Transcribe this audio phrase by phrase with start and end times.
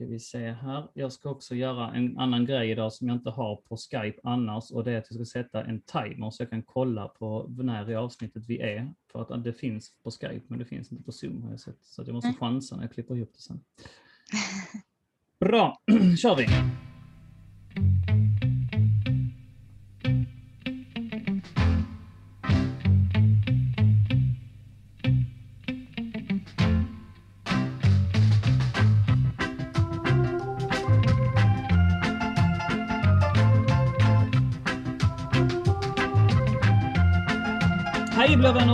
[0.00, 0.88] ska vi se här.
[0.94, 4.70] Jag ska också göra en annan grej idag som jag inte har på Skype annars
[4.70, 7.90] och det är att jag ska sätta en timer så jag kan kolla på när
[7.90, 8.92] i avsnittet vi är.
[9.12, 11.84] För att det finns på Skype men det finns inte på Zoom har jag sett.
[11.84, 12.38] Så jag måste mm.
[12.38, 13.60] chansa när jag klipper ihop det sen.
[15.40, 15.80] Bra,
[16.18, 16.46] kör vi!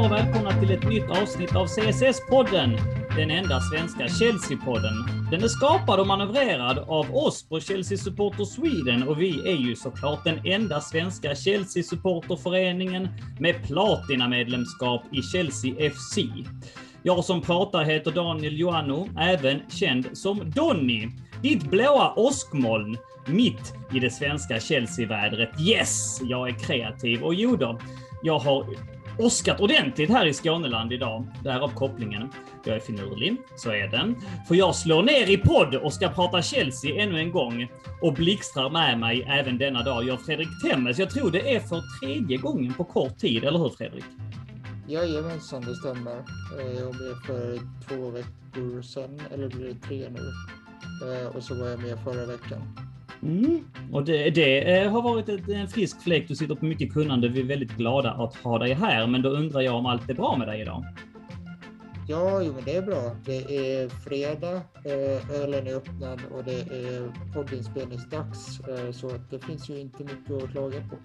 [0.06, 2.78] Och välkomna till ett nytt avsnitt av CSS-podden.
[3.16, 5.30] Den enda svenska Chelsea-podden.
[5.30, 9.76] Den är skapad och manövrerad av oss på Chelsea Supporter Sweden och vi är ju
[9.76, 13.08] såklart den enda svenska Chelsea Supporterföreningen
[13.40, 16.18] med platinamedlemskap i Chelsea FC.
[17.02, 21.08] Jag som pratar heter Daniel Joanno, även känd som Donny.
[21.42, 25.60] Ditt blåa åskmoln mitt i det svenska Chelsea-vädret.
[25.60, 27.22] Yes, jag är kreativ.
[27.22, 27.78] Och jo då,
[28.22, 28.66] jag har
[29.18, 31.26] åskat ordentligt här i Skåneland idag.
[31.44, 32.28] Därav kopplingen.
[32.64, 34.16] Jag är finurlig, så är den.
[34.48, 37.68] För jag slår ner i podd och ska prata Chelsea ännu en gång.
[38.02, 40.98] Och blixtrar med mig även denna dag gör Fredrik Temmes.
[40.98, 44.04] Jag tror det är för tredje gången på kort tid, eller hur Fredrik?
[44.88, 46.16] Jajamensan, det stämmer.
[46.60, 50.32] Eh, jag var med för två veckor sedan, eller blir det tre nu?
[51.12, 52.62] Eh, och så var jag med förra veckan.
[53.22, 53.64] Mm.
[53.92, 56.28] Och det, det, eh, har varit en frisk fläkt.
[56.28, 57.28] Du sitter på mycket kunnande.
[57.28, 59.06] Vi är väldigt glada att ha dig här.
[59.06, 60.84] Men då undrar jag om allt är bra med dig idag?
[62.08, 63.16] Ja, jo, men det är bra.
[63.24, 68.60] Det är fredag, eh, ölen är öppnad och det är poddinspelningsdags.
[68.60, 70.96] Eh, så det finns ju inte mycket att klaga på.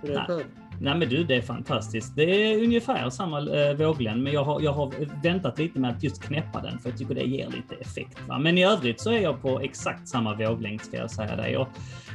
[0.00, 0.44] Hur är det själv?
[0.82, 2.16] Nej men du, det är fantastiskt.
[2.16, 6.02] Det är ungefär samma eh, våglängd, men jag har, jag har väntat lite med att
[6.02, 8.18] just knäppa den, för jag tycker det ger lite effekt.
[8.28, 8.38] Va?
[8.38, 11.56] Men i övrigt så är jag på exakt samma våglängd ska jag säga dig.
[11.56, 11.68] Och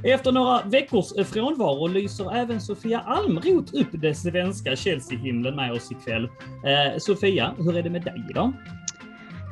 [0.03, 5.91] efter några veckors eh, frånvaro lyser även Sofia Almroth upp det svenska Chelsea-himlen med oss
[5.91, 6.23] ikväll.
[6.23, 8.53] Eh, Sofia, hur är det med dig idag?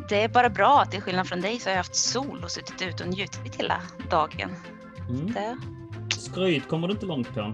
[0.10, 0.86] Det är bara bra.
[0.86, 3.82] Till skillnad från dig så har jag haft sol och suttit ute och njutit hela
[4.10, 4.50] dagen.
[5.10, 5.34] Mm.
[5.34, 5.58] Det...
[6.16, 7.54] Skryt kommer du inte långt på.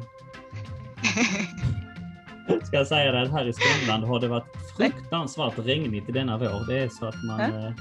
[2.64, 4.48] Ska jag säga det, här i Skåneland har det varit
[4.78, 6.68] fruktansvärt regnigt i denna vår.
[6.68, 7.72] Det är så att man eh,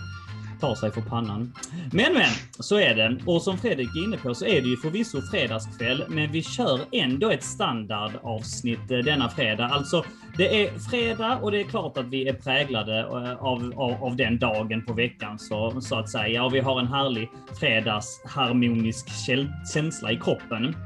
[0.61, 1.55] tar sig för pannan.
[1.93, 3.19] Men men, så är det.
[3.27, 6.81] Och som Fredrik är inne på så är det ju förvisso fredagskväll, men vi kör
[6.93, 9.65] ändå ett standardavsnitt eh, denna fredag.
[9.65, 10.05] Alltså,
[10.37, 14.17] det är fredag och det är klart att vi är präglade eh, av, av, av
[14.17, 16.45] den dagen på veckan så, så att säga.
[16.45, 19.09] Och vi har en härlig fredagsharmonisk
[19.75, 20.77] känsla i kroppen.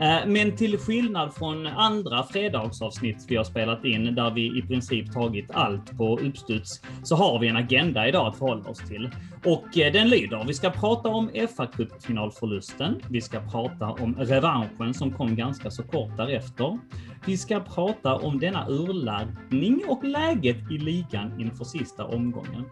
[0.00, 5.12] Eh, men till skillnad från andra fredagsavsnitt vi har spelat in, där vi i princip
[5.12, 9.10] tagit allt på uppstuds, så har vi en agenda idag att förhålla oss till.
[9.44, 14.94] Och eh, den lyder, vi ska prata om fa kuppfinalförlusten Vi ska prata om revanschen
[14.94, 16.78] som kom ganska så kort därefter.
[17.26, 22.64] Vi ska prata om denna urladdning och läget i ligan inför sista omgången.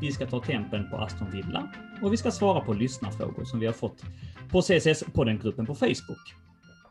[0.00, 1.68] Vi ska ta tempen på Aston Villa
[2.02, 4.04] och vi ska svara på lyssnarfrågor som vi har fått
[4.50, 6.47] på CSS-podden-gruppen på Facebook.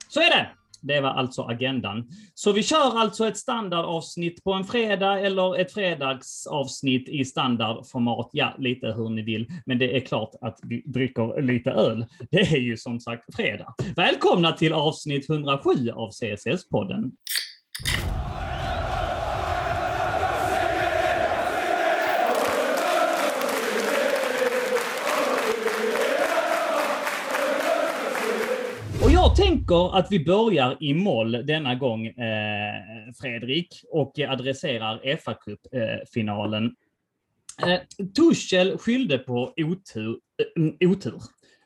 [0.07, 0.47] Så är det!
[0.81, 2.09] Det var alltså agendan.
[2.33, 8.29] Så vi kör alltså ett standardavsnitt på en fredag eller ett fredagsavsnitt i standardformat.
[8.31, 12.05] Ja, lite hur ni vill, men det är klart att vi dricker lite öl.
[12.31, 13.73] Det är ju som sagt fredag.
[13.95, 17.11] Välkomna till avsnitt 107 av CSS-podden.
[29.37, 32.83] Tänker att vi börjar i moll denna gång, eh,
[33.21, 36.75] Fredrik, och adresserar fa Cup-finalen.
[37.61, 37.79] Eh, eh,
[38.15, 40.19] Tuchel skyllde på otur.
[40.55, 41.21] Eh, otur.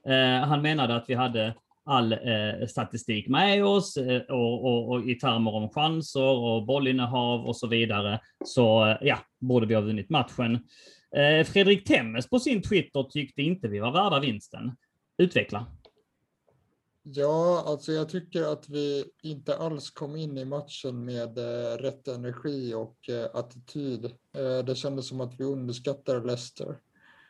[0.07, 1.53] Eh, han menade att vi hade
[1.85, 7.45] all eh, statistik med oss eh, och, och, och, i termer om chanser och bollinnehav
[7.45, 8.19] och så vidare.
[8.45, 10.59] Så eh, ja, borde vi ha vunnit matchen.
[11.15, 14.71] Eh, Fredrik Temmes på sin Twitter tyckte inte vi var värda vinsten.
[15.17, 15.65] Utveckla.
[17.03, 22.07] Ja, alltså jag tycker att vi inte alls kom in i matchen med eh, rätt
[22.07, 24.05] energi och eh, attityd.
[24.37, 26.79] Eh, det kändes som att vi underskattade Leicester.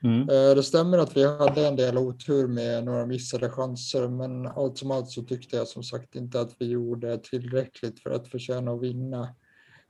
[0.04, 0.22] Mm.
[0.22, 4.78] Eh, det stämmer att vi hade en del otur med några missade chanser, men allt
[4.78, 8.72] som allt så tyckte jag som sagt inte att vi gjorde tillräckligt för att förtjäna
[8.72, 9.24] att vinna.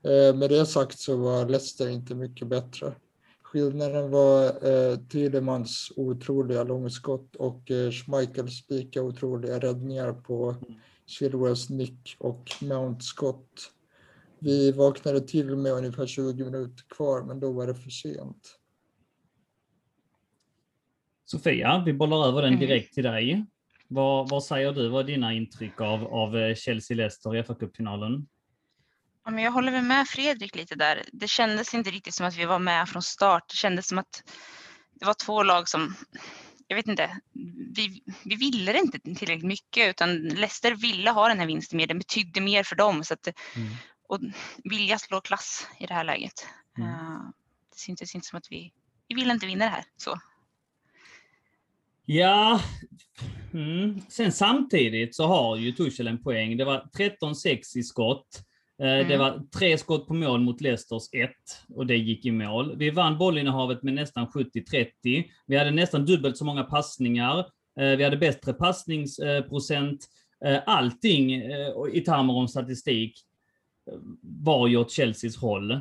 [0.04, 2.95] Eh, med det sagt så var Leicester inte mycket bättre.
[3.51, 10.56] Skillnaden var eh, Tilemans otroliga långskott och eh, Schmeichels lika otroliga räddningar på
[11.06, 13.71] Chilwells nick och Mount skott.
[14.39, 18.59] Vi vaknade till med ungefär 20 minuter kvar, men då var det för sent.
[21.25, 22.59] Sofia, vi bollar över den mm.
[22.59, 23.45] direkt till dig.
[23.88, 24.89] Vad, vad säger du?
[24.89, 28.25] Vad är dina intryck av, av eh, Chelsea-Leicester i FA-cupfinalen?
[29.25, 31.03] Ja, jag håller väl med Fredrik lite där.
[31.12, 33.50] Det kändes inte riktigt som att vi var med från start.
[33.50, 34.23] Det kändes som att
[35.00, 35.95] det var två lag som,
[36.68, 37.18] jag vet inte,
[37.75, 41.88] vi, vi ville det inte tillräckligt mycket utan Leicester ville ha den här vinsten mer.
[41.88, 43.03] Den betydde mer för dem.
[43.03, 43.69] Så att, mm.
[44.07, 44.19] Och
[44.63, 46.47] vilja slå klass i det här läget.
[46.77, 46.89] Mm.
[46.89, 47.29] Uh,
[47.69, 48.74] det syntes inte som att vi,
[49.07, 49.83] vi ville inte vinna det här.
[49.97, 50.19] Så.
[52.06, 52.62] Ja,
[53.53, 54.01] mm.
[54.09, 56.57] sen samtidigt så har ju Tuchel en poäng.
[56.57, 58.44] Det var 13-6 i skott.
[58.81, 59.07] Eh, mm.
[59.07, 61.30] Det var tre skott på mål mot Leicesters 1
[61.75, 62.75] och det gick i mål.
[62.78, 65.24] Vi vann bollinnehavet med nästan 70-30.
[65.48, 67.39] Vi hade nästan dubbelt så många passningar.
[67.80, 70.07] Eh, vi hade bättre passningsprocent.
[70.45, 71.33] Eh, allting
[71.94, 73.19] i termer om statistik
[74.22, 75.80] var ju åt Chelseas håll.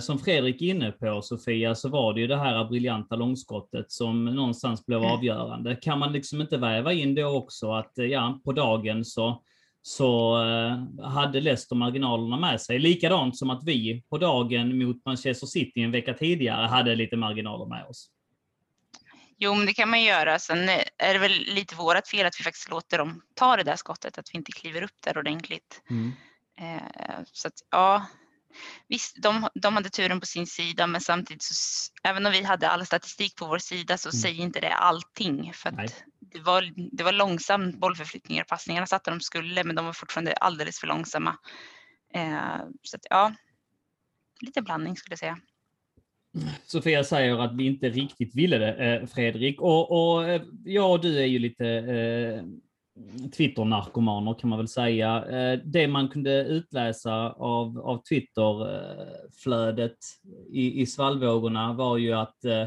[0.00, 4.24] Som Fredrik är inne på Sofia, så var det ju det här briljanta långskottet som
[4.24, 5.10] någonstans blev mm.
[5.10, 5.76] avgörande.
[5.76, 9.42] Kan man liksom inte väva in det också att ja, på dagen så
[9.86, 12.78] så eh, hade Leicester marginalerna med sig.
[12.78, 17.66] Likadant som att vi på dagen mot Manchester City en vecka tidigare hade lite marginaler
[17.66, 18.10] med oss.
[19.38, 20.38] Jo, men det kan man göra.
[20.38, 23.76] Sen är det väl lite vårat fel att vi faktiskt låter dem ta det där
[23.76, 25.82] skottet, att vi inte kliver upp där ordentligt.
[25.90, 26.12] Mm.
[26.60, 28.06] Eh, så att, ja,
[28.88, 31.54] visst, de, de hade turen på sin sida, men samtidigt så,
[32.02, 34.20] även om vi hade all statistik på vår sida så mm.
[34.20, 35.52] säger inte det allting.
[35.54, 36.04] För att
[36.34, 38.44] det var, det var långsam bollförflyttningar.
[38.44, 41.36] Passningarna satt där de skulle, men de var fortfarande alldeles för långsamma.
[42.14, 43.34] Eh, så att, ja,
[44.40, 45.38] lite blandning skulle jag säga.
[46.66, 49.60] Sofia säger att vi inte riktigt ville det, eh, Fredrik.
[49.60, 52.42] Och, och eh, jag och du är ju lite eh,
[53.36, 55.24] Twitter-narkomaner kan man väl säga.
[55.26, 59.98] Eh, det man kunde utläsa av, av Twitter-flödet
[60.50, 62.66] i, i svallvågorna var ju att eh,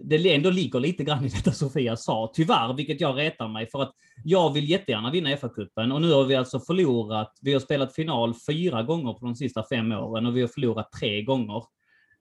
[0.00, 3.82] det ändå ligger lite grann i detta Sofia sa, tyvärr, vilket jag retar mig för
[3.82, 3.92] att
[4.24, 8.34] jag vill jättegärna vinna FA-cupen och nu har vi alltså förlorat, vi har spelat final
[8.46, 11.62] fyra gånger på de sista fem åren och vi har förlorat tre gånger.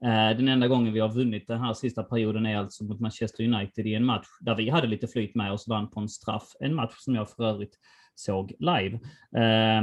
[0.06, 3.44] Eh, den enda gången vi har vunnit den här sista perioden är alltså mot Manchester
[3.44, 6.48] United i en match där vi hade lite flyt med oss, vann på en straff.
[6.60, 7.78] En match som jag för övrigt
[8.16, 9.00] såg live
[9.38, 9.82] eh,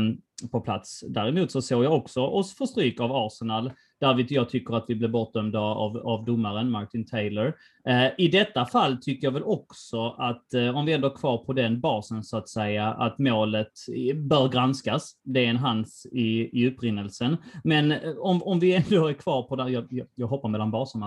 [0.50, 1.04] på plats.
[1.08, 4.94] Däremot så såg jag också oss få stryk av Arsenal där jag tycker att vi
[4.94, 7.54] blev bortdömda av, av domaren Martin Taylor.
[7.88, 11.38] Eh, I detta fall tycker jag väl också att, eh, om vi ändå är kvar
[11.38, 13.72] på den basen så att säga, att målet
[14.14, 15.12] bör granskas.
[15.24, 17.36] Det är en hans i, i upprinnelsen.
[17.64, 20.70] Men eh, om, om vi ändå är kvar på det, jag, jag, jag hoppar mellan
[20.70, 20.98] baser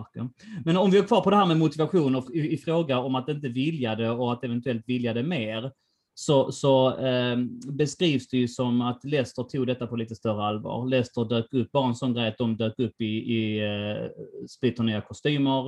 [0.66, 3.16] Men om vi är kvar på det här med motivation och i, i fråga om
[3.16, 5.72] att inte vilja det och att eventuellt vilja det mer,
[6.20, 7.38] så, så eh,
[7.72, 10.88] beskrivs det ju som att Leicester tog detta på lite större allvar.
[10.88, 14.10] Leicester dök upp, bara en sån grej att de dök upp i, i eh,
[14.48, 15.68] splitternya kostymer,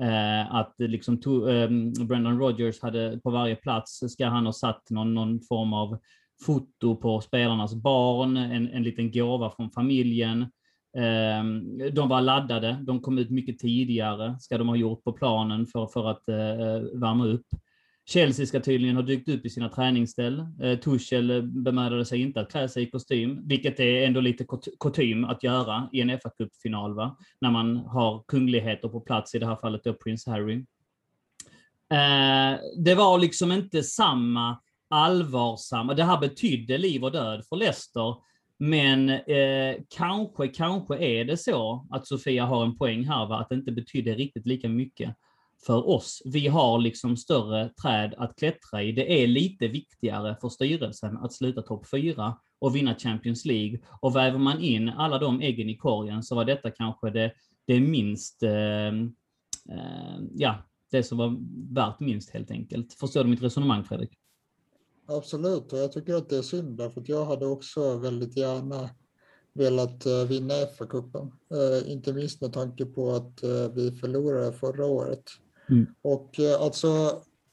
[0.00, 1.68] eh, att liksom to, eh,
[2.06, 5.98] Brendan Rodgers hade på varje plats, ska han ha satt någon, någon form av
[6.46, 10.42] foto på spelarnas barn, en, en liten gåva från familjen.
[10.96, 11.44] Eh,
[11.92, 15.86] de var laddade, de kom ut mycket tidigare, ska de ha gjort på planen för,
[15.86, 17.46] för att eh, eh värma upp.
[18.12, 20.46] Chelsea ska tydligen ha dykt upp i sina träningsställ.
[20.62, 24.46] Eh, Tuchel eh, bemödade sig inte att klä sig i kostym, vilket är ändå lite
[24.80, 27.16] kutym att göra i en fa Cup-final, va?
[27.40, 30.54] när man har kungligheter på plats, i det här fallet då Prins Harry.
[31.92, 38.16] Eh, det var liksom inte samma allvarsamma, det här betydde liv och död för Leicester,
[38.58, 43.40] men eh, kanske, kanske är det så att Sofia har en poäng här, va?
[43.40, 45.16] att det inte betydde riktigt lika mycket
[45.66, 46.22] för oss.
[46.24, 48.92] Vi har liksom större träd att klättra i.
[48.92, 53.80] Det är lite viktigare för styrelsen att sluta topp fyra och vinna Champions League.
[54.00, 57.32] Och väver man in alla de äggen i korgen så var detta kanske det,
[57.66, 60.54] det minst, eh, eh, ja,
[60.90, 61.36] det som var
[61.74, 62.92] värt minst helt enkelt.
[62.92, 64.10] Förstår du mitt resonemang Fredrik?
[65.06, 68.90] Absolut, och jag tycker att det är synd därför att jag hade också väldigt gärna
[69.52, 71.32] velat eh, vinna FA-cupen.
[71.50, 75.22] Eh, inte minst med tanke på att eh, vi förlorade förra året.
[75.70, 75.86] Mm.
[76.02, 76.88] Och eh, alltså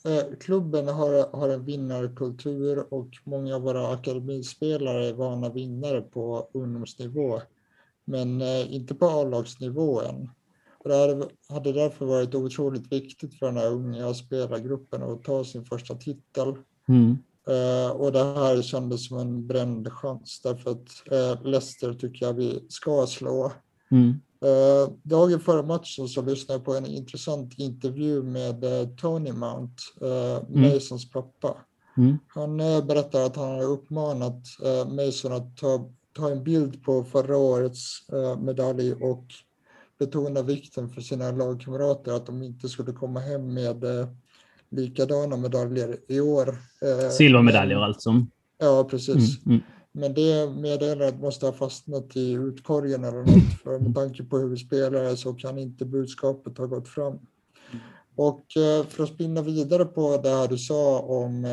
[0.06, 6.50] eh, klubben har, har en vinnarkultur och många av våra akademispelare är vana vinnare på
[6.54, 7.42] ungdomsnivå.
[8.06, 10.30] Men eh, inte på A-lagsnivå än.
[10.78, 15.44] Och det hade, hade därför varit otroligt viktigt för den här unga spelargruppen att ta
[15.44, 16.56] sin första titel.
[16.88, 17.18] Mm.
[17.50, 22.34] Uh, och det här kändes som en bränd chans därför att uh, Leicester tycker jag
[22.34, 23.52] vi ska slå.
[23.92, 24.14] Mm.
[24.46, 29.74] Uh, dagen före matchen så lyssnade jag på en intressant intervju med uh, Tony Mount,
[30.01, 31.58] uh, Masons pappa.
[31.98, 32.17] Mm.
[32.27, 34.44] Han berättar att han har uppmanat
[34.88, 37.98] Mason att ta, ta en bild på förra årets
[38.39, 39.25] medalj och
[40.00, 43.86] betona vikten för sina lagkamrater att de inte skulle komma hem med
[44.70, 46.58] likadana medaljer i år.
[47.12, 48.25] Silvermedaljer alltså?
[48.58, 49.46] Ja, precis.
[49.46, 49.62] Mm, mm.
[49.98, 54.48] Men det meddelandet måste ha fastnat i utkorgen eller något, för med tanke på hur
[54.48, 57.20] vi spelar så kan inte budskapet ha gått fram.
[58.16, 58.46] Och
[58.88, 61.46] för att spinna vidare på det här du sa om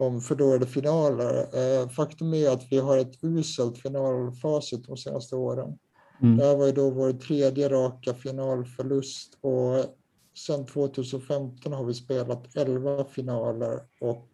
[0.00, 1.46] om förlorade finaler.
[1.52, 5.78] Eh, faktum är att vi har ett uselt finalfacit de senaste åren.
[6.22, 6.36] Mm.
[6.36, 9.84] Det här var ju då vår tredje raka finalförlust och
[10.34, 14.28] sedan 2015 har vi spelat 11 finaler och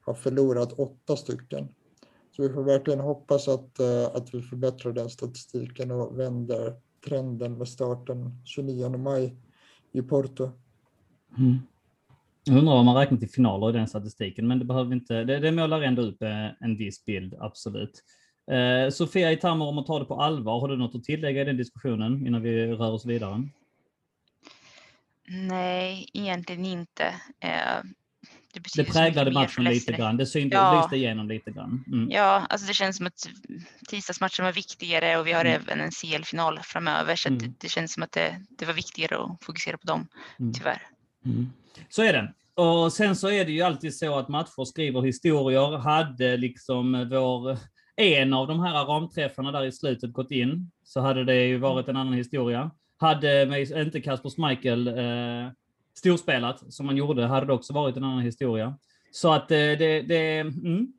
[0.00, 1.68] har förlorat åtta stycken.
[2.38, 6.74] Så vi får verkligen hoppas att, eh, att vi förbättrar den statistiken och vänder
[7.08, 9.36] trenden med starten 29 maj
[9.92, 10.50] i Porto.
[11.38, 11.58] Mm.
[12.44, 15.24] Jag undrar om man räknar till finaler i den statistiken, men det behöver inte.
[15.24, 18.02] Det, det målar ändå upp eh, en viss bild, absolut.
[18.50, 21.42] Eh, Sofia, i termer om att ta det på allvar, har du något att tillägga
[21.42, 23.48] i den diskussionen innan vi rör oss vidare?
[25.28, 27.04] Nej, egentligen inte.
[27.40, 27.82] Eh,
[28.52, 30.16] det, det präglade matchen lite grann.
[30.16, 30.80] Det syntes ja.
[30.82, 31.84] lyste igenom lite grann.
[31.86, 32.10] Mm.
[32.10, 33.28] Ja, alltså det känns som att
[33.88, 35.62] tisdagsmatchen var viktigare och vi har mm.
[35.62, 37.16] även en CL-final framöver.
[37.16, 37.38] Så mm.
[37.38, 40.08] det, det, känns som att det, det var viktigare att fokusera på dem,
[40.40, 40.52] mm.
[40.52, 40.82] tyvärr.
[41.24, 41.50] Mm.
[41.88, 42.34] Så är det.
[42.62, 45.78] Och sen så är det ju alltid så att matcher skriver historier.
[45.78, 47.58] Hade liksom vår,
[47.96, 51.88] en av de här ramträffarna där i slutet gått in, så hade det ju varit
[51.88, 52.70] en annan historia.
[52.96, 55.52] Hade inte Kasper Schmeichel eh,
[55.98, 58.76] storspelat, som man gjorde, hade det också varit en annan historia.
[59.10, 60.92] Så att eh, det, det, mm,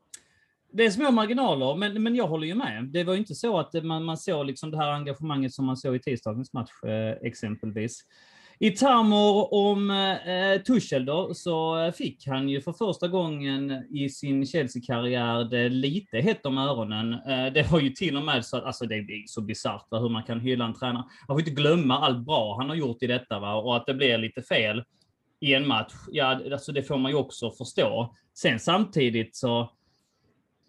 [0.72, 2.86] det är små marginaler, men, men jag håller ju med.
[2.86, 5.78] Det var ju inte så att man, man såg liksom det här engagemanget som man
[5.78, 8.02] såg i tisdagens match eh, exempelvis.
[8.62, 14.46] I termer om eh, Tuchel då, så fick han ju för första gången i sin
[14.46, 17.14] Chelsea-karriär det lite hett om öronen.
[17.14, 20.10] Eh, det var ju till och med så att, alltså det är så bisarrt hur
[20.10, 21.04] man kan hylla en tränare.
[21.28, 23.94] Man får inte glömma allt bra han har gjort i detta va, och att det
[23.94, 24.84] blir lite fel
[25.40, 25.94] i en match.
[26.12, 28.16] Ja, alltså det får man ju också förstå.
[28.34, 29.72] Sen samtidigt så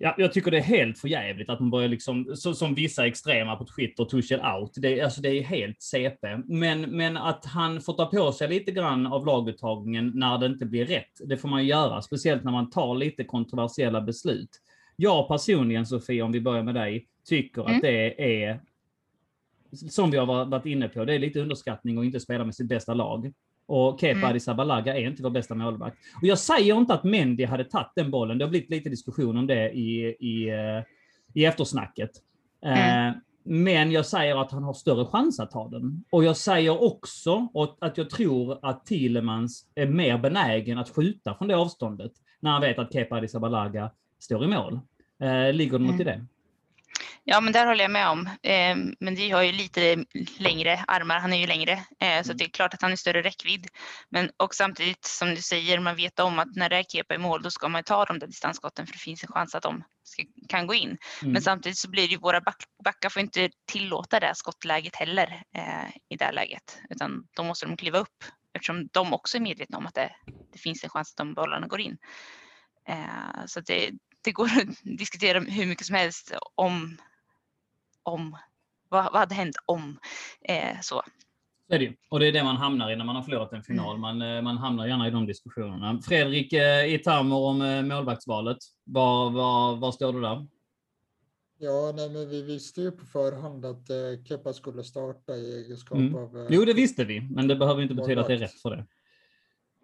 [0.02, 3.06] Ja, jag tycker det är helt för jävligt att man börjar liksom, så, som vissa
[3.06, 4.72] extrema på Twitter, Tuchel out.
[4.76, 6.36] Det, alltså det är helt CP.
[6.44, 10.66] Men, men att han får ta på sig lite grann av laguttagningen när det inte
[10.66, 12.02] blir rätt, det får man göra.
[12.02, 14.50] Speciellt när man tar lite kontroversiella beslut.
[14.96, 17.76] Jag personligen, Sofie, om vi börjar med dig, tycker mm.
[17.76, 18.60] att det är,
[19.72, 22.68] som vi har varit inne på, det är lite underskattning att inte spela med sitt
[22.68, 23.32] bästa lag.
[23.70, 24.30] Och Kepa mm.
[24.30, 25.96] Arrizabalaga är inte vår bästa målvakt.
[26.22, 28.38] Och jag säger inte att Mendy hade tagit den bollen.
[28.38, 30.84] Det har blivit lite diskussion om det i, i, eh,
[31.34, 32.10] i eftersnacket.
[32.64, 33.08] Mm.
[33.08, 36.04] Eh, men jag säger att han har större chans att ta den.
[36.10, 37.48] Och jag säger också
[37.80, 42.60] att jag tror att Thielemans är mer benägen att skjuta från det avståndet när han
[42.60, 44.80] vet att Kepa Arrizabalaga står i mål.
[45.22, 46.00] Eh, ligger det något mm.
[46.00, 46.26] i det?
[47.24, 48.26] Ja, men där håller jag med om.
[48.26, 50.04] Eh, men det har ju lite
[50.38, 51.18] längre armar.
[51.18, 52.36] Han är ju längre, eh, så mm.
[52.36, 53.66] det är klart att han är större räckvidd.
[54.08, 57.18] Men och samtidigt som du säger, man vet om att när det är Kepa i
[57.18, 59.84] mål, då ska man ta de där distansskotten för det finns en chans att de
[60.04, 60.98] ska, kan gå in.
[61.22, 61.32] Mm.
[61.32, 65.42] Men samtidigt så blir det ju våra back, backar får inte tillåta det skottläget heller
[65.56, 68.24] eh, i det läget, utan då måste de kliva upp
[68.54, 70.12] eftersom de också är medvetna om att det,
[70.52, 71.98] det finns en chans att de bollarna går in.
[72.88, 73.90] Eh, så det,
[74.24, 76.98] det går att diskutera hur mycket som helst om
[78.10, 78.36] om.
[78.88, 79.98] Vad, vad hade hänt om?
[80.48, 81.02] Eh, så.
[81.68, 83.62] Så är det Och det är det man hamnar i när man har förlorat en
[83.62, 83.96] final.
[83.96, 84.00] Mm.
[84.00, 86.00] Man, eh, man hamnar gärna i de diskussionerna.
[86.02, 90.46] Fredrik, eh, i termer om eh, målvaktsvalet, var, var, var står du där?
[91.62, 95.98] Ja, nej, men vi visste ju på förhand att eh, Kepa skulle starta i egenskap
[95.98, 96.14] mm.
[96.14, 96.38] av...
[96.38, 98.70] Eh, jo, det visste vi, men det behöver inte betyda att det är rätt för
[98.76, 98.86] det.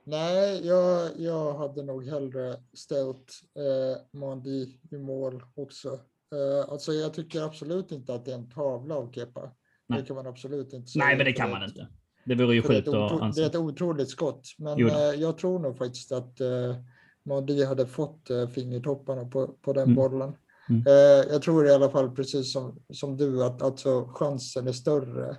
[0.04, 6.00] Nej, jag, jag hade nog hellre ställt eh, Mandi i mål också.
[6.34, 9.50] Uh, alltså jag tycker absolut inte att det är en tavla av Kepa.
[9.86, 10.00] Nej.
[10.00, 11.04] Det kan man absolut inte säga.
[11.04, 11.88] Nej, men det kan man inte.
[12.24, 13.40] Det vore ju sjukt att anse.
[13.40, 16.76] Det är ett otroligt skott, men uh, jag tror nog faktiskt att uh,
[17.24, 19.94] Modi hade fått fingertopparna på, på den mm.
[19.94, 20.32] bollen.
[20.68, 20.82] Mm.
[21.30, 25.36] Jag tror i alla fall precis som, som du att alltså, chansen är större.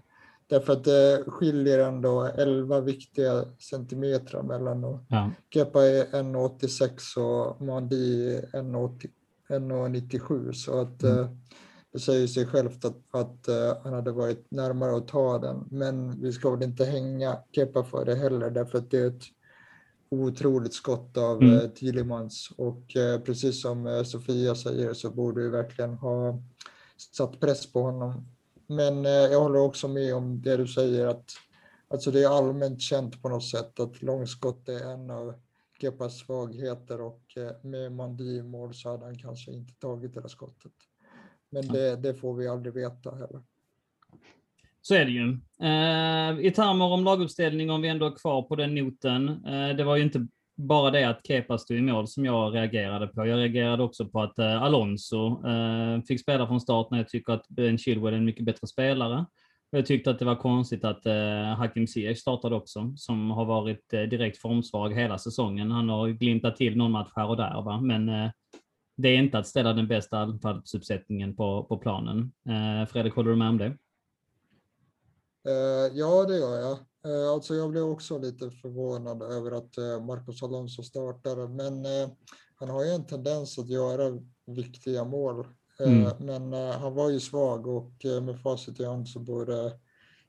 [0.50, 4.84] Därför att det skiljer ändå 11 viktiga centimeter mellan.
[4.84, 5.32] Och ja.
[5.54, 9.10] Kepa är 1,86 och Mandi är 1,80
[9.50, 11.20] 1,97 så att mm.
[11.20, 11.30] Eh,
[11.94, 15.68] det säger sig självt att, att uh, han hade varit närmare att ta den.
[15.72, 19.24] Men vi ska väl inte hänga Kepa för det heller därför att det är ett
[20.10, 21.54] otroligt skott av mm.
[21.54, 22.84] uh, Thielemans och
[23.26, 26.42] precis som Sofia säger så borde vi verkligen ha
[27.18, 28.28] satt press på honom.
[28.68, 31.32] Men jag håller också med om det du säger att
[31.88, 35.34] alltså det är allmänt känt på något sätt att långskott är en av
[35.82, 40.22] Kepas svagheter och eh, med Mandi i mål så hade han kanske inte tagit det
[40.22, 40.74] där skottet.
[41.50, 43.42] Men det, det får vi aldrig veta heller.
[44.82, 45.30] Så är det ju.
[45.62, 49.30] Eh, I termer om laguppställning, om vi ändå är kvar på den noten.
[49.30, 53.08] Eh, det var ju inte bara det att Kepa stod i mål som jag reagerade
[53.08, 53.26] på.
[53.26, 57.34] Jag reagerade också på att eh, Alonso eh, fick spela från start när jag tycker
[57.34, 59.26] att Ben Chilwell är en mycket bättre spelare.
[59.70, 63.94] Jag tyckte att det var konstigt att eh, Hakim Ziyech startade också, som har varit
[63.94, 65.72] eh, direkt formsvag hela säsongen.
[65.72, 67.82] Han har glimtat till någon match här och där, va?
[67.82, 68.32] men eh,
[68.98, 72.32] det är inte att ställa den bästa anfallsuppsättningen på, på planen.
[72.50, 73.78] Eh, Fredrik, håller du med om det?
[75.48, 76.78] Eh, ja, det gör jag.
[77.06, 82.10] Eh, alltså jag blev också lite förvånad över att eh, Marcos Alonso startade, men eh,
[82.56, 85.48] han har ju en tendens att göra viktiga mål.
[85.86, 86.12] Mm.
[86.20, 87.92] Men han var ju svag och
[88.22, 89.74] med facit i hand så borde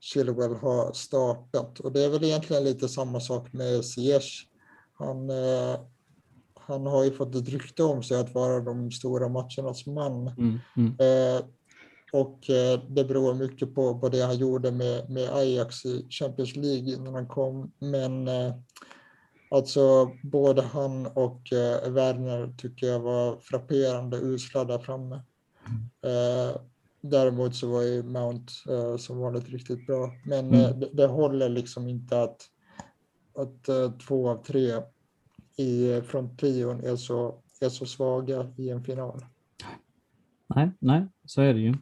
[0.00, 1.80] Chilwell ha startat.
[1.80, 4.48] Och det är väl egentligen lite samma sak med Ziyech.
[4.94, 5.30] Han,
[6.54, 10.28] han har ju fått ett rykte om sig att vara de stora matchernas man.
[10.28, 10.58] Mm.
[10.76, 10.94] Mm.
[12.12, 16.56] Och eh, det beror mycket på, på det han gjorde med, med Ajax i Champions
[16.56, 17.72] League innan han kom.
[17.78, 18.54] Men eh,
[19.50, 25.20] alltså både han och eh, Werner tycker jag var frapperande usla där framme.
[26.02, 26.60] Eh,
[27.00, 30.12] däremot så var ju Mount eh, som vanligt riktigt bra.
[30.24, 30.80] Men eh, mm.
[30.80, 32.42] det, det, håller liksom inte att,
[33.34, 34.82] att eh, två av tre
[35.56, 39.24] i fronttrion är så, är så svaga i en final.
[40.54, 41.74] Nej, nej, så är det ju.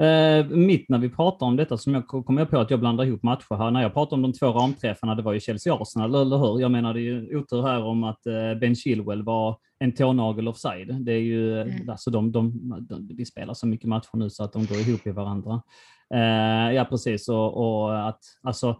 [0.00, 3.22] Eh, mitt när vi pratar om detta, som jag kommer på att jag blandar ihop
[3.22, 3.70] matcher här.
[3.70, 6.60] När jag pratar om de två ramträffarna, det var ju Chelsea-Arsenal, eller hur?
[6.60, 10.48] Jag menar, det är ju otur här om att eh, Ben Chilwell var en tånagel
[10.48, 11.04] offside.
[11.04, 11.90] Det är ju, mm.
[11.90, 12.52] alltså de, de,
[12.88, 15.62] de, vi spelar så mycket matcher nu så att de går ihop i varandra.
[16.14, 17.28] Eh, ja, precis.
[17.28, 18.76] Och, och att, alltså,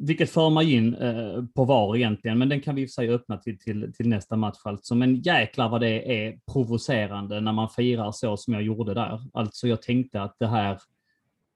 [0.00, 2.92] vilket för mig in eh, på VAR egentligen, men den kan vi i och för
[2.92, 4.94] sig öppna till, till, till nästa match alltså.
[4.94, 9.20] Men jäklar vad det är provocerande när man firar så som jag gjorde där.
[9.32, 10.78] Alltså jag tänkte att det här,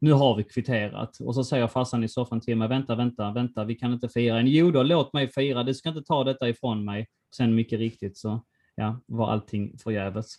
[0.01, 1.21] nu har vi kvitterat.
[1.21, 4.41] Och så säger farsan i soffan till mig, vänta, vänta, vänta, vi kan inte fira
[4.41, 4.47] än.
[4.47, 7.07] Jo då, låt mig fira, du ska inte ta detta ifrån mig.
[7.37, 8.45] Sen mycket riktigt så,
[8.75, 10.35] ja, var allting förgäves.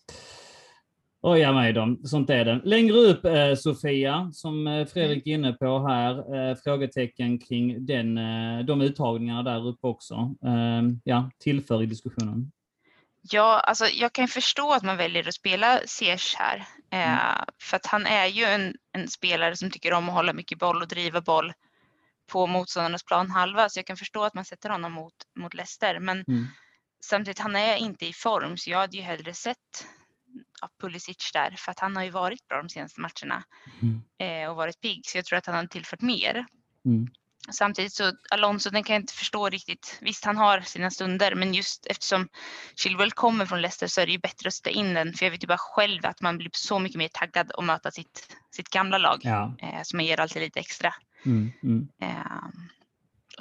[1.23, 2.61] Oja mig sånt är det.
[2.63, 8.17] Längre upp eh, Sofia, som eh, Fredrik är inne på här, eh, frågetecken kring den,
[8.17, 10.35] eh, de uttagningarna där uppe också.
[10.45, 12.51] Eh, ja, tillför i diskussionen.
[13.21, 16.57] Ja, alltså jag kan förstå att man väljer att spela Ziyech här.
[16.91, 17.45] Eh, mm.
[17.61, 20.81] För att han är ju en, en, spelare som tycker om att hålla mycket boll
[20.81, 21.53] och driva boll
[22.31, 23.69] på motståndarnas planhalva.
[23.69, 25.99] Så jag kan förstå att man sätter honom mot, mot Leicester.
[25.99, 26.47] Men mm.
[27.03, 29.85] samtidigt, han är inte i form så jag hade ju hellre sett
[30.61, 33.43] ja, Pulisic där för att han har ju varit bra de senaste matcherna
[33.81, 34.01] mm.
[34.19, 36.45] eh, och varit pigg så jag tror att han har tillfört mer.
[36.85, 37.07] Mm.
[37.49, 39.97] Samtidigt så Alonso, den kan jag inte förstå riktigt.
[40.01, 42.27] Visst, han har sina stunder, men just eftersom
[42.75, 45.13] Chilwell kommer från Leicester så är det ju bättre att sätta in den.
[45.13, 47.91] För jag vet ju bara själv att man blir så mycket mer taggad att möta
[47.91, 49.19] sitt, sitt gamla lag.
[49.23, 49.55] Ja.
[49.61, 50.93] Eh, man ger alltid lite extra.
[51.25, 51.87] Mm, mm.
[52.01, 52.49] Eh,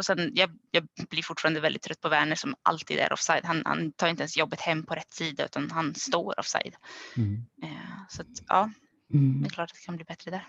[0.00, 3.44] och sen, jag, jag, blir fortfarande väldigt trött på Werner som alltid är offside.
[3.44, 6.74] Han, han tar inte ens jobbet hem på rätt sida utan han står offside.
[7.16, 7.46] Mm.
[7.62, 7.68] Eh,
[8.08, 8.70] så att, ja,
[9.12, 9.42] mm.
[9.42, 10.44] det är klart att det kan bli bättre där.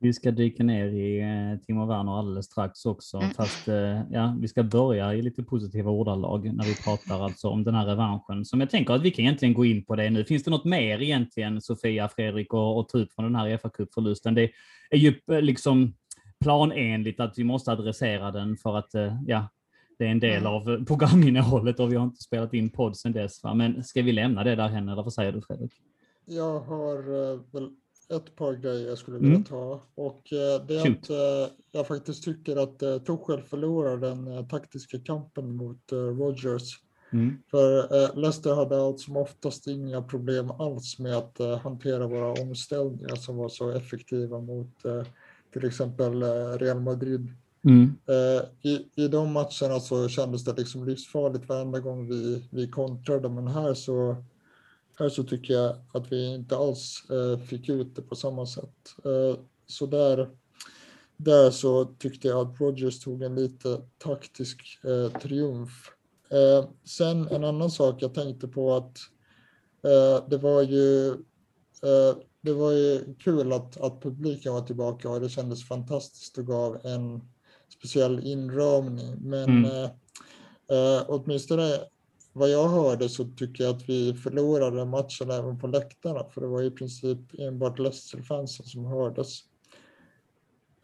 [0.00, 3.30] Vi ska dyka ner i eh, Timo Werner alldeles strax också, mm.
[3.30, 7.64] fast eh, ja, vi ska börja i lite positiva ordalag när vi pratar alltså om
[7.64, 10.24] den här revanschen som jag tänker att vi kan egentligen gå in på det nu.
[10.24, 13.68] Finns det något mer egentligen Sofia, Fredrik och, och ta ut från den här fa
[13.68, 14.34] Cup-förlusten?
[14.34, 14.50] Det
[14.90, 15.94] är ju liksom
[16.42, 19.48] planenligt att vi måste adressera den för att eh, ja,
[19.98, 20.52] det är en del mm.
[20.52, 23.42] av programinnehållet och vi har inte spelat in podd sedan dess.
[23.42, 23.54] Va?
[23.54, 25.72] Men ska vi lämna det där hen eller vad säger du Fredrik?
[26.24, 27.70] Jag har eh, väl
[28.16, 29.44] ett par grejer jag skulle vilja mm.
[29.44, 31.10] ta och eh, det är Shoot.
[31.10, 36.78] att jag faktiskt tycker att Tuchel förlorar den taktiska kampen mot Rogers.
[37.12, 37.38] Mm.
[37.50, 43.36] För Leicester hade allt som oftast inga problem alls med att hantera våra omställningar som
[43.36, 44.76] var så effektiva mot
[45.52, 47.32] till exempel eh, Real Madrid.
[47.64, 47.98] Mm.
[48.08, 53.28] Eh, I, I de matcherna så kändes det liksom livsfarligt varenda gång vi, vi kontrade,
[53.28, 54.24] men här så,
[54.98, 58.94] här så tycker jag att vi inte alls eh, fick ut det på samma sätt.
[59.66, 60.30] Så där,
[61.16, 64.80] där så tyckte jag att Rogers tog en lite taktisk
[65.22, 65.90] triumf.
[66.84, 68.98] Sen en annan sak jag tänkte på att
[70.30, 71.16] det var ju
[72.42, 76.86] det var ju kul att, att publiken var tillbaka och det kändes fantastiskt och gav
[76.86, 77.22] en
[77.68, 79.16] speciell inramning.
[79.20, 79.64] Men mm.
[79.64, 79.90] eh,
[80.76, 81.80] eh, åtminstone
[82.32, 86.46] vad jag hörde så tycker jag att vi förlorade matchen även på läktarna för det
[86.46, 89.40] var i princip enbart Leicester-fansen som hördes.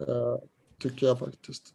[0.08, 0.36] Eh,
[0.82, 1.74] tycker jag faktiskt.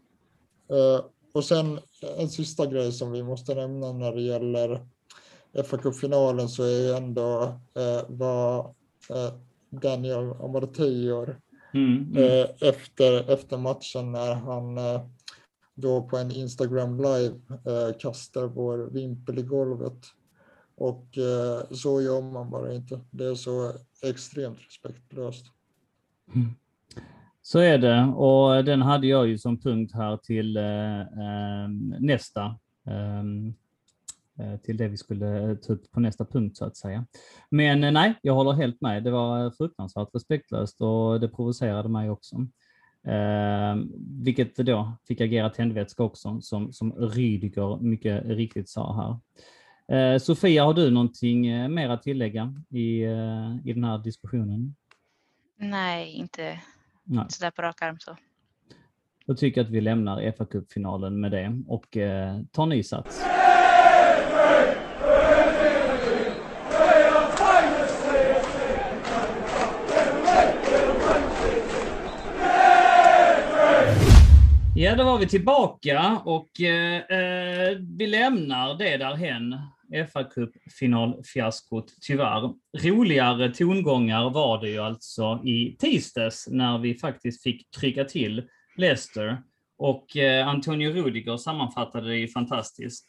[0.69, 1.79] Eh, och sen
[2.17, 4.87] en sista grej som vi måste nämna när det gäller
[5.63, 7.43] fa Cup-finalen så är ju ändå
[7.75, 8.59] eh, vad
[9.09, 9.33] eh,
[9.81, 11.37] Daniel Amarteyr
[11.73, 12.47] mm, mm.
[12.61, 14.79] efter, efter matchen när han
[15.75, 17.35] då på en Instagram live
[17.99, 19.97] kastar vår vimpel i golvet.
[20.75, 21.07] Och
[21.71, 22.99] så gör man bara inte.
[23.11, 23.71] Det är så
[24.03, 25.45] extremt respektlöst.
[26.35, 26.49] Mm.
[27.45, 32.45] Så är det och den hade jag ju som punkt här till eh, eh nästa.
[32.87, 33.23] Eh,
[34.63, 37.05] till det vi skulle ta upp på nästa punkt så att säga.
[37.49, 39.03] Men eh, nej, jag håller helt med.
[39.03, 42.35] Det var fruktansvärt respektlöst och det provocerade mig också.
[43.07, 43.75] Eh,
[44.23, 49.19] vilket då fick agera tändvätska också, som, som Rydiger mycket riktigt sa här.
[49.97, 54.75] Eh, Sofia, har du någonting eh, mer att tillägga i, eh, i den här diskussionen?
[55.57, 56.59] Nej, inte
[57.03, 57.25] Nej.
[57.29, 58.17] sådär på rak arm så.
[59.25, 63.32] Då tycker jag att vi lämnar fa Cup-finalen med det och eh, tar ny sats.
[74.83, 79.55] Ja, då var vi tillbaka och eh, eh, vi lämnar det därhen.
[80.13, 82.53] fa Cup-finalfiaskot, tyvärr.
[82.77, 88.43] Roligare tongångar var det ju alltså i tisdags när vi faktiskt fick trycka till
[88.77, 89.37] Leicester.
[89.77, 93.05] Och eh, Antonio Rudiger sammanfattade det ju fantastiskt.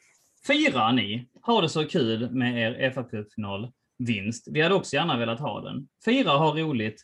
[0.47, 1.29] Fira ni!
[1.43, 4.49] Ha det så kul med er fa Cup-final-vinst.
[4.53, 5.89] Vi hade också gärna velat ha den.
[6.05, 7.03] Fira och ha roligt.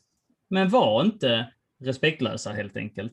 [0.50, 1.52] Men var inte
[1.84, 3.12] respektlösa helt enkelt.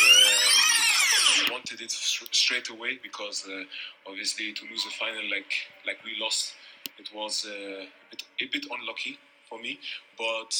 [0.00, 1.88] Uh,
[2.30, 3.64] straight away because uh,
[4.10, 5.52] obviously to lose a final like
[5.86, 6.54] like we lost,
[6.98, 9.18] it was uh, a, bit, a bit unlucky
[9.48, 9.72] for me.
[10.16, 10.52] But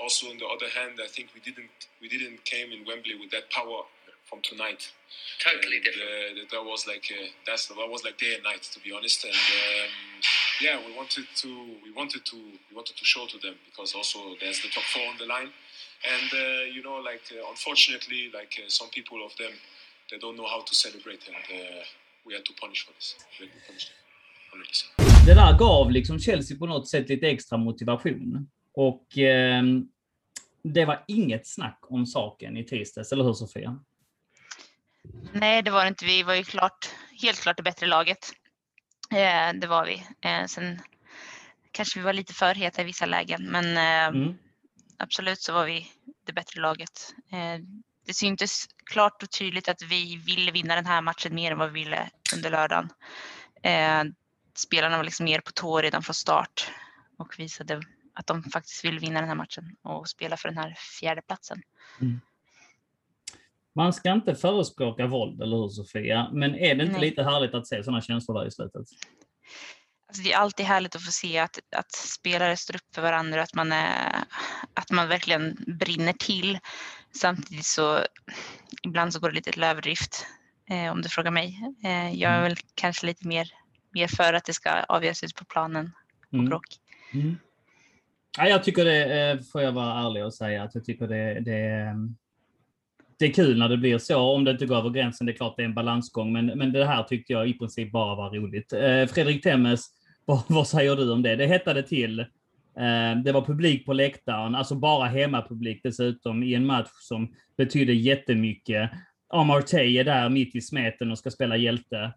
[0.00, 3.30] also on the other hand, I think we didn't we didn't came in Wembley with
[3.36, 3.82] that power
[4.28, 4.92] from tonight.
[5.38, 6.08] Totally and, different.
[6.08, 9.24] Uh, that was like uh, that's that was like day and night to be honest.
[9.24, 9.90] And um,
[10.60, 11.48] yeah, we wanted to
[11.84, 12.36] we wanted to
[12.68, 15.50] we wanted to show to them because also there's the top four on the line,
[16.14, 19.52] and uh, you know like uh, unfortunately like uh, some people of them
[20.10, 21.82] they don't know how to celebrate and uh,
[22.26, 23.16] we had to punish for this.
[25.26, 28.50] Det där gav liksom Chelsea på något sätt lite extra motivation.
[28.72, 29.62] Och eh,
[30.62, 33.80] det var inget snack om saken i tisdags, eller hur Sofia?
[35.32, 36.04] Nej, det var det inte.
[36.04, 38.32] Vi var ju klart, helt klart det bättre laget.
[39.10, 40.06] Eh, det var vi.
[40.20, 40.80] Eh, sen
[41.72, 44.38] kanske vi var lite för heta i vissa lägen, men eh, mm.
[44.96, 45.92] absolut så var vi
[46.26, 47.14] det bättre laget.
[48.06, 51.72] Det syntes klart och tydligt att vi ville vinna den här matchen mer än vad
[51.72, 52.88] vi ville under lördagen.
[54.54, 56.70] Spelarna var liksom mer på tå redan från start
[57.18, 57.82] och visade
[58.14, 61.62] att de faktiskt vill vinna den här matchen och spela för den här fjärde platsen.
[62.00, 62.20] Mm.
[63.78, 66.28] Man ska inte förespråka våld, eller hur Sofia?
[66.32, 67.10] Men är det inte Nej.
[67.10, 68.82] lite härligt att se sådana känslor där i slutet?
[70.08, 73.42] Alltså det är alltid härligt att få se att, att spelare står upp för varandra,
[73.42, 74.24] att man, är,
[74.74, 76.58] att man verkligen brinner till.
[77.14, 77.98] Samtidigt så
[78.82, 80.26] ibland så går det lite till överdrift
[80.70, 81.60] eh, om du frågar mig.
[81.84, 82.48] Eh, jag är mm.
[82.48, 83.48] väl kanske lite mer,
[83.94, 85.92] mer för att det ska avgöras ut på planen
[86.26, 86.46] och mm.
[86.46, 86.66] bråk.
[87.14, 87.38] Mm.
[88.38, 91.40] Ja, jag tycker det, eh, får jag vara ärlig och säga, att jag tycker det,
[91.40, 91.94] det,
[93.18, 94.18] det är kul när det blir så.
[94.18, 96.72] Om det inte går över gränsen, det är klart det är en balansgång, men, men
[96.72, 98.72] det här tyckte jag i princip bara var roligt.
[98.72, 99.86] Eh, Fredrik Temmes,
[100.24, 101.36] vad, vad säger du om det?
[101.36, 102.20] Det hettade till.
[102.20, 107.92] Eh, det var publik på läktaren, alltså bara hemmapublik dessutom i en match som betydde
[107.92, 108.90] jättemycket.
[109.28, 112.12] Amartey är där mitt i smeten och ska spela hjälte.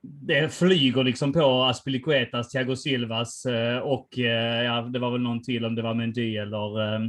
[0.00, 5.42] Det flyger liksom på Aspilicuetas, Thiago Silvas eh, och eh, ja, det var väl någon
[5.42, 7.00] till om det var Mendy eller eh,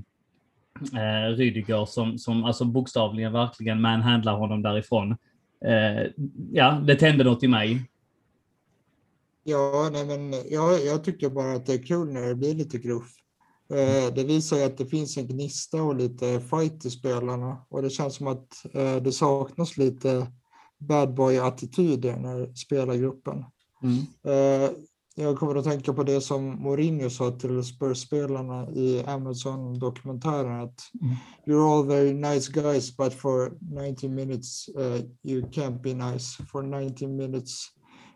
[0.93, 5.11] eh, Rydiger som, som alltså bokstavligen verkligen manhandlar honom därifrån.
[5.65, 6.11] Eh,
[6.51, 7.89] ja, det tände något i mig.
[9.43, 12.77] Ja, nej men jag, jag tycker bara att det är kul när det blir lite
[12.77, 13.15] gruff.
[13.73, 17.81] Eh, det visar ju att det finns en gnista och lite fight i spelarna och
[17.81, 20.27] det känns som att eh, det saknas lite
[20.77, 23.45] bad boy-attityd i den här spelargruppen.
[23.83, 23.97] Mm.
[25.21, 31.15] Jag kommer att tänka på det som Mourinho sa till Spurs-spelarna i Amazon-dokumentären att mm.
[31.45, 36.43] you're all very nice guys but for 90 minutes uh, you can't be nice.
[36.51, 37.51] For 90 minutes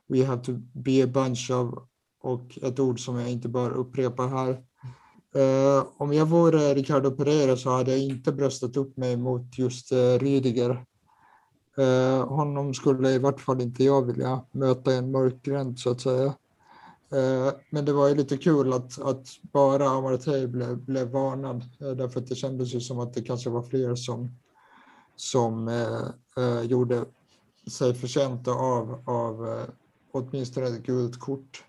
[0.09, 1.73] we have to be a bunch of
[2.21, 4.51] och ett ord som jag inte bör upprepa här.
[5.35, 9.91] Uh, om jag vore Ricardo Pereira så hade jag inte bröstat upp mig mot just
[9.91, 10.85] uh, Rydiger.
[11.79, 15.89] Uh, honom skulle i vart fall inte jag vilja möta i en mörk gränd så
[15.89, 16.33] att säga.
[17.13, 21.91] Eh, men det var ju lite kul att, att bara Amartey blev, blev varnad eh,
[21.91, 24.37] därför att det kändes ju som att det kanske var fler som,
[25.15, 27.05] som eh, eh gjorde
[27.67, 29.65] sig förtjänta av, av eh,
[30.11, 31.63] åtminstone ett gult kort.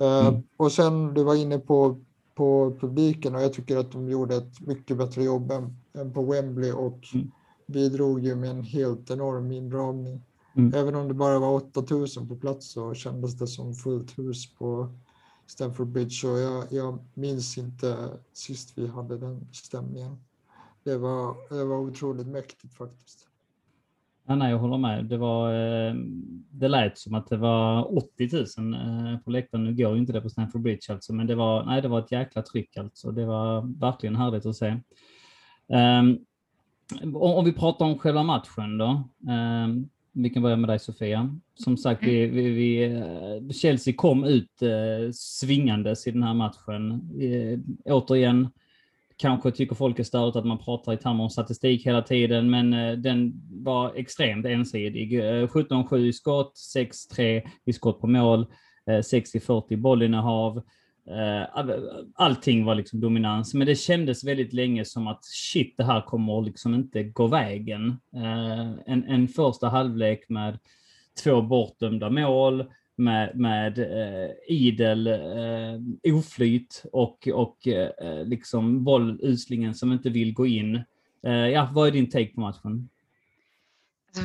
[0.00, 0.42] Eh, mm.
[0.56, 2.00] Och sen du var inne på,
[2.34, 6.22] på publiken och jag tycker att de gjorde ett mycket bättre jobb än, än på
[6.22, 7.30] Wembley och mm.
[7.66, 10.22] bidrog ju med en helt enorm indragning.
[10.54, 10.74] Mm.
[10.74, 14.88] Även om det bara var 8000 på plats så kändes det som fullt hus på
[15.46, 16.10] Stamford Bridge.
[16.10, 20.16] Så jag, jag minns inte sist vi hade den stämningen.
[20.84, 23.26] Det var, det var otroligt mäktigt faktiskt.
[24.26, 25.04] Ja, nej, jag håller med.
[25.04, 25.94] Det, var, eh,
[26.50, 29.64] det lät som att det var 80 000 eh, på läktaren.
[29.64, 31.98] Nu går ju inte det på Stamford Bridge alltså, men det var, nej, det var
[31.98, 33.10] ett jäkla tryck alltså.
[33.10, 34.76] Det var verkligen härligt att se.
[35.68, 36.18] Um,
[37.14, 39.08] om vi pratar om själva matchen då.
[39.32, 41.36] Um, vi kan börja med dig Sofia.
[41.54, 46.92] Som sagt, vi, vi, vi, eh, Chelsea kom ut eh, svingandes i den här matchen.
[47.20, 47.58] Eh,
[47.94, 48.48] återigen,
[49.16, 52.72] kanske tycker folk är stört att man pratar i termer om statistik hela tiden, men
[52.72, 55.20] eh, den var extremt ensidig.
[55.20, 58.46] 17-7 eh, i skott, 6-3 i skott på mål,
[58.86, 60.62] 60-40 bollinnehav.
[61.06, 61.64] Eh,
[62.14, 66.42] allting var liksom dominans, men det kändes väldigt länge som att shit, det här kommer
[66.42, 68.00] liksom inte gå vägen.
[68.16, 70.58] Eh, en, en första halvlek med
[71.24, 72.64] två bortdömda mål,
[72.96, 80.46] med, med eh, idel eh, oflyt och, och eh, liksom bolluslingen som inte vill gå
[80.46, 80.82] in.
[81.26, 82.88] Eh, ja, vad är din take på matchen?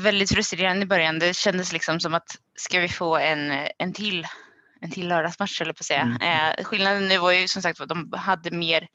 [0.03, 1.19] Väldigt frustrerande i början.
[1.19, 4.25] Det kändes liksom som att ska vi få en, en till
[4.81, 6.01] en till lördagsmatch eller på att säga.
[6.01, 6.21] Mm.
[6.57, 8.87] Eh, skillnaden nu var ju som sagt att de hade mer,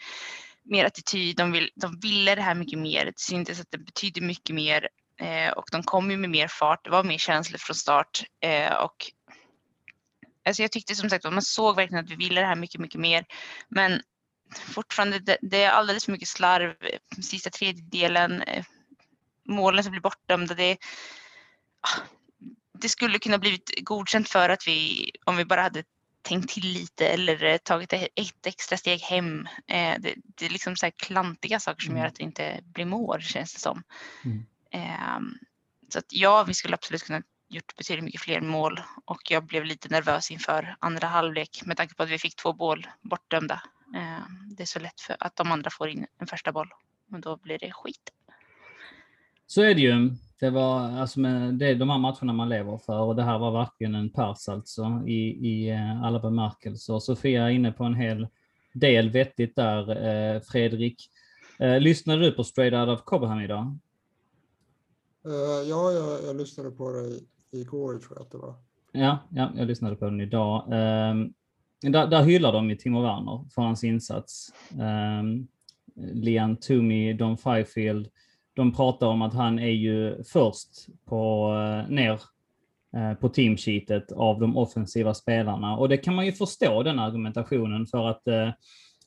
[0.65, 3.05] mer attityd, de, vill, de ville det här mycket mer.
[3.05, 4.89] Det syntes att det betydde mycket mer
[5.21, 6.85] eh, och de kom ju med mer fart.
[6.85, 9.13] Det var mer känslor från start eh, och
[10.45, 12.81] Alltså jag tyckte som sagt att man såg verkligen att vi ville det här mycket,
[12.81, 13.25] mycket mer.
[13.69, 14.03] Men
[14.55, 16.75] fortfarande, det, det är alldeles för mycket slarv.
[17.23, 18.65] Sista tredjedelen, eh,
[19.49, 20.55] målen som blir bortdömda.
[20.55, 20.77] Det,
[21.81, 22.01] ah,
[22.81, 25.85] det skulle kunna blivit godkänt för att vi, om vi bara hade
[26.23, 29.47] tänkt till lite eller eh, tagit ett extra steg hem.
[29.67, 32.09] Eh, det, det är liksom så här klantiga saker som gör mm.
[32.09, 33.83] att det inte blir mål känns det som.
[34.25, 34.47] Mm.
[34.71, 35.35] Ehm,
[35.89, 39.65] så att ja, vi skulle absolut kunna gjort betydligt mycket fler mål och jag blev
[39.65, 43.63] lite nervös inför andra halvlek med tanke på att vi fick två mål bortdömda.
[43.97, 44.25] Eh,
[44.57, 46.73] det är så lätt för att de andra får in en första boll
[47.13, 48.11] och då blir det skit.
[49.51, 50.11] Så är det ju.
[50.41, 53.39] Det var alltså med, det är de här matcherna man lever för och det här
[53.39, 56.99] var verkligen en pers alltså i, i eh, alla bemärkelser.
[56.99, 58.29] Sofia är inne på en hel
[58.73, 61.11] del vettigt där, eh, Fredrik.
[61.81, 63.79] Lyssnade du på Straight Out of Cobham idag?
[65.23, 68.55] Ja, jag, jag lyssnade på det igår tror jag att det var.
[68.93, 70.65] Ja, ja jag lyssnade på den idag.
[70.65, 71.35] Um,
[71.93, 74.53] där, där hyllar de ju Timo Werner för hans insats.
[74.71, 75.49] Um,
[75.95, 78.09] Lian Toomey, Don Fifield,
[78.61, 80.69] de pratar om att han är ju först
[81.05, 82.21] på eh, ner
[82.97, 87.87] eh, på teamsheetet av de offensiva spelarna och det kan man ju förstå den argumentationen
[87.87, 88.51] för att eh,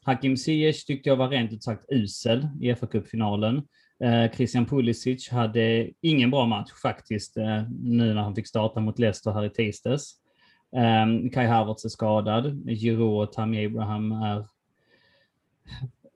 [0.02, 3.62] Hakim Ziyech tyckte jag var rent ut sagt usel i FA-cupfinalen.
[4.04, 9.00] Eh, Christian Pulisic hade ingen bra match faktiskt eh, nu när han fick starta mot
[9.00, 10.16] Leicester här i tisdags.
[10.76, 12.70] Eh, Kai Havertz är skadad.
[12.70, 14.46] Giroud och Tammy Abraham är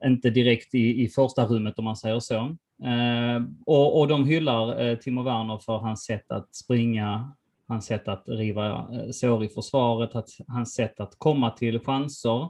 [0.06, 2.58] inte direkt i, i första rummet om man säger så.
[2.83, 7.35] Eh, och, och de hyllar eh, Timo Werner för hans sätt att springa,
[7.67, 12.49] hans sätt att riva eh, sår i försvaret, att, hans sätt att komma till chanser,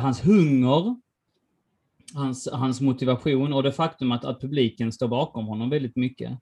[0.00, 0.96] hans hunger
[2.14, 6.38] hans, hans motivation och det faktum att, att publiken står bakom honom väldigt mycket.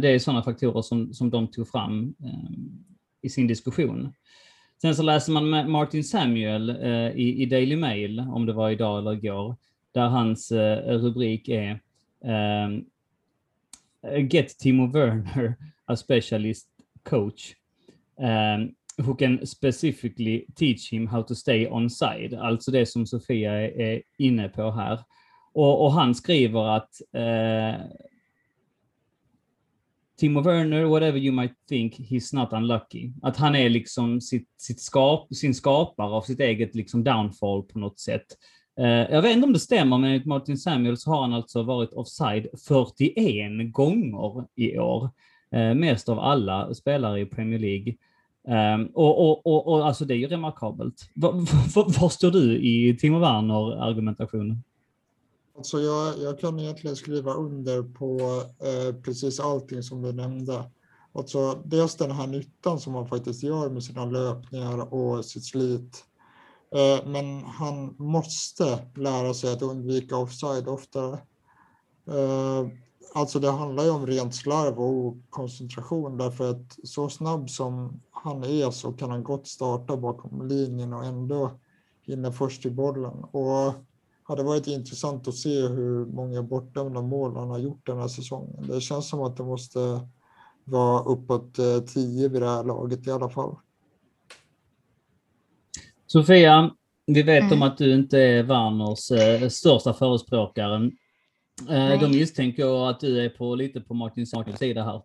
[0.00, 2.14] Det är sådana faktorer som, som de tog fram
[3.22, 4.12] i sin diskussion.
[4.82, 6.70] Sen så läser man Martin Samuel
[7.14, 9.56] i, i Daily Mail, om det var idag eller igår,
[9.92, 10.52] där hans
[10.86, 11.80] rubrik är
[12.24, 12.84] Ehm,
[14.28, 15.56] get Timo Werner,
[15.86, 16.68] a specialist
[17.04, 17.56] coach
[18.18, 22.34] ehm, who can specifically teach him how to stay on side.
[22.34, 25.04] Alltså det som Sofia är inne på här.
[25.52, 27.86] Och, och han skriver att uh,
[30.16, 33.12] Timo Werner, whatever you might think, he's not unlucky.
[33.22, 37.78] Att han är liksom sitt, sitt skap, sin skapare av sitt eget liksom downfall på
[37.78, 38.26] något sätt.
[38.78, 41.62] Eh, jag vet inte om det stämmer, men enligt Martin Samuel så har han alltså
[41.62, 45.10] varit offside 41 gånger i år.
[45.52, 47.94] Eh, mest av alla spelare i Premier League.
[48.48, 51.10] Ehm, och, och, och, och, alltså det är ju remarkabelt.
[51.14, 51.32] Var,
[51.74, 54.62] var, var står du i Timo Werner-argumentationen?
[55.56, 58.18] Alltså jag, jag kan egentligen skriva under på
[58.66, 60.64] eh, precis allting som du nämnde.
[61.12, 66.04] Alltså dels den här nyttan som han faktiskt gör med sina löpningar och sitt slit.
[66.74, 71.18] Eh, men han måste lära sig att undvika offside oftare.
[72.06, 72.68] Eh,
[73.14, 78.44] alltså det handlar ju om rent slarv och koncentration därför att så snabb som han
[78.44, 81.50] är så kan han gott starta bakom linjen och ändå
[82.02, 83.24] hinna först till bollen.
[83.24, 83.74] Och
[84.22, 88.66] hade varit intressant att se hur många bortdömda mål han har gjort den här säsongen.
[88.68, 90.08] Det känns som att det måste
[90.64, 93.56] vara uppåt eh, 10 vid det här laget i alla fall.
[96.12, 96.70] Sofia,
[97.06, 97.52] vi vet mm.
[97.52, 100.90] om att du inte är Werners eh, största förespråkare.
[101.70, 105.02] Eh, då misstänker att du är på, lite på Martin Sakers sida här.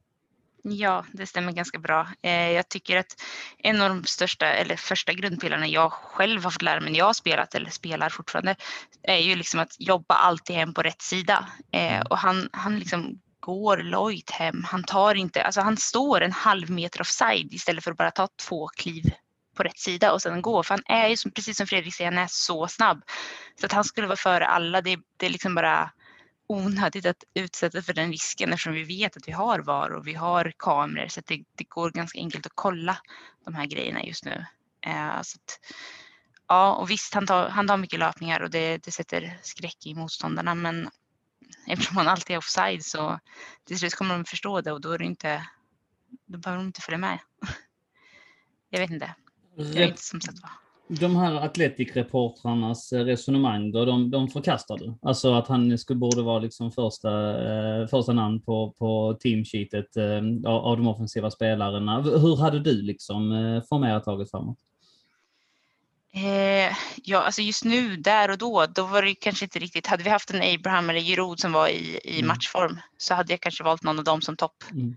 [0.64, 2.08] Ja, det stämmer ganska bra.
[2.22, 3.22] Eh, jag tycker att
[3.58, 7.06] en av de största eller första grundpelarna jag själv har fått lära mig när jag
[7.06, 8.56] har spelat eller spelar fortfarande
[9.04, 11.48] är ju liksom att jobba alltid hem på rätt sida.
[11.72, 12.08] Eh, mm.
[12.10, 14.64] och han, han liksom går lojt hem.
[14.64, 18.28] Han tar inte, alltså han står en halv meter offside istället för att bara ta
[18.48, 19.04] två kliv
[19.56, 20.64] på rätt sida och sedan gå.
[20.64, 23.04] För han är ju som, precis som Fredrik säger, han är så snabb.
[23.60, 25.92] Så att han skulle vara före alla, det, det är liksom bara
[26.48, 30.14] onödigt att utsätta för den risken eftersom vi vet att vi har VAR och vi
[30.14, 32.98] har kameror så det, det, går ganska enkelt att kolla
[33.46, 34.46] de här grejerna just nu.
[34.86, 35.60] Eh, så att,
[36.48, 39.94] ja, och visst, han tar, han tar mycket löpningar och det, det sätter skräck i
[39.94, 40.90] motståndarna men
[41.68, 43.20] eftersom han alltid är offside så
[43.66, 45.48] till slut kommer de förstå det och då är det inte,
[46.26, 47.20] då behöver de inte följa med.
[48.70, 49.16] Jag vet inte.
[49.56, 50.52] Jag inte som sagt vad
[50.88, 54.98] de här Atletic-reportrarnas eh, resonemang då, de, de förkastar du?
[55.02, 57.10] Alltså att han skulle, borde vara liksom första,
[57.82, 62.02] eh, första namn på, på teamsheetet eh, av de offensiva spelarna.
[62.02, 64.58] Hur hade du liksom eh, formerat laget framåt?
[66.14, 70.04] Eh, ja, alltså just nu, där och då, då var det kanske inte riktigt, hade
[70.04, 72.28] vi haft en Abraham eller Giroud som var i, i mm.
[72.28, 74.96] matchform så hade jag kanske valt någon av dem som topp mm.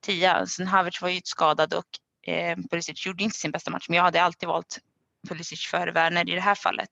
[0.00, 0.46] tia.
[0.46, 1.84] Sen Havertz var ju skadad och
[2.22, 4.78] eh, Pulisic gjorde inte sin bästa match, men jag hade alltid valt
[5.28, 6.90] Pulisic före Werner i det här fallet.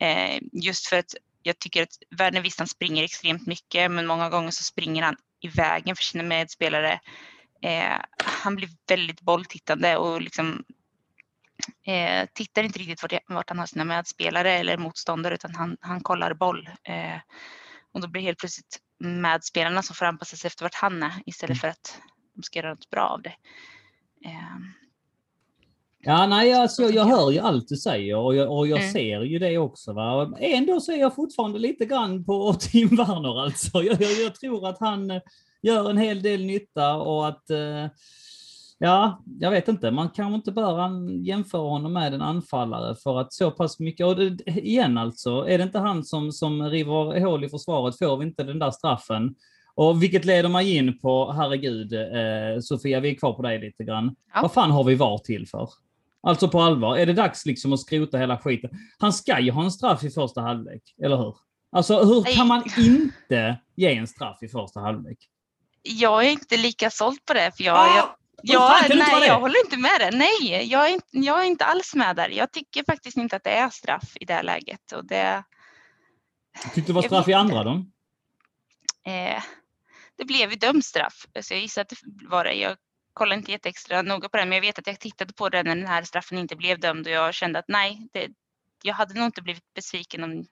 [0.00, 4.30] Eh, just för att jag tycker att Werner visst han springer extremt mycket men många
[4.30, 7.00] gånger så springer han i vägen för sina medspelare.
[7.62, 10.64] Eh, han blir väldigt bolltittande och liksom
[11.86, 16.00] eh, tittar inte riktigt vart, vart, han har sina medspelare eller motståndare utan han, han
[16.00, 16.70] kollar boll.
[16.82, 17.18] Eh,
[17.92, 21.50] och då blir helt plötsligt medspelarna som får anpassa sig efter vart han är istället
[21.50, 21.60] mm.
[21.60, 22.00] för att
[22.34, 23.34] de ska göra något bra av det.
[24.24, 24.78] Eh,
[26.00, 28.92] Ja, nej, alltså, jag, jag hör ju allt du säger och jag, och jag mm.
[28.92, 29.92] ser ju det också.
[29.92, 30.32] Va?
[30.38, 33.82] Ändå så är jag fortfarande lite grann på Tim Werner alltså.
[33.82, 35.20] Jag, jag, jag tror att han eh,
[35.62, 37.86] gör en hel del nytta och att eh,
[38.80, 39.90] Ja, jag vet inte.
[39.90, 44.16] Man kanske inte bör jämföra honom med en anfallare för att så pass mycket, och
[44.16, 48.26] det, igen alltså, är det inte han som, som river hål i försvaret får vi
[48.26, 49.34] inte den där straffen.
[49.78, 53.84] Och vilket leder mig in på, herregud, eh, Sofia, vi är kvar på dig lite
[53.84, 54.16] grann.
[54.34, 54.42] Ja.
[54.42, 55.70] Vad fan har vi VAR till för?
[56.22, 58.70] Alltså på allvar, är det dags liksom att skrota hela skiten?
[58.98, 61.36] Han ska ju ha en straff i första halvlek, eller hur?
[61.72, 65.18] Alltså hur kan man inte ge en straff i första halvlek?
[65.82, 67.96] Jag är inte lika såld på det, för jag, ah!
[67.96, 68.08] jag
[68.42, 70.10] Ja, nej, jag håller inte med dig.
[70.12, 72.28] Nej, jag är, inte, jag är inte alls med där.
[72.28, 74.92] Jag tycker faktiskt inte att det är straff i det här läget.
[74.92, 75.44] Och det,
[76.62, 77.84] Tyckte du det var straff i andra då?
[79.10, 79.42] Eh,
[80.18, 82.54] det blev ju dömd straff, så jag gissar att det var det.
[82.54, 82.76] Jag
[83.12, 85.76] kollar inte jätteextra noga på det, men jag vet att jag tittade på det när
[85.76, 88.28] den här straffen inte blev dömd och jag kände att nej, det,
[88.82, 90.46] jag hade nog inte blivit besviken om,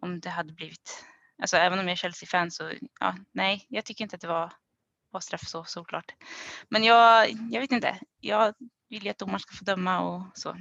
[0.00, 1.04] om det hade blivit,
[1.42, 4.52] alltså även om jag är Chelsea-fan så ja, nej, jag tycker inte att det var,
[5.10, 6.14] var straff så såklart.
[6.68, 8.54] Men jag, jag vet inte, jag
[8.88, 10.56] vill ju att domaren ska få döma och så.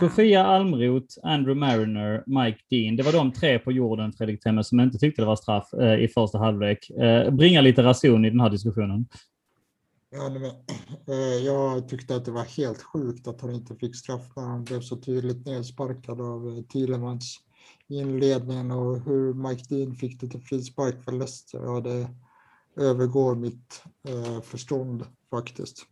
[0.00, 2.96] Sofia Almroth, Andrew Mariner, Mike Dean.
[2.96, 6.04] Det var de tre på jorden, Fredrik Temme, som inte tyckte det var straff eh,
[6.04, 6.90] i första halvlek.
[6.90, 9.06] Eh, bringa lite rason i den här diskussionen.
[10.10, 10.44] Ja, men,
[11.08, 14.64] eh, jag tyckte att det var helt sjukt att han inte fick straff när han
[14.64, 17.40] blev så tydligt nedsparkad av eh, Thielemans
[17.88, 21.58] i inledningen och hur Mike Dean fick det till frispark för Leicester.
[21.58, 22.08] Ja, det
[22.76, 25.86] övergår mitt eh, förstånd faktiskt.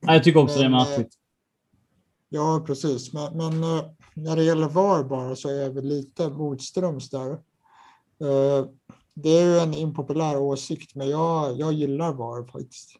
[0.00, 1.19] Jag tycker också men, det är märkligt.
[2.32, 3.12] Ja, precis.
[3.12, 7.30] Men, men, eh, när det gäller VAR bara så är jag väl lite motströms där
[8.20, 8.66] eh,
[9.14, 12.90] det är ju en impopulär åsikt, men jag, jag gillar VAR faktiskt.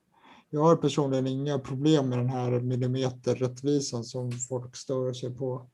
[0.50, 5.66] Jag har personligen inga problem med den här millimeterrättvisan som folk stör sig på.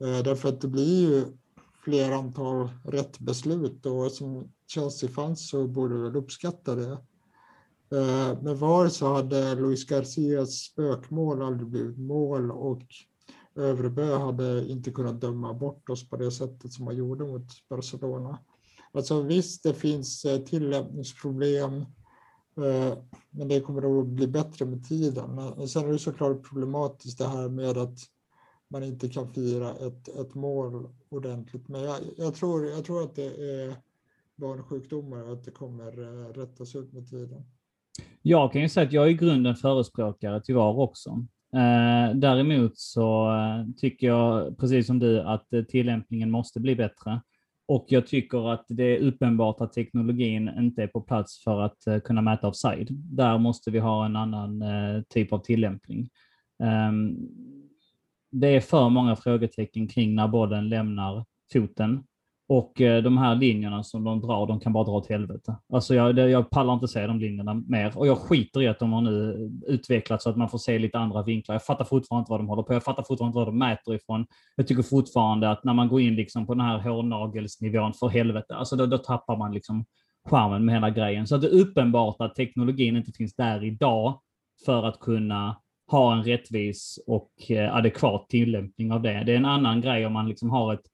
[0.00, 1.24] Eh, därför att det blir ju
[1.84, 6.98] fler antal rätt beslut och som Chelsea-fans så borde väl uppskatta det.
[7.92, 12.82] Eh, med VAR så hade Luis Garcias spökmål aldrig blivit mål och
[13.54, 18.38] Övrebö hade inte kunnat döma bort oss på det sättet som man gjorde mot Barcelona.
[18.92, 21.72] Alltså visst, det finns eh, tillämpningsproblem,
[22.56, 22.98] eh,
[23.30, 25.34] men det kommer att bli bättre med tiden.
[25.34, 27.98] Men sen är det såklart problematiskt det här med att
[28.68, 31.68] man inte kan fira ett, ett mål ordentligt.
[31.68, 33.76] Men jag, jag, tror, jag tror att det är
[34.36, 35.92] barnsjukdomar och att det kommer
[36.32, 37.44] rättas ut med tiden.
[38.22, 41.10] Jag kan ju säga att jag är i grunden förespråkare till VAR också.
[41.54, 47.20] Eh, däremot så eh, tycker jag, precis som du, att eh, tillämpningen måste bli bättre.
[47.68, 51.86] Och jag tycker att det är uppenbart att teknologin inte är på plats för att
[51.86, 52.88] eh, kunna mäta offside.
[52.90, 54.64] Där måste vi ha en annan
[55.08, 56.08] typ av tillämpning.
[56.62, 57.16] Ehm,
[58.30, 62.04] det är för många frågetecken kring när bollen lämnar foten
[62.50, 65.56] och eh, de här linjerna som de drar, de kan bara dra åt helvete.
[65.72, 67.98] Alltså jag, jag pallar inte se de linjerna mer.
[67.98, 70.98] Och jag skiter i att de har nu utvecklats så att man får se lite
[70.98, 71.54] andra vinklar.
[71.54, 72.72] Jag fattar fortfarande inte vad de håller på.
[72.72, 74.26] Jag fattar fortfarande inte vad de mäter ifrån.
[74.56, 78.54] Jag tycker fortfarande att när man går in liksom på den här hårnagelsnivån, för helvete,
[78.54, 79.84] alltså då, då tappar man liksom
[80.28, 81.26] charmen med hela grejen.
[81.26, 84.20] Så det är uppenbart att teknologin inte finns där idag
[84.66, 85.56] för att kunna
[85.90, 89.22] ha en rättvis och eh, adekvat tillämpning av det.
[89.26, 90.86] Det är en annan grej om man liksom har ett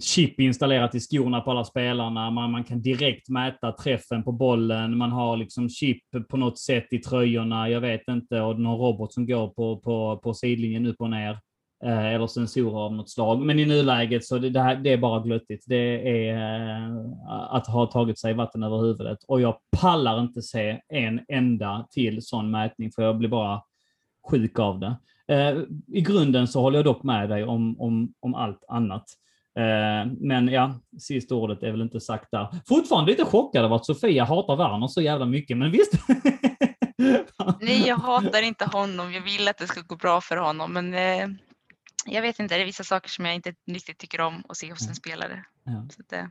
[0.00, 2.30] chip installerat i skorna på alla spelarna.
[2.30, 4.98] Man, man kan direkt mäta träffen på bollen.
[4.98, 7.68] Man har liksom chip på något sätt i tröjorna.
[7.68, 8.40] Jag vet inte.
[8.40, 11.38] Och någon robot som går på, på, på sidlinjen upp och ner.
[11.84, 13.40] Eh, eller sensorer av något slag.
[13.40, 15.64] Men i nuläget så det, det, här, det är bara glöttigt.
[15.66, 16.96] Det är eh,
[17.50, 19.18] att ha tagit sig vatten över huvudet.
[19.28, 23.62] Och jag pallar inte se en enda till sån mätning för jag blir bara
[24.30, 24.96] sjuk av det.
[25.34, 29.04] Eh, I grunden så håller jag dock med dig om, om, om allt annat.
[29.58, 32.48] Eh, men ja, sista ordet är väl inte sagt där.
[32.68, 35.92] Fortfarande lite chockad av att Sofia hatar Werner så jävla mycket, men visst.
[37.60, 39.12] Nej, jag hatar inte honom.
[39.12, 41.28] Jag vill att det ska gå bra för honom, men eh,
[42.06, 42.54] jag vet inte.
[42.54, 45.44] Det är vissa saker som jag inte riktigt tycker om att se hos en spelare.
[45.64, 45.86] Ja.
[45.90, 46.30] Så det...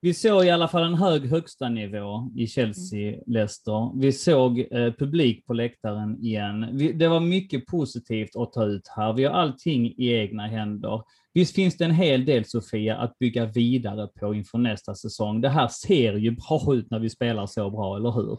[0.00, 4.00] Vi såg i alla fall en hög högsta nivå i Chelsea-Leicester.
[4.00, 6.68] Vi såg eh, publik på läktaren igen.
[6.72, 9.12] Vi, det var mycket positivt att ta ut här.
[9.12, 11.02] Vi har allting i egna händer.
[11.36, 15.40] Visst finns det en hel del, Sofia, att bygga vidare på inför nästa säsong.
[15.40, 18.38] Det här ser ju bra ut när vi spelar så bra, eller hur?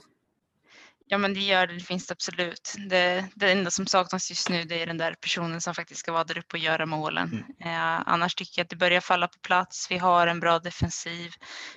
[1.07, 1.73] Ja, men det gör det.
[1.73, 2.75] Det finns det absolut.
[2.89, 6.11] Det, det enda som saknas just nu det är den där personen som faktiskt ska
[6.11, 7.29] vara där uppe och göra målen.
[7.61, 7.73] Mm.
[7.73, 9.87] Eh, annars tycker jag att det börjar falla på plats.
[9.89, 11.31] Vi har en bra defensiv.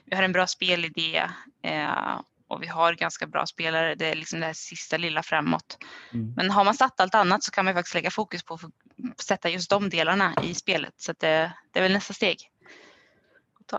[0.05, 1.23] Vi har en bra spelidé
[1.63, 2.21] eh,
[2.51, 3.95] och vi har ganska bra spelare.
[3.95, 5.79] Det är liksom det här sista lilla framåt.
[6.13, 6.33] Mm.
[6.37, 9.49] Men har man satt allt annat så kan man faktiskt lägga fokus på att sätta
[9.49, 10.95] just de delarna i spelet.
[10.97, 12.51] Så det, det är väl nästa steg.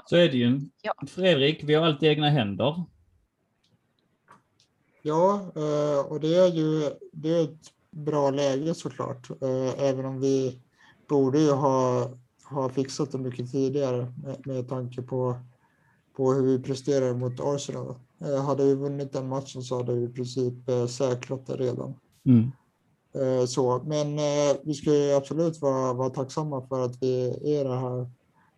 [0.06, 0.62] Så är det ju.
[0.82, 0.94] Ja.
[1.08, 2.84] Fredrik, vi har allt i egna händer.
[5.02, 9.30] Ja, eh, och det är ju det är ett bra läge såklart.
[9.30, 10.62] Eh, även om vi
[11.08, 12.10] borde ju ha,
[12.44, 15.40] ha fixat det mycket tidigare med, med tanke på,
[16.16, 17.96] på hur vi presterar mot Arsenal.
[18.22, 20.54] Eh, hade vi vunnit den matchen så hade vi i princip
[20.90, 21.94] säkrat det redan.
[22.26, 22.52] Mm.
[23.48, 24.18] Så, men
[24.64, 28.10] vi ska ju absolut vara, vara tacksamma för att vi är i det här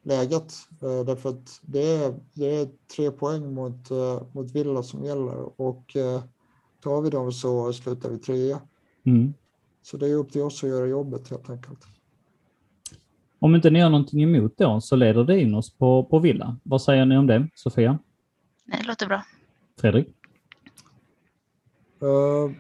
[0.03, 0.53] läget.
[0.80, 3.89] Därför att det är, det är tre poäng mot,
[4.34, 5.95] mot Villa som gäller och
[6.84, 8.61] Tar vi dem så slutar vi trea.
[9.05, 9.34] Mm.
[9.82, 11.80] Så det är upp till oss att göra jobbet helt enkelt.
[13.39, 16.57] Om inte ni gör någonting emot då så leder det in oss på, på Villa.
[16.64, 17.99] Vad säger ni om det, Sofia?
[18.66, 19.24] Det låter bra.
[19.82, 20.07] Fredrik?
[22.03, 22.51] Uh,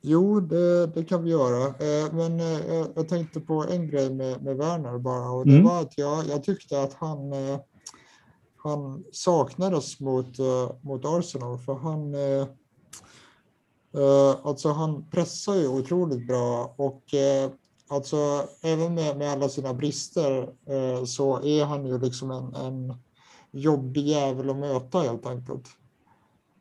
[0.00, 1.66] jo, det, det, kan vi göra.
[1.66, 5.64] Uh, men uh, jag tänkte på en grej med, med Werner bara och det mm.
[5.64, 7.32] var att jag, jag tyckte att han,
[8.56, 10.38] han saknades mot,
[10.80, 12.14] mot Arsenal för han
[14.42, 17.04] alltså han pressar ju otroligt bra och
[17.88, 20.48] alltså även med, med alla sina brister
[21.06, 22.94] så är han ju liksom en, en
[23.50, 25.68] jobbig jävel att möta helt enkelt.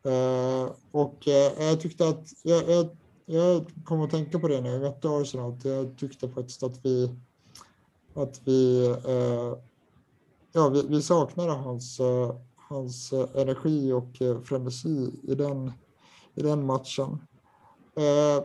[0.04, 2.90] Eh, och eh, jag tyckte att jag, jag,
[3.26, 5.58] jag kom att tänka på det när jag mötte Arsenal.
[5.64, 7.16] Jag tyckte faktiskt att vi
[8.16, 9.58] att vi, eh,
[10.52, 12.02] ja, vi, vi saknade hans,
[12.56, 15.72] hans energi och frenesi i den
[16.36, 17.22] i den matchen.
[17.96, 18.44] Eh,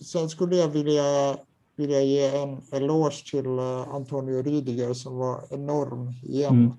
[0.00, 1.36] sen skulle jag vilja,
[1.76, 6.54] vilja ge en eloge till eh, Antonio Rydiger som var enorm igen.
[6.54, 6.72] Mm.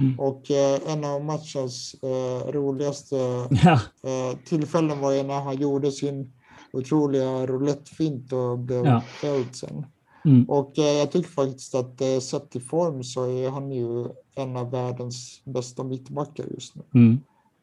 [0.00, 0.18] Mm.
[0.18, 3.16] Och eh, en av matchens eh, roligaste
[3.50, 3.80] ja.
[4.02, 6.32] eh, tillfällen var ju när han gjorde sin
[6.72, 9.00] otroliga roulettfint och blev ja.
[9.00, 9.86] fälld sen.
[10.24, 10.44] Mm.
[10.44, 14.56] Och eh, jag tycker faktiskt att eh, sett i form så är han ju en
[14.56, 16.82] av världens bästa mittbackar just nu.
[16.94, 17.20] Mm.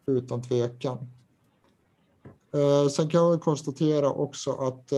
[0.07, 0.97] Utan tvekan.
[2.53, 4.93] Eh, sen kan jag konstatera också att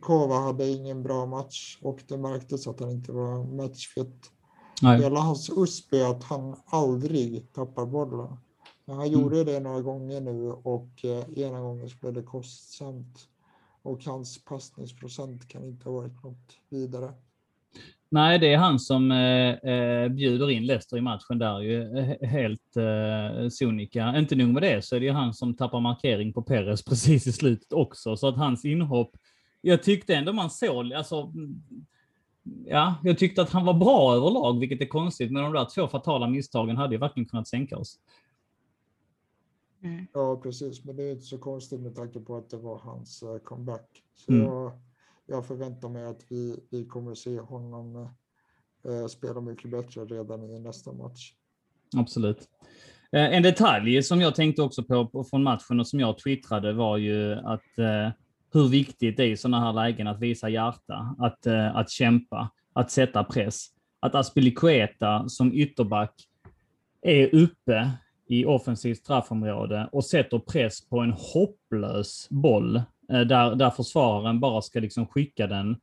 [0.00, 4.30] Kova hade ingen bra match och det märktes att han inte var matchfit.
[4.82, 8.36] Hela hans USP är att han aldrig tappar bollen.
[8.84, 9.20] Men han mm.
[9.20, 13.28] gjorde det några gånger nu och eh, ena gången så blev det kostsamt.
[13.82, 17.12] Och hans passningsprocent kan inte ha varit något vidare.
[18.08, 22.28] Nej, det är han som eh, eh, bjuder in Leicester i matchen där ju eh,
[22.28, 24.18] helt eh, sonika.
[24.18, 27.26] Inte nog med det så är det ju han som tappar markering på Perez precis
[27.26, 29.10] i slutet också, så att hans inhopp.
[29.60, 31.32] Jag tyckte ändå man såg, alltså.
[32.66, 35.88] Ja, jag tyckte att han var bra överlag, vilket är konstigt, men de där två
[35.88, 37.98] fatala misstagen hade ju verkligen kunnat sänka oss.
[39.82, 40.06] Mm.
[40.12, 43.22] Ja, precis, men det är inte så konstigt med tanke på att det var hans
[43.22, 44.02] uh, comeback.
[44.14, 44.44] Så mm.
[44.44, 44.72] jag,
[45.26, 48.08] jag förväntar mig att vi, vi kommer se honom
[48.84, 51.32] eh, spela mycket bättre redan i nästa match.
[51.96, 52.48] Absolut.
[53.12, 56.96] Eh, en detalj som jag tänkte också på från matchen och som jag twittrade var
[56.96, 58.10] ju att eh,
[58.54, 62.50] hur viktigt det är i sådana här lägen att visa hjärta, att, eh, att kämpa,
[62.72, 63.66] att sätta press.
[64.00, 66.14] Att Aspilicueta som ytterback
[67.02, 67.90] är uppe
[68.28, 72.82] i offensivt straffområde och sätter press på en hopplös boll
[73.12, 75.76] Eh, där, där försvararen bara ska liksom skicka den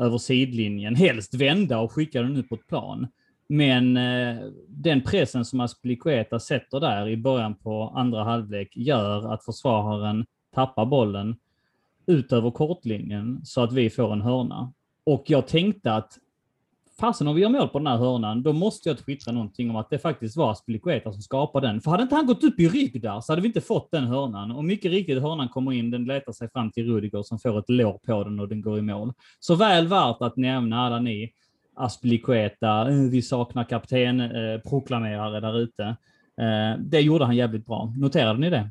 [0.00, 3.06] över sidlinjen, helst vända och skicka den ut på ett plan.
[3.48, 4.36] Men eh,
[4.68, 10.86] den pressen som Aspilicueta sätter där i början på andra halvlek gör att försvararen tappar
[10.86, 11.36] bollen
[12.06, 14.72] ut över kortlinjen så att vi får en hörna.
[15.06, 16.18] Och jag tänkte att
[17.00, 19.76] fasen om vi gör mål på den här hörnan, då måste jag twittra någonting om
[19.76, 21.80] att det faktiskt var Aspilicueta som skapade den.
[21.80, 24.04] För hade inte han gått upp i rygg där så hade vi inte fått den
[24.04, 24.50] hörnan.
[24.50, 27.68] Och mycket riktigt, hörnan kommer in, den letar sig fram till Rudiger som får ett
[27.68, 29.12] lår på den och den går i mål.
[29.40, 31.32] Så väl värt att nämna alla ni
[31.74, 35.84] Aspilicueta, eh, vi saknar kapten, eh, proklamerare där ute.
[36.40, 37.92] Eh, det gjorde han jävligt bra.
[37.96, 38.70] Noterade ni det?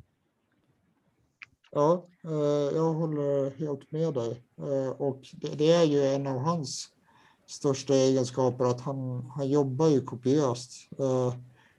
[1.72, 4.44] Ja, eh, jag håller helt med dig.
[4.58, 5.22] Eh, och
[5.58, 6.88] det, är ju en av hans
[7.48, 10.72] största egenskaper att han, han jobbar ju kopiöst.
[11.00, 11.34] Uh,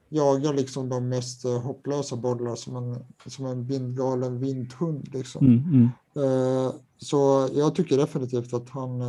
[0.09, 5.09] jagar liksom de mest hopplösa bollar som en, som en vindgalen vindhund.
[5.13, 5.47] Liksom.
[5.47, 6.73] Mm, mm.
[6.99, 9.03] Så jag tycker definitivt att han,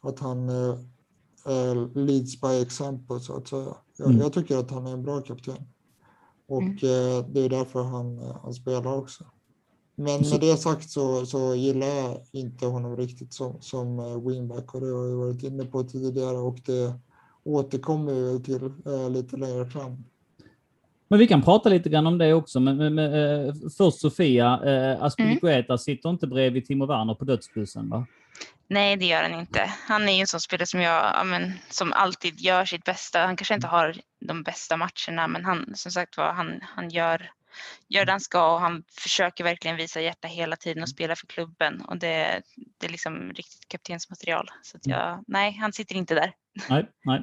[0.00, 0.46] att han
[1.94, 3.76] leads by example så att säga.
[3.96, 4.20] Jag, mm.
[4.20, 5.66] jag, tycker att han är en bra kapten.
[6.48, 7.32] Och mm.
[7.32, 9.24] det är därför han, han spelar också.
[9.94, 14.74] Men med det sagt så, så gillar jag inte honom riktigt som, som eh, wingback
[14.74, 16.92] och det har jag varit inne på tidigare och det
[17.44, 20.04] återkommer vi till äh, lite längre fram.
[21.08, 22.60] Men vi kan prata lite grann om det också.
[22.60, 25.78] Men, men, men äh, först Sofia, äh, Aspilicueta mm.
[25.78, 28.06] sitter inte bredvid Timo Werner på dödsbussen va?
[28.68, 29.70] Nej, det gör han inte.
[29.88, 33.26] Han är ju en sån spelare som jag, men, som alltid gör sitt bästa.
[33.26, 37.30] Han kanske inte har de bästa matcherna, men han, som sagt var, han, han gör
[37.88, 41.26] gör det han ska och han försöker verkligen visa hjärta hela tiden och spela för
[41.26, 42.42] klubben och det,
[42.78, 44.48] det är liksom riktigt kaptensmaterial.
[44.62, 46.32] Så att jag, nej, han sitter inte där.
[46.68, 47.22] Nej, nej.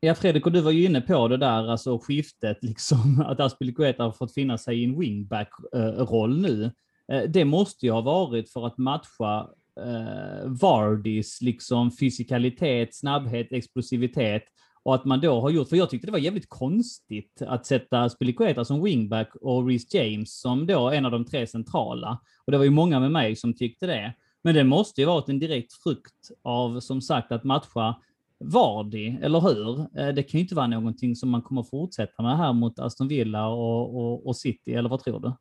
[0.00, 4.02] Ja, Fredrik, och du var ju inne på det där, alltså skiftet, liksom, att Aspilicueta
[4.02, 6.70] har fått finna sig i en wingback-roll nu.
[7.12, 9.48] Eh, det måste ju ha varit för att matcha
[9.80, 14.42] eh, Vardys liksom fysikalitet, snabbhet, explosivitet
[14.82, 18.08] och att man då har gjort, för jag tyckte det var jävligt konstigt att sätta
[18.08, 22.20] Spilicueta som wingback och Reece James som då en av de tre centrala.
[22.44, 24.14] Och det var ju många med mig som tyckte det.
[24.42, 27.96] Men det måste ju varit en direkt frukt av, som sagt, att matcha
[28.44, 29.80] Vardy, eller hur?
[29.80, 33.08] Eh, det kan ju inte vara någonting som man kommer fortsätta med här mot Aston
[33.08, 35.32] Villa och, och, och City, eller vad tror du?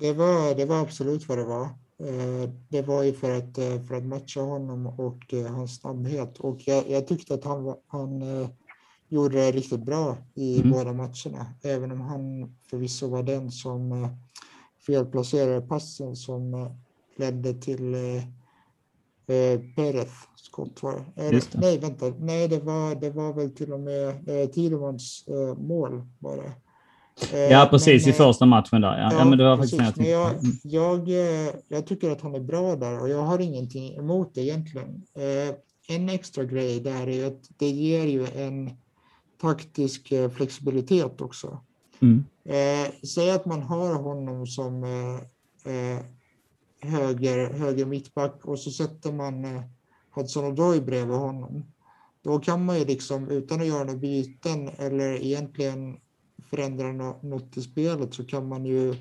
[0.00, 1.68] Det var, det var absolut vad det var.
[2.02, 6.38] Eh, det var ju för att, eh, för att matcha honom och eh, hans snabbhet.
[6.38, 8.22] Och jag, jag tyckte att han, han
[9.08, 10.70] gjorde det riktigt bra i mm.
[10.70, 11.46] båda matcherna.
[11.62, 14.08] Även om han förvisso var den som
[14.86, 16.70] felplacerade passen som
[17.16, 20.82] ledde till eh, Perez skott.
[20.82, 21.48] Var det.
[21.54, 22.14] Nej, vänta.
[22.18, 26.06] Nej, det var, det var väl till och med eh, Tidemans eh, mål.
[26.18, 26.52] Var det.
[27.50, 28.98] Ja, precis men, i första matchen där.
[28.98, 30.52] Ja, ja men det var precis, faktiskt jag, mm.
[30.62, 34.40] jag, eh, jag tycker att han är bra där och jag har ingenting emot det
[34.40, 35.02] egentligen.
[35.14, 35.54] Eh,
[35.96, 38.70] en extra grej där är att det ger ju en
[39.40, 41.58] taktisk eh, flexibilitet också.
[42.00, 42.24] Mm.
[43.14, 44.84] säg att man har honom som
[46.82, 49.62] höger, höger mittback och så sätter man eh,
[50.10, 51.64] Hudson Odoi bredvid honom.
[52.22, 55.96] Då kan man ju liksom utan att göra några byten eller egentligen
[56.52, 56.92] förändra
[57.22, 58.94] något i spelet så kan man ju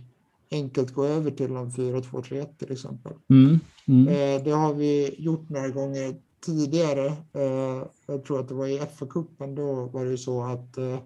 [0.52, 3.14] enkelt gå över till en 4-2-3-1 till exempel.
[3.30, 3.60] Mm.
[3.88, 4.08] Mm.
[4.08, 7.06] Eh, det har vi gjort några gånger tidigare.
[7.34, 9.56] Eh, jag tror att det var i FA-cupen.
[9.56, 11.00] Då var det ju så att eh,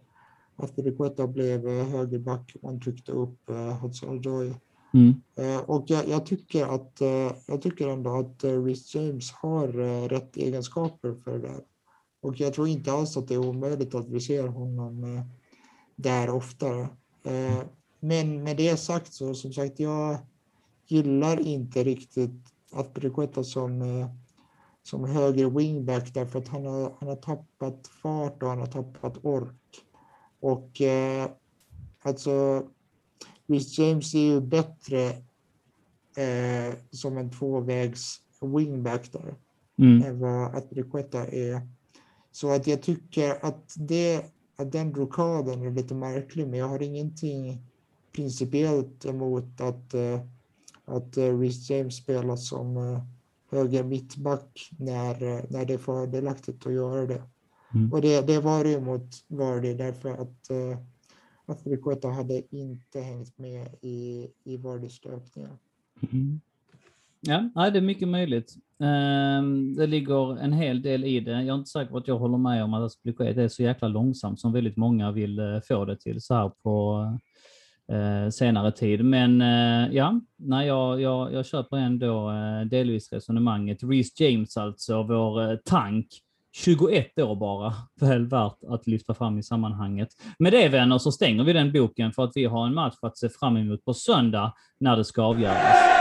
[0.75, 3.49] Riquetta blev högerback och man tryckte upp
[3.81, 4.53] Hudson-Odoi.
[4.93, 5.13] Mm.
[5.65, 7.01] Och jag, jag, tycker att
[7.45, 9.67] jag tycker ändå att Rhys James har
[10.09, 11.59] rätt egenskaper för det där.
[12.21, 15.23] Och jag tror inte alls att det är omöjligt att vi ser honom
[15.95, 16.89] där oftare.
[17.23, 17.63] Eh,
[17.99, 20.17] men med det sagt så som sagt, jag
[20.87, 24.07] gillar inte riktigt att Briquetta som, eh,
[24.83, 29.25] som höger wingback därför att han har, han har tappat fart och han har tappat
[29.25, 29.85] ork.
[30.39, 31.29] Och eh,
[32.01, 32.63] alltså,
[33.47, 35.07] Rhys James är ju bättre
[36.17, 39.35] eh, som en tvåvägs wingback där
[39.79, 40.03] mm.
[40.03, 41.61] än vad Aspilicueta är.
[42.31, 44.25] Så att jag tycker att, det,
[44.55, 47.61] att den rockaden är lite märklig, men jag har ingenting
[48.15, 50.19] principiellt emot att, eh,
[50.85, 53.01] att eh, Rhys James spelar som eh,
[53.51, 57.23] höger mittback när, när det är fördelaktigt att göra det.
[57.73, 57.93] Mm.
[57.93, 60.77] Och det, det var det mot Vardy därför att uh,
[61.45, 65.57] Aspilicueta hade inte hängt med i, i Vardys löpningar.
[66.11, 66.41] Mm.
[67.25, 68.55] Ja, det är mycket möjligt.
[68.83, 71.31] Ehm, det ligger en hel del i det.
[71.31, 73.87] Jag är inte säker på att jag håller med om att det är så jäkla
[73.87, 77.05] långsamt som väldigt många vill eh, få det till så här på
[77.91, 79.05] eh, senare tid.
[79.05, 82.31] Men eh, ja, nej, jag, jag, jag köper ändå
[82.71, 83.83] delvis resonemanget.
[83.83, 86.07] Reece James alltså, vår tank,
[86.55, 90.09] 21 år bara, väl värt att lyfta fram i sammanhanget.
[90.39, 93.17] Med det vänner så stänger vi den boken för att vi har en match att
[93.17, 95.94] se fram emot på söndag när det ska avgöras.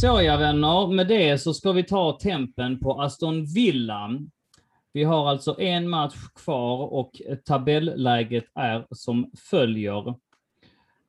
[0.00, 4.18] Så ja vänner, med det så ska vi ta tempen på Aston Villa.
[4.92, 7.10] Vi har alltså en match kvar och
[7.44, 10.14] tabelläget är som följer.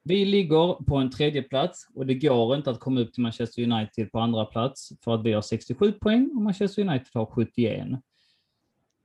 [0.03, 3.63] Vi ligger på en tredje plats och det går inte att komma upp till Manchester
[3.63, 7.87] United på andra plats för att vi har 67 poäng och Manchester United har 71.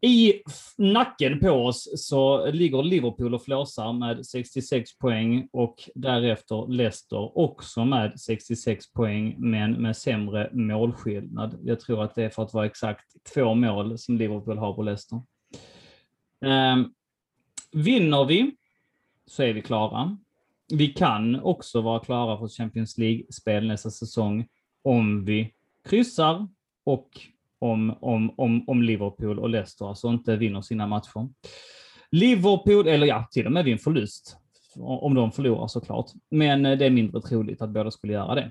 [0.01, 0.43] I
[0.79, 7.85] nacken på oss så ligger Liverpool och flåsar med 66 poäng och därefter Leicester också
[7.85, 11.59] med 66 poäng men med sämre målskillnad.
[11.63, 14.83] Jag tror att det är för att vara exakt två mål som Liverpool har på
[14.83, 15.23] Leicester.
[16.45, 16.77] Eh,
[17.73, 18.57] vinner vi
[19.27, 20.19] så är vi klara.
[20.73, 24.49] Vi kan också vara klara för Champions League-spel nästa säsong
[24.83, 25.53] om vi
[25.85, 26.49] kryssar
[26.85, 27.09] och
[27.59, 31.29] om, om, om, om Liverpool och Leicester alltså inte vinner sina matcher.
[32.11, 34.37] Liverpool, eller ja, till och med vid en förlust,
[34.77, 36.07] om de förlorar såklart.
[36.31, 38.51] Men eh, det är mindre troligt att båda skulle göra det.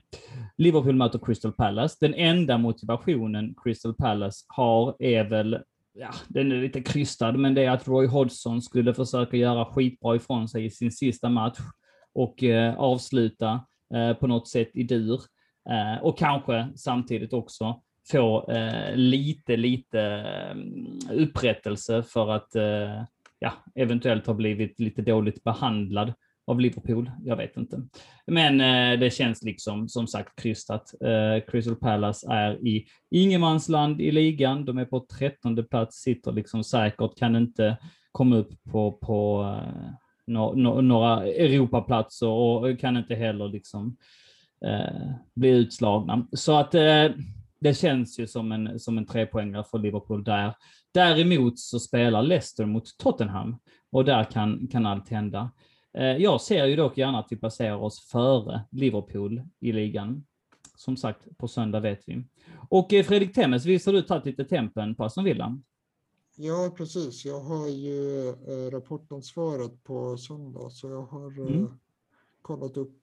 [0.58, 1.98] Liverpool möter Crystal Palace.
[2.00, 5.60] Den enda motivationen Crystal Palace har är väl,
[5.94, 10.16] ja, den är lite krystad, men det är att Roy Hodgson skulle försöka göra skitbra
[10.16, 11.60] ifrån sig i sin sista match
[12.14, 15.22] och eh, avsluta eh, på något sätt i dur.
[15.70, 17.82] Eh, och kanske samtidigt också
[18.12, 23.04] få eh, lite, lite mm, upprättelse för att eh,
[23.40, 26.14] ja, eventuellt ha blivit lite dåligt behandlad
[26.48, 27.12] av Liverpool.
[27.24, 27.82] Jag vet inte.
[28.28, 30.94] Men eh, det känns liksom som sagt krystat.
[31.02, 34.66] Eh, Crystal Palace är i ingenmansland i ligan.
[34.66, 37.78] De är på trettonde plats, sitter liksom säkert, kan inte
[38.12, 39.92] komma upp på, på eh,
[40.28, 43.98] no, no, några Europaplatser och kan inte heller liksom
[44.66, 46.28] eh, bli utslagna.
[46.32, 47.08] Så att eh,
[47.66, 50.56] det känns ju som en, som en trepoängare för Liverpool där.
[50.92, 53.58] Däremot så spelar Leicester mot Tottenham
[53.92, 55.52] och där kan, kan allt hända.
[55.98, 60.26] Eh, jag ser ju dock gärna att vi placerar oss före Liverpool i ligan.
[60.76, 62.24] Som sagt, på söndag vet vi.
[62.70, 65.60] Och eh, Fredrik Temmes, visst har du tagit lite tempen på Aston Villa?
[66.36, 67.26] Ja, precis.
[67.26, 71.68] Jag har ju eh, rapportansvaret på söndag, så jag har mm.
[72.42, 73.02] kollat upp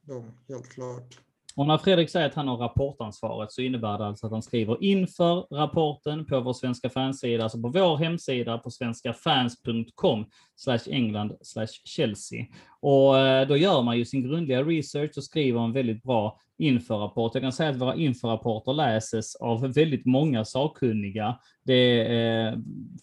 [0.00, 1.20] dem helt klart.
[1.56, 4.84] Och när Fredrik säger att han har rapportansvaret så innebär det alltså att han skriver
[4.84, 10.26] inför rapporten på vår svenska fansida, alltså på vår hemsida på svenskafans.com
[10.56, 12.46] slash England slash Chelsea.
[12.80, 17.34] Och eh, då gör man ju sin grundliga research och skriver en väldigt bra införrapport.
[17.34, 21.38] Jag kan säga att våra införrapporter läses av väldigt många sakkunniga.
[21.64, 22.54] Det eh,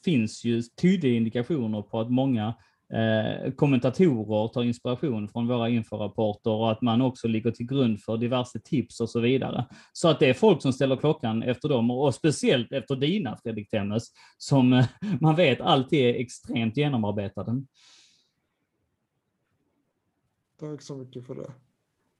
[0.05, 2.53] finns ju tydliga indikationer på att många
[2.93, 8.17] eh, kommentatorer tar inspiration från våra inforapporter och att man också ligger till grund för
[8.17, 9.65] diverse tips och så vidare.
[9.93, 13.69] Så att det är folk som ställer klockan efter dem och speciellt efter dina Fredrik
[13.69, 14.03] Temmes
[14.37, 14.85] som eh,
[15.21, 17.63] man vet alltid är extremt genomarbetade.
[20.59, 21.51] Tack så mycket för det.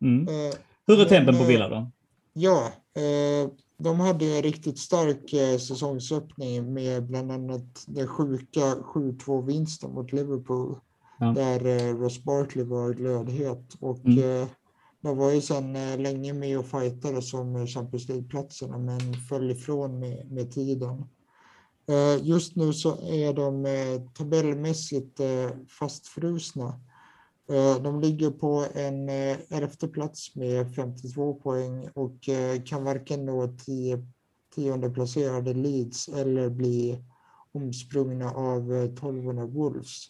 [0.02, 0.28] Mm.
[0.28, 0.56] Eh,
[0.88, 1.92] Hur är tempen på Villa då?
[2.34, 9.46] Ja, eh, de hade en riktigt stark eh, säsongsöppning med bland annat den sjuka 7-2
[9.46, 10.80] vinsten mot Liverpool.
[11.20, 11.26] Ja.
[11.26, 13.76] Där eh, Ross Barkley var glödhet.
[13.80, 14.42] Och mm.
[14.42, 14.48] eh,
[15.02, 15.74] de var ju sedan
[16.04, 21.06] länge med och fightade som Champions League-platserna men föll ifrån med, med tiden.
[22.22, 23.66] Just nu så är de
[24.14, 25.20] tabellmässigt
[25.80, 26.80] fastfrusna.
[27.50, 33.26] Eh, de ligger på en eh, elfte plats med 52 poäng och eh, kan varken
[33.26, 34.06] nå tio,
[34.56, 37.04] tionde placerade Leeds eller bli
[37.52, 40.08] omsprungna av tolvorna Wolves.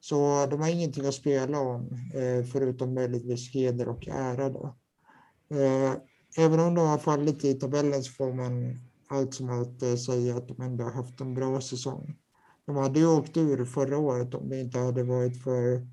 [0.00, 1.88] Så de har ingenting att spela om,
[2.52, 4.48] förutom möjligtvis heder och ära.
[4.48, 4.76] Då.
[6.38, 10.48] Även om de har fallit i tabellen så får man allt som allt säga att
[10.48, 12.16] de ändå har haft en bra säsong.
[12.66, 15.86] De hade ju åkt ur förra året om det inte hade varit för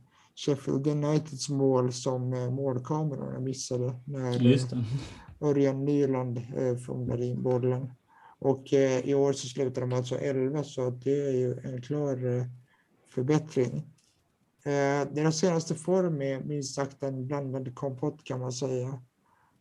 [0.46, 4.58] Sheffield Uniteds mål som målkamerorna missade när
[5.42, 6.42] Örjan Nyland
[6.86, 7.92] fångade in bollen.
[8.40, 8.74] Och
[9.04, 12.46] i år så slutar de alltså 11 så det är ju en klar
[13.10, 13.94] förbättring.
[15.12, 19.02] Deras senaste form är minst sagt en blandad kompott kan man säga.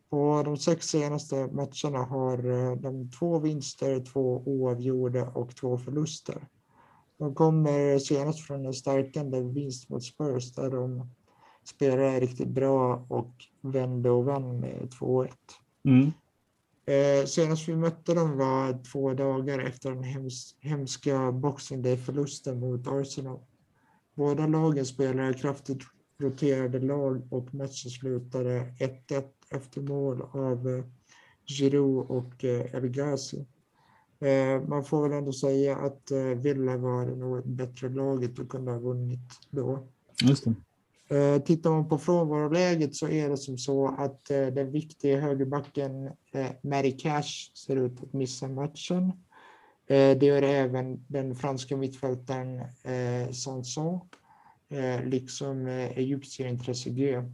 [0.09, 6.47] På de sex senaste matcherna har de två vinster, två oavgjorda och två förluster.
[7.17, 11.09] De kommer senast från en stärkande vinst mot Spurs där de
[11.63, 15.29] spelade riktigt bra och vände och vann med 2-1.
[15.85, 16.11] Mm.
[16.85, 22.87] Eh, senast vi mötte dem var två dagar efter den hems hemska Boxing Day-förlusten mot
[22.87, 23.39] Arsenal.
[24.15, 25.83] Båda lagen spelade kraftigt
[26.19, 30.85] roterade lag och matchen slutade 1-1 efter mål av eh,
[31.45, 33.45] Giroud och eh, El Ghazi.
[34.19, 38.71] Eh, man får väl ändå säga att eh, Villa var nog bättre laget och kunde
[38.71, 39.87] ha vunnit då.
[40.23, 40.55] Just det.
[41.15, 46.09] Eh, tittar man på frånvaroläget så är det som så att den viktiga högerbacken
[46.61, 49.11] Mary Cash ser ut att missa matchen.
[49.87, 52.63] Det gör även den franska mittfältaren
[53.33, 53.99] Sanson,
[55.03, 57.25] liksom egyptiern Trezeguet.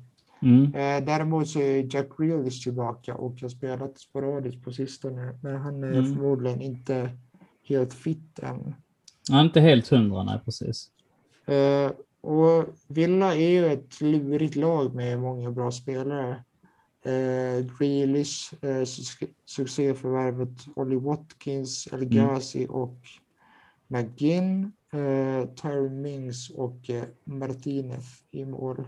[0.43, 0.65] Mm.
[0.65, 5.39] Eh, däremot så är Jack Grealish tillbaka och har spelat sporadiskt på sistone.
[5.41, 6.15] Men han är mm.
[6.15, 7.09] förmodligen inte
[7.63, 8.75] helt fit än.
[9.29, 10.89] Han är inte helt hundra, nej precis.
[11.45, 11.91] Eh,
[12.21, 16.43] och Villa är ju ett lurigt lag med många bra spelare.
[17.05, 18.83] Eh, Grealish, eh,
[19.45, 22.75] succéförvärvet Ollie Watkins, El Ghazi mm.
[22.75, 22.97] och
[23.87, 28.85] McGinn, eh, Tyron Mings och eh, Martinez i mål.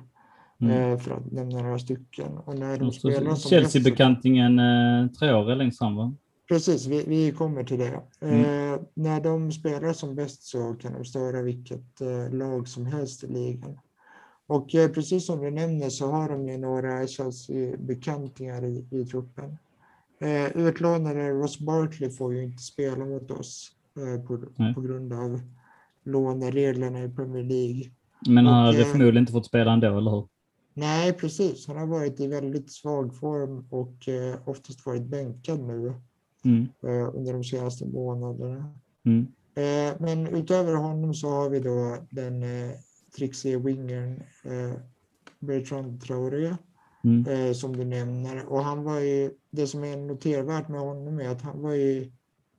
[0.61, 0.91] Mm.
[0.91, 2.37] Eh, för att nämna några stycken.
[2.37, 6.13] Och när de spelar Chelsea-bekantingen eh, Traore längst fram va?
[6.47, 8.01] Precis, vi, vi kommer till det.
[8.21, 8.39] Mm.
[8.39, 13.23] Eh, när de spelar som bäst så kan de störa vilket eh, lag som helst
[13.23, 13.79] i ligan.
[14.47, 19.57] Och eh, precis som du nämner så har de ju några Chelsea-bekantingar i, i truppen.
[20.21, 24.37] Eh, utlånade Ross Barkley får ju inte spela mot oss eh, på,
[24.73, 25.41] på grund av
[26.03, 27.91] lånereglerna i Premier League.
[28.27, 30.27] Men han hade förmodligen inte fått spela ändå, eller hur?
[30.77, 31.67] Nej, precis.
[31.67, 35.93] Han har varit i väldigt svag form och eh, oftast varit bänkad nu
[36.45, 36.67] mm.
[36.83, 38.73] eh, under de senaste månaderna.
[39.05, 39.27] Mm.
[39.55, 42.71] Eh, men utöver honom så har vi då den eh,
[43.17, 44.77] trixige wingern eh,
[45.39, 46.55] Bertrand Traoré
[47.03, 47.27] mm.
[47.27, 48.45] eh, som du nämner.
[48.45, 52.11] Och han var ju, det som är notervärt med honom är att han var ju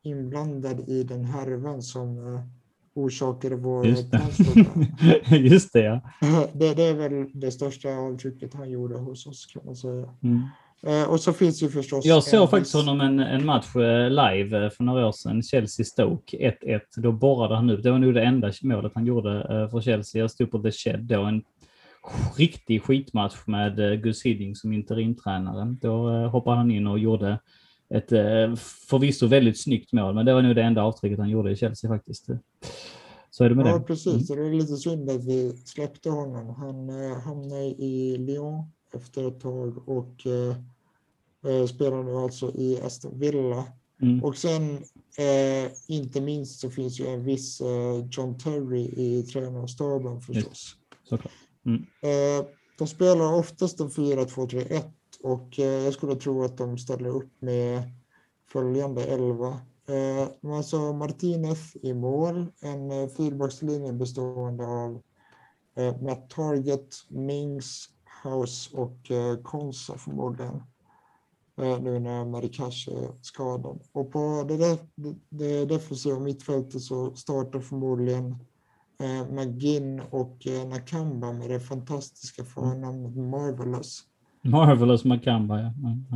[0.03, 2.41] inblandad i den härvan som
[2.97, 5.37] orsakade vår Just det.
[5.37, 6.01] Just det, ja.
[6.53, 10.09] Det, det, är väl det största avtrycket han gjorde hos oss kan man säga.
[10.23, 10.43] Mm.
[10.83, 12.05] Eh, och så finns ju förstås...
[12.05, 16.55] Jag såg faktiskt honom en, en match eh, live eh, för några år sedan, Chelsea-Stoke
[16.63, 16.81] 1-1.
[16.97, 20.21] Då borrade han ut, det var nog det enda målet han gjorde för Chelsea.
[20.21, 21.43] Jag stod på The Shed då, en
[22.37, 25.77] riktig skitmatch med Gus Hiddink som interimtränare.
[25.81, 27.39] Då hoppade han in och gjorde
[27.89, 28.55] ett eh,
[28.89, 31.91] förvisso väldigt snyggt mål, men det var nog det enda avtrycket han gjorde i Chelsea
[31.91, 32.27] faktiskt.
[33.31, 33.85] Så är det med ja, det.
[33.85, 34.31] precis.
[34.31, 34.43] Mm.
[34.43, 36.55] Det är lite synd att vi släppte honom.
[36.55, 38.65] Han eh, hamnade i Lyon
[38.95, 40.57] efter ett tag och eh,
[41.53, 43.65] eh spelar nu alltså i Aston Villa.
[44.03, 44.25] Mm.
[44.25, 44.77] Och sen,
[45.19, 50.77] eh, inte minst, så finns ju en viss eh, John Terry i tränarstaben förstås.
[51.67, 51.87] Mm.
[52.03, 52.47] Eh,
[52.79, 54.83] de spelar oftast en 4-2-3-1
[55.23, 57.83] och eh, jag skulle tro att de ställer upp med
[58.53, 59.61] följande elva.
[59.89, 65.03] Eh, sa alltså Martinez i mål, en eh, fyrbackslinje bestående av
[65.77, 67.89] eh, Matt Target, Mings,
[68.25, 68.99] House och
[69.43, 70.63] Konsa förmodligen.
[71.57, 73.81] Nu när Marikash är skadad.
[73.93, 74.79] Och på det,
[75.29, 78.37] det defensiva mittfältet så startar förmodligen
[79.31, 84.03] McGinn och Nakamba med det fantastiska förnamnet Marvelous.
[84.51, 85.73] Marvelous Macamba, ja.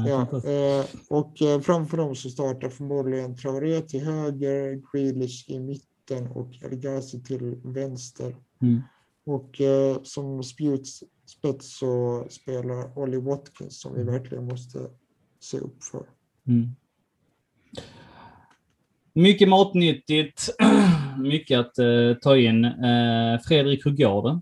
[0.06, 0.20] ja,
[0.50, 6.50] eh, och eh, framför dem så startar förmodligen Traoré till höger, Grealish i mitten och
[6.62, 8.36] El Ghazi till vänster.
[8.62, 8.82] Mm.
[9.26, 14.78] Och eh, som spjutspets så spelar Ollie Watkins som vi verkligen måste
[15.40, 16.06] se upp för.
[16.46, 16.68] Mm.
[19.12, 20.50] Mycket matnyttigt,
[21.18, 22.64] mycket att eh, ta in.
[22.64, 24.40] Eh, Fredrik, hur går det?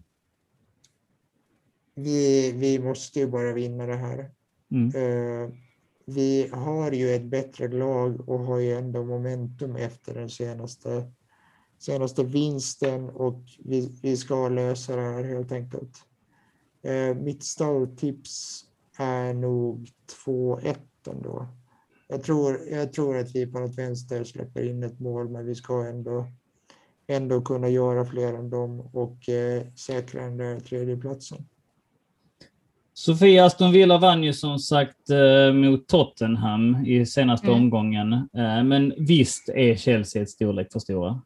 [1.98, 4.30] Vi, vi måste ju bara vinna det här.
[4.70, 4.94] Mm.
[4.94, 5.50] Uh,
[6.06, 11.12] vi har ju ett bättre lag och har ju ändå momentum efter den senaste
[11.78, 15.96] senaste vinsten och vi, vi ska lösa det här helt enkelt.
[16.82, 18.64] Eh, mitt starttips
[18.98, 19.88] är nog
[20.26, 20.76] 2-1
[21.06, 21.46] ändå.
[22.08, 25.54] Jag tror, jag tror att vi på något vänster släpper in ett mål, men vi
[25.54, 26.26] ska ändå,
[27.06, 31.48] ändå kunna göra fler än dem och eh, säkra den där tredjeplatsen.
[32.98, 37.58] Sofia Aston Villa vann ju som sagt eh, mot Tottenham i senaste mm.
[37.58, 38.12] omgången.
[38.12, 41.20] Eh, men visst är Chelsea ett storlek för stora?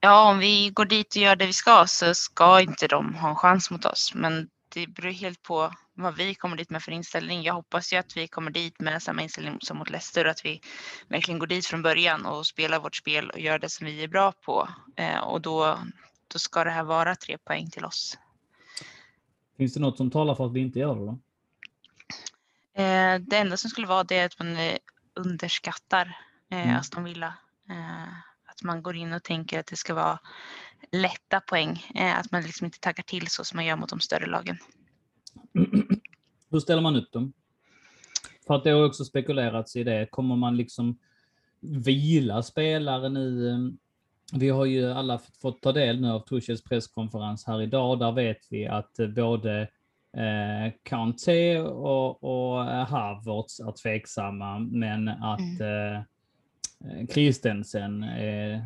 [0.00, 3.28] Ja, om vi går dit och gör det vi ska så ska inte de ha
[3.28, 4.12] en chans mot oss.
[4.14, 7.42] Men det beror helt på vad vi kommer dit med för inställning.
[7.42, 10.60] Jag hoppas ju att vi kommer dit med samma inställning som mot Leicester att vi
[11.08, 14.08] verkligen går dit från början och spelar vårt spel och gör det som vi är
[14.08, 14.68] bra på.
[14.96, 15.78] Eh, och då,
[16.32, 18.18] då ska det här vara tre poäng till oss.
[19.58, 21.18] Finns det något som talar för att vi inte gör det då?
[22.82, 24.76] Eh, det enda som skulle vara det är att man eh,
[25.14, 26.16] underskattar
[26.50, 26.76] mm.
[26.76, 27.34] Aston Villa.
[28.46, 30.18] Att man går in och tänker att det ska vara
[30.92, 31.86] lätta poäng.
[31.94, 34.58] Att man liksom inte taggar till så som man gör mot de större lagen.
[36.50, 37.32] Hur ställer man upp dem?
[38.46, 40.06] För att det har också spekulerats i det.
[40.10, 40.98] Kommer man liksom
[41.60, 43.78] vila spelare nu?
[44.32, 47.98] Vi har ju alla fått ta del nu av Tuchels presskonferens här idag.
[47.98, 49.60] Där vet vi att både
[50.16, 55.94] eh, Kanté och, och Havertz är tveksamma, men att mm.
[55.94, 58.64] eh, Christensen är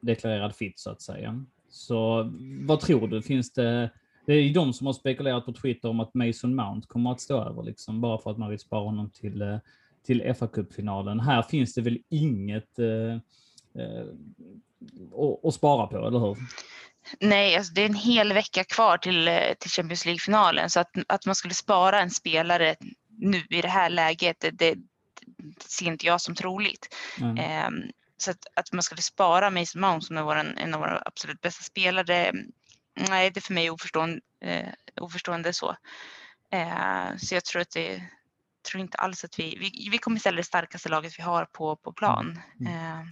[0.00, 1.44] deklarerad fit så att säga.
[1.68, 3.22] Så vad tror du?
[3.22, 3.90] Finns det
[4.26, 7.20] det är ju de som har spekulerat på Twitter om att Mason Mount kommer att
[7.20, 9.58] stå över, liksom, bara för att man vill spara honom till, eh,
[10.06, 11.20] till fa Cup-finalen.
[11.20, 13.18] Här finns det väl inget eh,
[13.74, 14.06] eh,
[15.48, 16.36] att spara på, eller hur?
[17.20, 20.90] Nej, alltså det är en hel vecka kvar till, eh, till Champions League-finalen, så att,
[21.06, 22.76] att man skulle spara en spelare
[23.18, 24.76] nu i det här läget, det, det
[25.66, 26.94] ser inte jag som troligt.
[27.20, 27.36] Mm.
[27.38, 31.02] Eh, så att, att man skulle spara Mason Mount som är vår, en av våra
[31.06, 32.32] absolut bästa spelare
[33.08, 34.68] nej, det är för mig oförstående, eh,
[35.00, 35.76] oförstående så.
[36.52, 38.02] Eh, så jag tror att det
[38.70, 41.76] tror inte alls att vi, vi, vi kommer ställa det starkaste laget vi har på,
[41.76, 42.40] på plan.
[42.60, 43.06] Mm.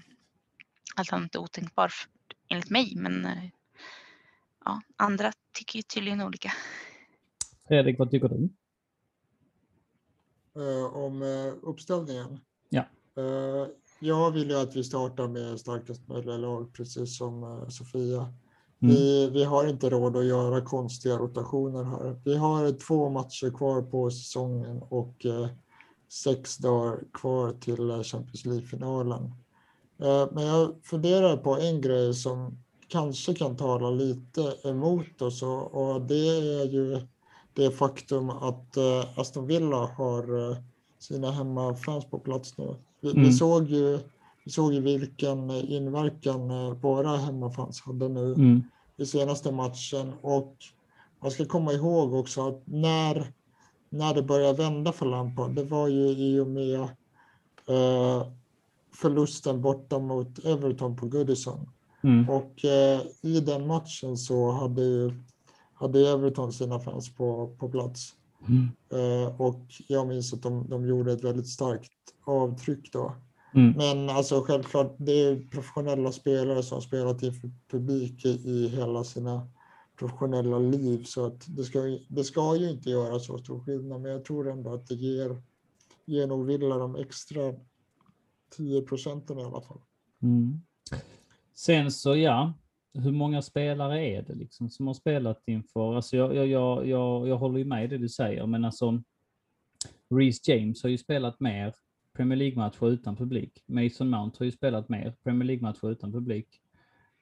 [0.98, 2.08] Allt annat är otänkbart
[2.48, 3.44] enligt mig, men eh,
[4.64, 6.52] ja, andra tycker ju tydligen olika.
[7.68, 8.48] Fredrik, vad tycker du?
[10.62, 12.40] Uh, om uh, uppställningen?
[12.68, 12.84] Ja.
[13.18, 13.68] Uh,
[14.00, 18.20] jag vill ju att vi startar med starkast möjliga lag, precis som Sofia.
[18.20, 18.94] Mm.
[18.94, 22.20] Vi, vi har inte råd att göra konstiga rotationer här.
[22.24, 25.26] Vi har två matcher kvar på säsongen och
[26.08, 29.32] sex dagar kvar till Champions League-finalen.
[30.00, 35.74] Eh, men jag funderar på en grej som kanske kan tala lite emot oss och,
[35.74, 37.00] och det är ju
[37.52, 40.56] det faktum att eh, Aston Villa har eh,
[40.98, 42.76] sina hemmafans på plats nu.
[43.00, 43.24] Vi, mm.
[43.24, 43.98] vi, såg ju
[44.44, 48.62] vi såg ju vilken inverkan eh, våra hemmafans hade nu mm.
[48.96, 50.12] i senaste matchen.
[50.20, 50.56] Och
[51.22, 53.32] man ska komma ihåg också att när,
[53.90, 56.80] när det började vända för Lampard, det var ju i och med
[57.68, 58.26] eh,
[58.92, 61.68] förlusten borta mot Everton på Goodison.
[62.02, 62.28] Mm.
[62.30, 65.14] Och eh, i den matchen så hade,
[65.74, 68.14] hade Everton sina fans på, på plats.
[68.48, 68.68] Mm.
[68.92, 71.92] Eh, och jag minns att de, de gjorde ett väldigt starkt
[72.24, 73.14] avtryck då.
[73.54, 73.74] Mm.
[73.76, 79.48] Men alltså självklart, det är professionella spelare som spelat inför publik i hela sina
[79.98, 84.12] professionella liv så att det ska, det ska ju inte göra så stor skillnad men
[84.12, 85.42] jag tror ändå att det ger,
[86.04, 87.54] ger nog Villa de extra
[88.56, 89.80] 10 procenten i alla fall.
[90.22, 90.60] Mm.
[91.54, 92.52] Sen så ja,
[92.94, 95.96] hur många spelare är det liksom som har spelat inför?
[95.96, 99.02] Alltså jag, jag, jag, jag, jag håller ju med i det du säger men alltså
[100.14, 101.74] Reece James har ju spelat mer
[102.16, 103.64] Premier League-matcher utan publik.
[103.66, 106.48] Mason Mount har ju spelat mer Premier League-matcher utan publik.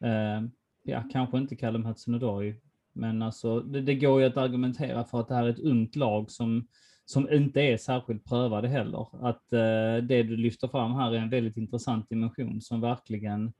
[0.04, 0.48] Uh,
[0.82, 2.54] ja, kanske inte Callum Hudson-Odoi,
[2.92, 5.96] men alltså det, det, går ju att argumentera för att det här är ett ungt
[5.96, 6.68] lag som,
[7.06, 9.26] som inte är särskilt prövade heller.
[9.28, 13.52] Att uh, det du lyfter fram här är en väldigt intressant dimension som verkligen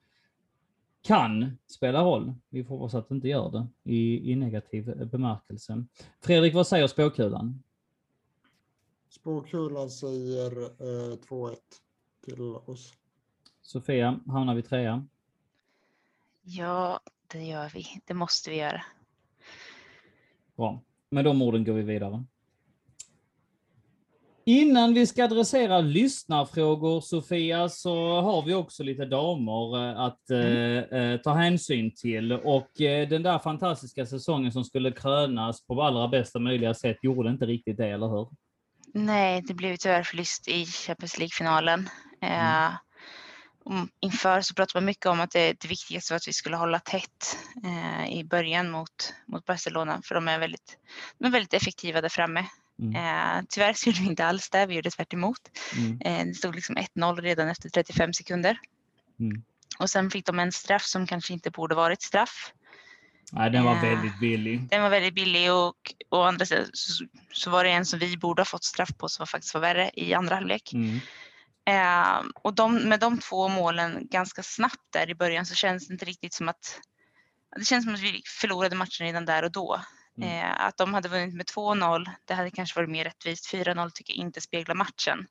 [1.03, 2.35] kan spela roll.
[2.49, 5.85] Vi får hoppas att det inte gör det i, i negativ bemärkelse.
[6.21, 7.63] Fredrik, vad säger spåkulan?
[9.09, 11.57] Spåkulan säger eh, 2-1
[12.25, 12.95] till oss.
[13.63, 15.07] Sofia, hamnar vi trea?
[16.43, 17.01] Ja,
[17.33, 17.87] det gör vi.
[18.05, 18.83] Det måste vi göra.
[20.57, 20.81] Bra.
[21.11, 22.25] Med de orden går vi vidare.
[24.49, 30.85] Innan vi ska adressera lyssnarfrågor, Sofia, så har vi också lite damer eh, att mm.
[30.93, 32.33] Eh, eh, ta hänsyn till.
[32.33, 37.31] Och eh, den där fantastiska säsongen som skulle krönas på allra bästa möjliga sätt gjorde
[37.31, 38.29] inte riktigt det, eller hur?
[38.95, 41.89] Nej, det blev tyvärr förlust i Champions League-finalen.
[42.21, 42.67] Mm.
[42.67, 46.57] Eh, inför så pratade man mycket om att det, det viktigaste var att vi skulle
[46.57, 50.79] hålla tätt eh, i början mot, mot Barcelona för de är väldigt,
[51.19, 52.45] de är väldigt effektiva där framme.
[52.79, 52.95] Mm.
[52.97, 55.41] Eh, tyvärr så gjorde vi inte alls det, vi gjorde tvärt emot.
[55.77, 56.01] Mm.
[56.01, 58.59] Eh, det stod liksom 1-0 redan efter 35 sekunder.
[59.20, 59.43] Mm.
[59.79, 62.53] Och sen fick de en straff som kanske inte borde varit straff.
[63.33, 64.68] Nej, den var eh, väldigt billig.
[64.70, 68.16] Den var väldigt billig och å andra sidan så, så, var det en som vi
[68.16, 70.72] borde ha fått straff på som faktiskt var värre i andra halvlek.
[70.72, 71.01] Mm.
[71.68, 75.93] Eh, och de, med de två målen ganska snabbt där i början så känns det
[75.93, 76.81] inte riktigt som att
[77.57, 79.81] det känns som att vi förlorade matchen redan där och då.
[80.17, 80.29] Mm.
[80.29, 83.53] Eh, att de hade vunnit med 2-0, det hade kanske varit mer rättvist.
[83.53, 85.27] 4-0 tycker jag inte speglar matchen.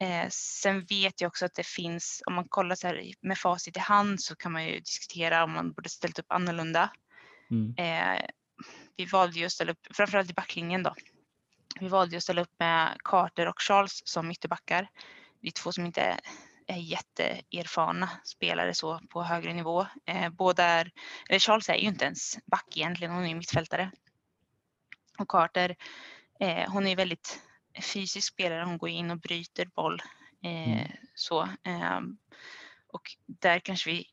[0.00, 3.76] Eh, sen vet jag också att det finns, om man kollar så här med facit
[3.76, 6.90] i hand så kan man ju diskutera om man borde ställt upp annorlunda.
[7.50, 7.74] Mm.
[7.76, 8.24] Eh,
[8.96, 10.94] vi valde ju att ställa upp, framförallt i backlinjen då.
[11.80, 14.88] Vi valde att ställa upp med Carter och Charles som ytterbackar
[15.42, 16.20] det är två som inte
[16.72, 19.86] är jätteerfarna spelare så på högre nivå.
[20.06, 20.90] Eh, båda är,
[21.28, 23.90] eller Charles är ju inte ens back egentligen, hon är mittfältare.
[25.18, 25.76] Och Carter,
[26.40, 27.40] eh, hon är väldigt
[27.82, 30.02] fysisk spelare, hon går in och bryter boll.
[30.44, 30.92] Eh, mm.
[31.14, 32.00] så, eh,
[32.92, 34.06] och där kanske vi,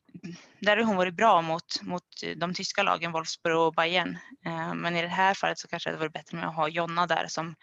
[0.60, 2.04] där har hon varit bra mot, mot
[2.36, 4.18] de tyska lagen Wolfsburg och Bayern.
[4.46, 6.68] Eh, men i det här fallet så kanske det hade varit bättre med att ha
[6.68, 7.54] Jonna där som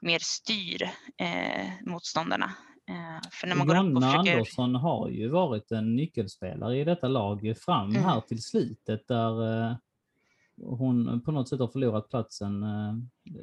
[0.00, 0.82] mer styr
[1.18, 2.54] eh, motståndarna.
[2.88, 4.32] Eh, för när man Jonna går försöker...
[4.32, 8.02] Andersson har ju varit en nyckelspelare i detta lag fram mm.
[8.02, 9.76] här till slutet där eh,
[10.62, 12.62] hon på något sätt har förlorat platsen.
[12.62, 12.94] Eh,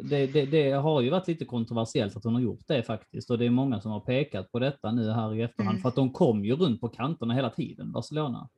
[0.04, 3.38] det, det, det, har ju varit lite kontroversiellt att hon har gjort det faktiskt och
[3.38, 5.82] det är många som har pekat på detta nu här i efterhand mm.
[5.82, 8.50] för att de kom ju runt på kanterna hela tiden, Barcelona.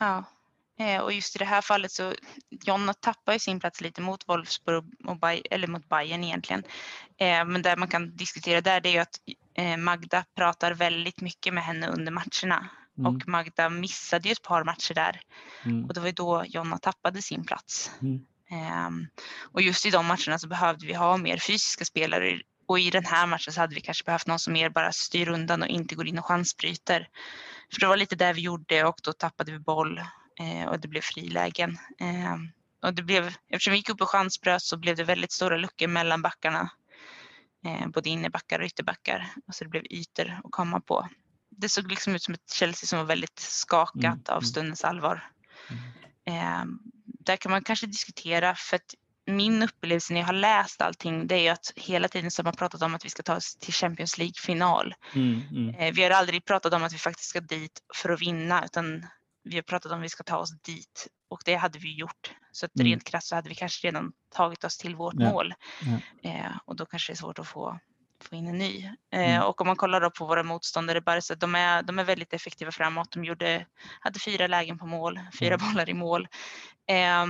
[0.00, 0.24] Ja,
[1.02, 2.12] och just i det här fallet så
[2.66, 6.62] Jonna tappar ju sin plats lite mot Wolfsburg och Bay, eller mot Bayern egentligen.
[7.18, 9.20] Men där man kan diskutera där det är ju att
[9.78, 13.16] Magda pratar väldigt mycket med henne under matcherna mm.
[13.16, 15.20] och Magda missade ju ett par matcher där
[15.64, 15.84] mm.
[15.84, 17.90] och det var ju då Jonna tappade sin plats.
[18.02, 18.26] Mm.
[18.86, 19.08] Um,
[19.52, 23.04] och just i de matcherna så behövde vi ha mer fysiska spelare och i den
[23.04, 25.94] här matchen så hade vi kanske behövt någon som mer bara styr undan och inte
[25.94, 27.08] går in och chansbryter.
[27.72, 29.98] För det var lite där vi gjorde och då tappade vi boll
[30.38, 31.78] eh, och det blev frilägen.
[32.00, 32.36] Eh,
[32.82, 35.86] och det blev, eftersom vi gick upp och chansbröt så blev det väldigt stora luckor
[35.86, 36.68] mellan backarna eh,
[37.86, 39.32] både innebackar och ytterbackar.
[39.46, 41.08] Alltså det blev ytor att komma på.
[41.50, 44.22] Det såg liksom ut som ett Chelsea som var väldigt skakat mm.
[44.28, 44.46] av mm.
[44.46, 45.30] stundens allvar.
[45.70, 45.82] Mm.
[46.24, 46.64] Eh,
[47.04, 48.94] där kan man kanske diskutera för att
[49.26, 52.44] min upplevelse när jag har läst allting det är ju att hela tiden så har
[52.44, 54.94] man pratat om att vi ska ta oss till Champions League-final.
[55.14, 55.74] Mm, mm.
[55.74, 59.06] eh, vi har aldrig pratat om att vi faktiskt ska dit för att vinna utan
[59.44, 62.30] vi har pratat om att vi ska ta oss dit och det hade vi gjort.
[62.56, 62.86] Så att mm.
[62.86, 65.30] rent krasst så hade vi kanske redan tagit oss till vårt ja.
[65.30, 65.54] mål.
[65.80, 66.30] Ja.
[66.30, 67.78] Eh, och då kanske det är svårt att få,
[68.20, 68.84] få in en ny.
[69.12, 69.42] Eh, mm.
[69.42, 72.72] Och om man kollar då på våra motståndare, Barca, de är, de är väldigt effektiva
[72.72, 73.12] framåt.
[73.12, 73.66] De gjorde,
[74.00, 75.66] hade fyra lägen på mål, fyra mm.
[75.66, 76.28] bollar i mål.
[76.86, 77.26] Eh,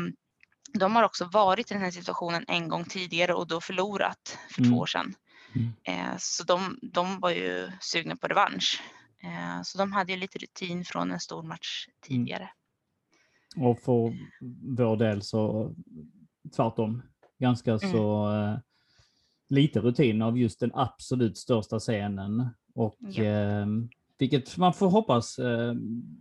[0.73, 4.61] de har också varit i den här situationen en gång tidigare och då förlorat för
[4.61, 4.73] mm.
[4.73, 5.15] två år sedan.
[5.55, 5.73] Mm.
[5.85, 8.83] Eh, så de, de var ju sugna på revansch.
[9.23, 11.97] Eh, så de hade ju lite rutin från en stor match mm.
[12.03, 12.51] tidigare.
[13.61, 14.13] Och för
[14.77, 15.75] vår del så
[16.57, 17.03] tvärtom.
[17.39, 17.93] Ganska mm.
[17.93, 18.59] så eh,
[19.49, 22.49] lite rutin av just den absolut största scenen.
[22.75, 23.25] Och ja.
[23.25, 23.67] eh,
[24.19, 25.75] vilket man får hoppas eh,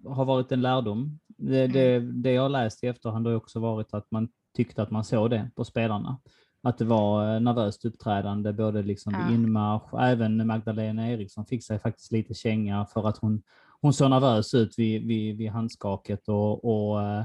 [0.05, 1.19] har varit en lärdom.
[1.27, 1.73] Det, mm.
[1.73, 5.29] det, det jag läst i efterhand har också varit att man tyckte att man såg
[5.29, 6.19] det på spelarna.
[6.61, 9.33] Att det var eh, nervöst uppträdande både liksom ja.
[9.33, 13.43] inmarsch, även Magdalena Eriksson fick sig faktiskt lite känga för att hon
[13.85, 17.23] hon såg nervös ut vid, vid, vid handskaket och, och eh,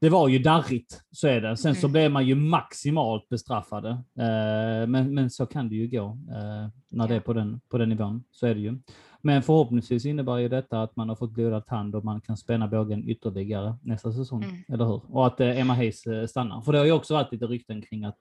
[0.00, 1.56] det var ju darrigt, så är det.
[1.56, 1.80] Sen mm.
[1.80, 3.88] så blev man ju maximalt bestraffade.
[3.90, 7.78] Eh, men, men så kan det ju gå eh, när det är på den, på
[7.78, 8.24] den nivån.
[8.30, 8.78] Så är det ju.
[9.20, 12.68] Men förhoppningsvis innebär ju detta att man har fått blodad tand och man kan spänna
[12.68, 14.56] bågen ytterligare nästa säsong, mm.
[14.68, 15.02] eller hur?
[15.08, 16.60] Och att Emma Hayes stannar.
[16.60, 18.20] För det har ju också varit lite rykten kring att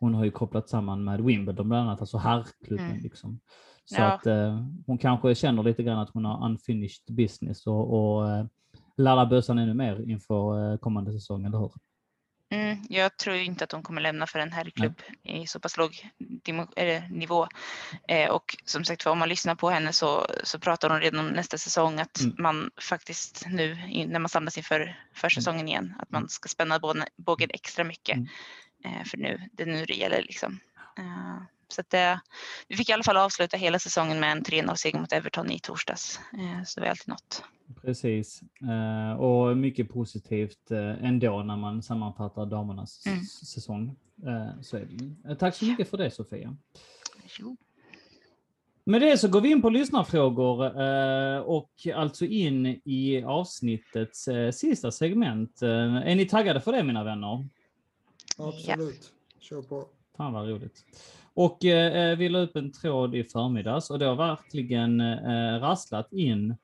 [0.00, 2.86] hon har ju kopplat samman med Wimbledon bland annat, alltså herrklubben.
[2.86, 3.02] Mm.
[3.02, 3.40] Liksom.
[3.84, 4.12] Så ja.
[4.12, 8.46] att eh, hon kanske känner lite grann att hon har unfinished business och, och eh,
[8.96, 11.72] laddar bössan ännu mer inför eh, kommande säsong, eller hur?
[12.52, 16.10] Mm, jag tror inte att hon kommer lämna för en herrklubb i så pass låg
[17.10, 17.48] nivå.
[18.08, 21.32] Eh, och som sagt om man lyssnar på henne så, så pratar hon redan om
[21.32, 22.36] nästa säsong att mm.
[22.38, 23.74] man faktiskt nu
[24.06, 26.28] när man samlas inför försäsongen igen att man mm.
[26.28, 26.80] ska spänna
[27.16, 28.16] bågen extra mycket.
[28.16, 28.28] Mm.
[28.84, 30.60] Eh, för nu, det är nu det gäller liksom.
[30.98, 31.42] Eh,
[31.72, 32.18] så att, eh,
[32.68, 35.58] vi fick i alla fall avsluta hela säsongen med en 3-0 seger mot Everton i
[35.60, 36.20] torsdags.
[36.32, 37.44] Eh, så det var alltid något.
[37.82, 43.20] Precis, eh, och mycket positivt eh, ändå när man sammanfattar damernas mm.
[43.24, 43.96] säsong.
[44.62, 44.88] Så är
[45.24, 45.34] det.
[45.36, 46.56] Tack så mycket för det Sofia.
[47.22, 47.56] Varsågod.
[48.84, 50.76] Med det så går vi in på lyssnarfrågor
[51.40, 55.62] och alltså in i avsnittets sista segment.
[55.62, 57.48] Är ni taggade för det mina vänner?
[58.38, 59.12] Absolut.
[59.40, 59.88] Kör på.
[60.16, 60.84] Fan vad roligt.
[61.34, 65.60] Och eh, eh, vi la upp en tråd i förmiddags och det har verkligen eh,
[65.60, 66.56] rasslat in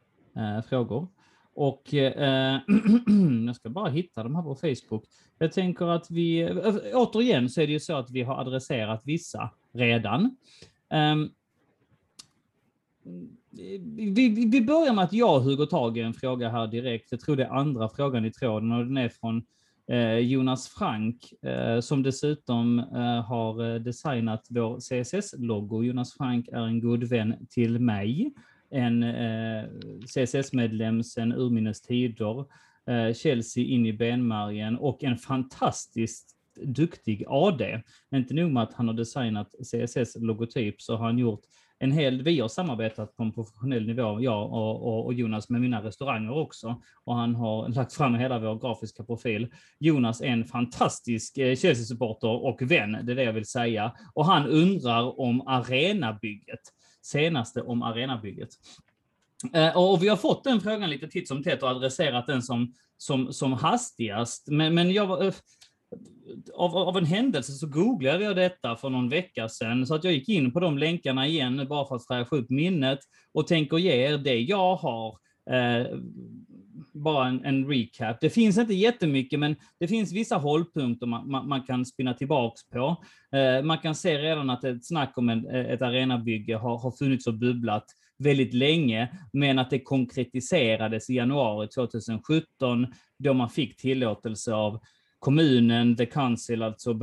[0.69, 1.09] frågor.
[1.55, 1.83] Och
[3.47, 5.05] jag ska bara hitta dem här på Facebook.
[5.39, 6.51] Jag tänker att vi,
[6.95, 10.37] återigen så är det ju så att vi har adresserat vissa redan.
[10.91, 11.31] Um,
[13.91, 17.07] vi, vi börjar med att jag hugger tag i en fråga här direkt.
[17.11, 19.43] Jag tror det är andra frågan i tråden och den är från eh,
[19.89, 25.83] Eh, Jonas Frank eh, som dessutom eh, har designat vår CSS-loggo.
[25.85, 28.33] Jonas Frank är en god vän till mig,
[28.71, 29.05] en
[30.07, 32.45] CSS-medlem sedan urminnes tider,
[33.15, 37.83] Chelsea in i benmärgen och en fantastiskt duktig AD.
[38.15, 41.41] Inte nog med att han har designat CSS-logotyp så har han gjort
[41.79, 45.61] en hel, vi har samarbetat på en professionell nivå, jag och, och, och, Jonas med
[45.61, 46.83] mina restauranger också.
[47.05, 49.53] Och han har lagt fram hela vår grafiska profil.
[49.79, 53.93] Jonas är en fantastisk eh, Chelsea-supporter och vän, det är det jag vill säga.
[54.15, 56.61] Och han undrar om arenabygget,
[57.03, 58.51] senaste om arenabygget.
[59.53, 62.75] Eh, och vi har fått den frågan lite titt som tätt och adresserat den som,
[62.97, 64.49] som, som hastigast.
[64.49, 65.35] Men, men jag, eh,
[66.55, 70.13] av, av en händelse så googlade jag detta för någon vecka sedan, så att jag
[70.13, 72.99] gick in på de länkarna igen bara för att fräscha upp minnet
[73.33, 75.19] och tänker ge er det jag har.
[75.51, 75.87] Eh,
[76.95, 78.21] bara en, en, recap.
[78.21, 82.69] Det finns inte jättemycket, men det finns vissa hållpunkter man, man, man kan spinna tillbaks
[82.69, 82.97] på.
[83.37, 87.27] Eh, man kan se redan att ett snack om en, ett arenabygge har, har funnits
[87.27, 87.85] och bubblat
[88.19, 92.87] väldigt länge, men att det konkretiserades i januari 2017
[93.19, 94.81] då man fick tillåtelse av
[95.19, 96.95] kommunen, the council, alltså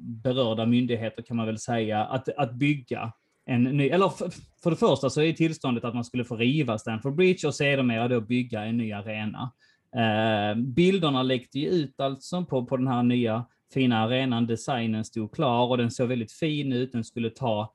[0.00, 3.12] berörda myndigheter kan man väl säga, att, att bygga
[3.46, 4.30] en ny, eller för,
[4.62, 8.08] för det första så är tillståndet att man skulle få riva Stanford Bridge och sedermera
[8.08, 9.52] då bygga en ny arena.
[9.96, 13.44] Eh, bilderna läckte ju ut alltså på, på den här nya
[13.74, 14.46] fina arenan.
[14.46, 16.92] Designen stod klar och den såg väldigt fin ut.
[16.92, 17.72] Den skulle ta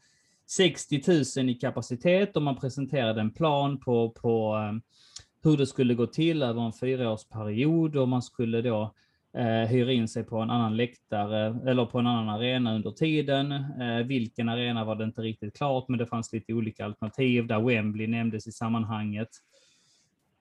[0.48, 1.02] 60
[1.38, 4.80] 000 i kapacitet och man presenterade en plan på, på eh,
[5.44, 8.94] hur det skulle gå till över en fyraårsperiod och man skulle då
[9.38, 13.52] eh, hyra in sig på en annan läktare eller på en annan arena under tiden.
[13.52, 17.60] Eh, vilken arena var det inte riktigt klart, men det fanns lite olika alternativ där
[17.60, 19.30] Wembley nämndes i sammanhanget.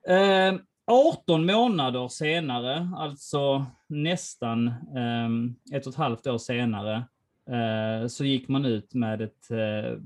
[0.09, 0.61] Eh,
[0.91, 6.95] 18 månader senare, alltså nästan eh, ett och ett halvt år senare,
[7.51, 9.99] eh, så gick man ut med ett eh,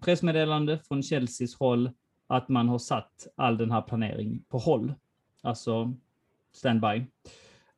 [0.00, 1.90] pressmeddelande från Chelseas håll
[2.26, 4.94] att man har satt all den här planeringen på håll.
[5.42, 5.94] Alltså
[6.52, 7.06] standby.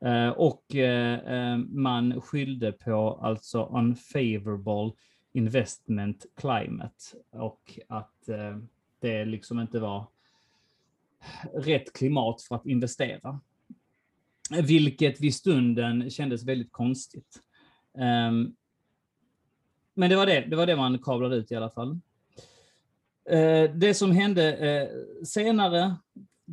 [0.05, 4.93] Eh, och eh, eh, man skyllde på alltså unfavorable
[5.33, 8.29] investment climate och att
[9.01, 10.07] det liksom inte var
[11.55, 13.41] rätt klimat för att investera.
[14.63, 17.41] Vilket vid stunden kändes väldigt konstigt.
[17.99, 18.55] Ehm,
[19.95, 22.01] men det var det, det var det man kablade ut i alla fall.
[23.75, 24.89] Det som hände
[25.25, 25.97] senare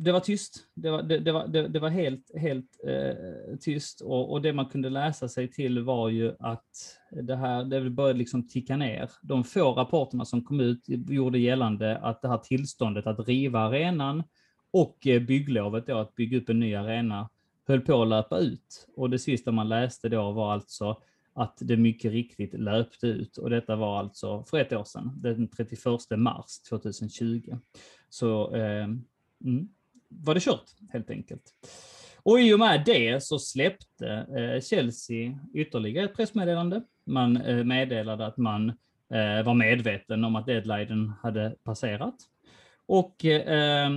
[0.00, 0.64] det var tyst.
[0.74, 4.52] Det var, det, det var, det, det, var helt, helt eh, tyst och, och, det
[4.52, 9.10] man kunde läsa sig till var ju att det här det började liksom ticka ner.
[9.22, 14.22] De få rapporterna som kom ut gjorde gällande att det här tillståndet att riva arenan
[14.70, 17.30] och eh, bygglovet då att bygga upp en ny arena
[17.66, 18.88] höll på att löpa ut.
[18.96, 21.02] Och det sista man läste då var alltså
[21.34, 25.48] att det mycket riktigt löpte ut och detta var alltså för ett år sedan, den
[25.48, 25.84] 31
[26.16, 27.58] mars 2020.
[28.08, 28.84] Så eh,
[29.44, 29.68] mm
[30.08, 31.42] var det kört helt enkelt.
[32.22, 36.82] Och i och med det så släppte eh, Chelsea ytterligare ett pressmeddelande.
[37.06, 38.68] Man eh, meddelade att man
[39.14, 42.14] eh, var medveten om att deadlinen hade passerat.
[42.88, 43.90] Och eh,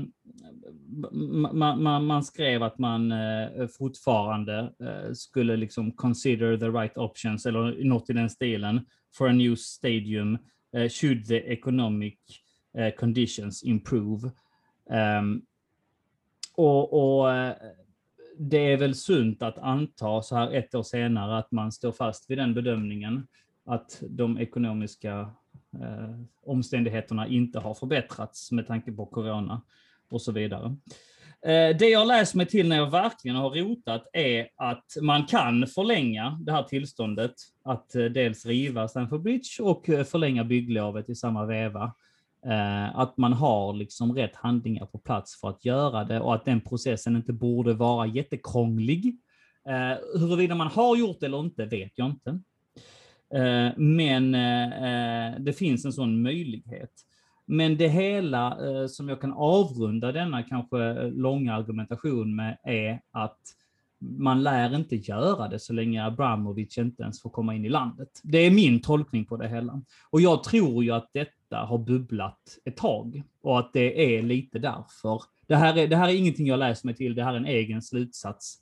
[1.52, 7.46] man, man, man, skrev att man eh, fortfarande eh, skulle liksom consider the right options,
[7.46, 8.86] eller något i den stilen,
[9.18, 10.38] for a new stadium
[10.90, 12.18] should the economic
[12.98, 14.32] conditions improve.
[14.90, 15.42] Um,
[16.62, 17.56] och, och, eh,
[18.38, 22.30] det är väl sunt att anta så här ett år senare att man står fast
[22.30, 23.28] vid den bedömningen
[23.66, 25.30] att de ekonomiska
[25.82, 29.62] eh, omständigheterna inte har förbättrats med tanke på corona
[30.10, 30.76] och så vidare.
[31.46, 35.68] Eh, det jag läst mig till när jag verkligen har rotat är att man kan
[35.68, 37.34] förlänga det här tillståndet
[37.64, 41.94] att eh, dels riva Stanford Bridge och eh, förlänga bygglovet i samma veva.
[42.46, 46.46] Eh, att man har liksom rätt handlingar på plats för att göra det och att
[46.46, 49.18] den processen inte borde vara jättekrånglig.
[49.68, 52.30] Eh, huruvida man har gjort det eller inte vet jag inte.
[53.34, 56.92] Eh, men eh, eh, det finns en sån möjlighet.
[57.46, 63.40] Men det hela eh, som jag kan avrunda denna kanske långa argumentation med är att
[64.02, 68.22] man lär inte göra det så länge Abramovic inte ens får komma in i landet.
[68.24, 69.82] Det är min tolkning på det hela.
[70.10, 74.60] Och jag tror ju att detta har bubblat ett tag och att det är lite
[74.60, 75.22] därför.
[75.48, 77.46] Det här är, det här är ingenting jag läser mig till, det här är en
[77.46, 78.58] egen slutsats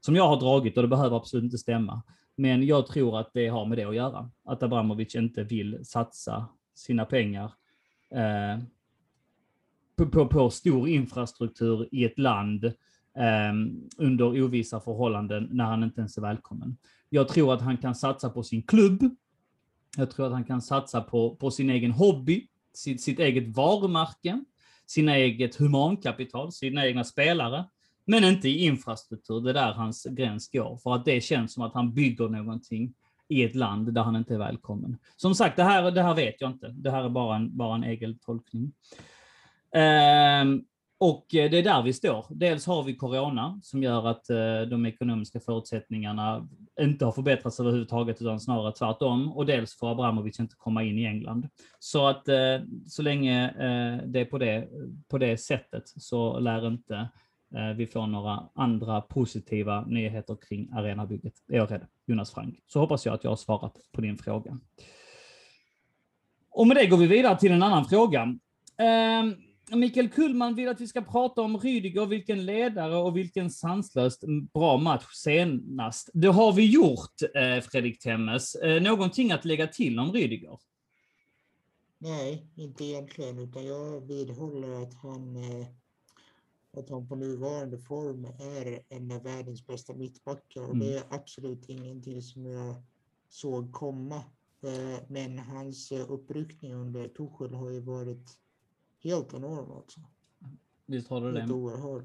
[0.00, 2.02] som jag har dragit och det behöver absolut inte stämma.
[2.36, 4.30] Men jag tror att det har med det att göra.
[4.44, 7.52] Att Abramovic inte vill satsa sina pengar
[8.14, 8.62] eh,
[9.96, 12.72] på, på, på, stor infrastruktur i ett land
[13.16, 16.76] Ehm, under ovissa förhållanden när han inte ens är välkommen.
[17.08, 19.16] Jag tror att han kan satsa på sin klubb.
[19.96, 24.44] Jag tror att han kan satsa på, på sin egen hobby, sitt, sitt eget varumärke,
[24.86, 27.64] sina eget humankapital, sina egna spelare.
[28.04, 30.76] Men inte i infrastruktur, det är där hans gräns går.
[30.76, 32.94] För att det känns som att han bygger någonting
[33.28, 34.98] i ett land där han inte är välkommen.
[35.16, 36.68] Som sagt, det här, det här vet jag inte.
[36.68, 38.72] Det här är bara en, bara en egen tolkning.
[39.74, 40.64] Ehm,
[40.98, 42.26] och eh, det är där vi står.
[42.30, 46.48] Dels har vi corona som gör att eh, de ekonomiska förutsättningarna
[46.80, 49.32] inte har förbättrats överhuvudtaget utan snarare tvärtom.
[49.32, 51.48] Och dels får Abramovic inte komma in i England.
[51.78, 53.52] Så att eh, så länge
[54.06, 54.68] det är på det,
[55.08, 57.08] på det sättet så lär inte
[57.76, 61.86] vi får några andra positiva nyheter kring arenabygget, är jag rädd.
[62.06, 62.58] Jonas Frank.
[62.66, 64.58] Så hoppas jag att jag har svarat på din fråga.
[66.50, 68.38] Och med det går vi vidare till en annan fråga.
[68.78, 69.34] Ehm,
[69.70, 74.24] Mikael Kullman vill att vi ska prata om Rydiger, vilken ledare och vilken sanslöst
[74.54, 76.10] bra match senast.
[76.12, 78.54] Det har vi gjort, eh, Fredrik Temmes.
[78.54, 80.58] Eh, någonting att lägga till om Rydiger?
[81.98, 85.66] Nej, inte egentligen, utan jag vidhåller att han eh
[86.76, 90.78] att han på nuvarande form är en av världens bästa mittbackar och mm.
[90.78, 92.74] det är absolut ingenting som jag
[93.28, 94.22] såg komma.
[95.08, 98.38] Men hans uppryckning under Tuchel har ju varit
[99.06, 100.00] helt enorm alltså.
[100.86, 101.52] Visst har du det.
[101.52, 102.04] oerhörd.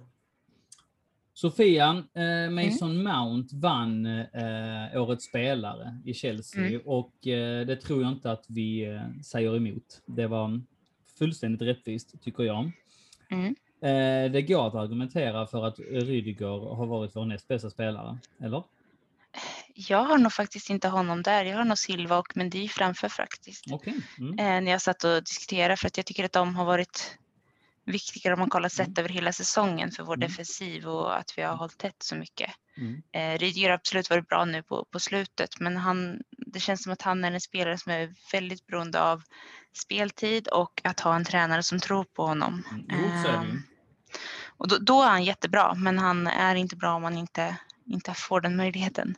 [1.34, 3.04] Sofia, eh, Mason mm.
[3.04, 6.82] Mount vann eh, årets spelare i Chelsea mm.
[6.86, 10.02] och eh, det tror jag inte att vi eh, säger emot.
[10.06, 10.62] Det var
[11.18, 12.72] fullständigt rättvist tycker jag.
[13.30, 13.56] Mm.
[13.82, 18.64] Eh, det går att argumentera för att Rydiger har varit vår näst bästa spelare, eller?
[19.90, 21.46] Jag har nog faktiskt inte honom där.
[21.46, 23.72] Jag har nog Silva och Mendy framför faktiskt.
[23.72, 23.94] Okay.
[24.18, 24.40] Mm.
[24.40, 27.18] Eh, när jag satt och diskuterade för att jag tycker att de har varit
[27.86, 29.00] viktigare om man kollar sett mm.
[29.00, 30.30] över hela säsongen för vår mm.
[30.30, 32.52] defensiv och att vi har hållit tätt så mycket.
[32.78, 33.02] Mm.
[33.12, 36.94] Eh, Rydiger har absolut varit bra nu på, på slutet men han, det känns som
[36.94, 39.24] att han är en spelare som är väldigt beroende av
[39.74, 42.64] speltid och att ha en tränare som tror på honom.
[42.90, 43.26] Mm.
[43.26, 43.44] Eh,
[44.58, 48.14] och då, då, är han jättebra, men han är inte bra om man inte, inte
[48.14, 49.16] får den möjligheten.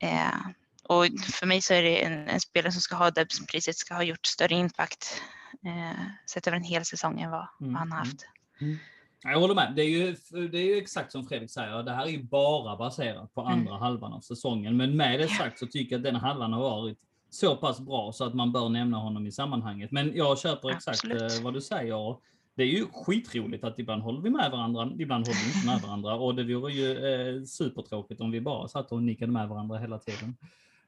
[0.00, 0.46] Eh,
[0.82, 3.94] och för mig så är det en, en spelare som ska ha det priset ska
[3.94, 5.22] ha gjort större impact
[5.64, 7.72] eh, sett över en hel säsong än vad, mm.
[7.72, 8.08] vad han har mm.
[8.08, 8.26] haft.
[8.60, 8.78] Mm.
[9.22, 9.72] Jag håller med.
[9.76, 10.16] Det är, ju,
[10.48, 11.82] det är ju exakt som Fredrik säger.
[11.82, 13.52] Det här är ju bara baserat på mm.
[13.52, 13.82] andra mm.
[13.82, 14.76] halvan av säsongen.
[14.76, 16.98] Men med det sagt så tycker jag att den halvan har varit
[17.30, 19.90] så pass bra så att man bör nämna honom i sammanhanget.
[19.92, 21.38] Men jag köper exakt Absolut.
[21.38, 22.16] Eh, vad du säger
[22.56, 25.80] det är ju skitroligt att ibland håller vi med varandra, ibland håller vi inte med
[25.82, 29.78] varandra och det vore ju eh, supertråkigt om vi bara satt och nickade med varandra
[29.78, 30.36] hela tiden.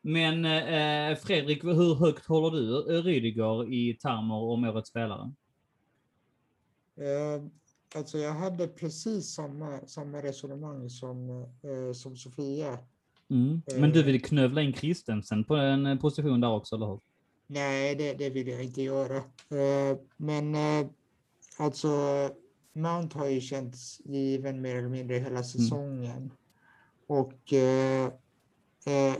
[0.02, 5.32] Men eh, Fredrik, hur högt håller du Rydiger i termer om årets spelare?
[6.96, 7.42] Eh,
[7.94, 12.78] alltså jag hade precis samma, samma resonemang som, eh, som Sofia.
[13.30, 13.62] Mm.
[13.76, 17.00] Men du eh, vill knövla in Kristensen på en eh, position där också, eller hur?
[17.46, 19.16] Nej, det, det vill jag inte göra.
[19.16, 20.54] Eh, men
[21.60, 21.88] Alltså,
[22.72, 25.44] Mount har ju känts given mer eller mindre hela mm.
[25.44, 26.16] säsongen.
[26.16, 26.30] Mm.
[27.06, 28.04] Och eh,
[28.86, 29.16] eh,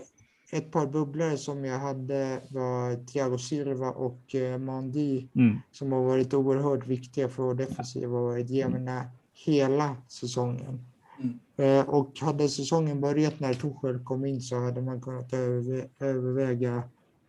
[0.53, 5.57] ett par bubblare som jag hade var Thiago Silva och eh, Mandi mm.
[5.73, 9.07] som har varit oerhört viktiga för vår defensiv och varit jämna mm.
[9.33, 10.87] hela säsongen.
[11.21, 11.39] Mm.
[11.57, 16.83] Eh, och hade säsongen börjat när Tuchel kom in så hade man kunnat övervä överväga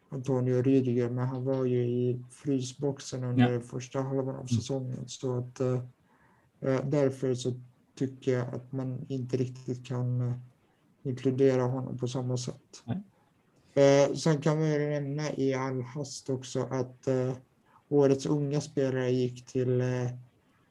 [0.09, 3.59] Antonio Rydiger, men han var ju i frysboxen under ja.
[3.59, 4.47] första halvan av mm.
[4.47, 5.07] säsongen.
[5.07, 7.53] Så att, äh, därför så
[7.95, 10.33] tycker jag att man inte riktigt kan äh,
[11.03, 12.83] inkludera honom på samma sätt.
[13.73, 17.07] Äh, sen kan man ju nämna i all hast också att
[17.89, 19.83] årets unga spelare gick till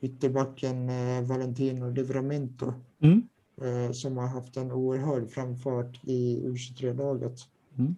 [0.00, 0.86] ytterbacken
[1.26, 3.94] Valentino Livramento mm.
[3.94, 7.38] som har haft en oerhörd framfart i U23-laget.
[7.78, 7.96] Mm.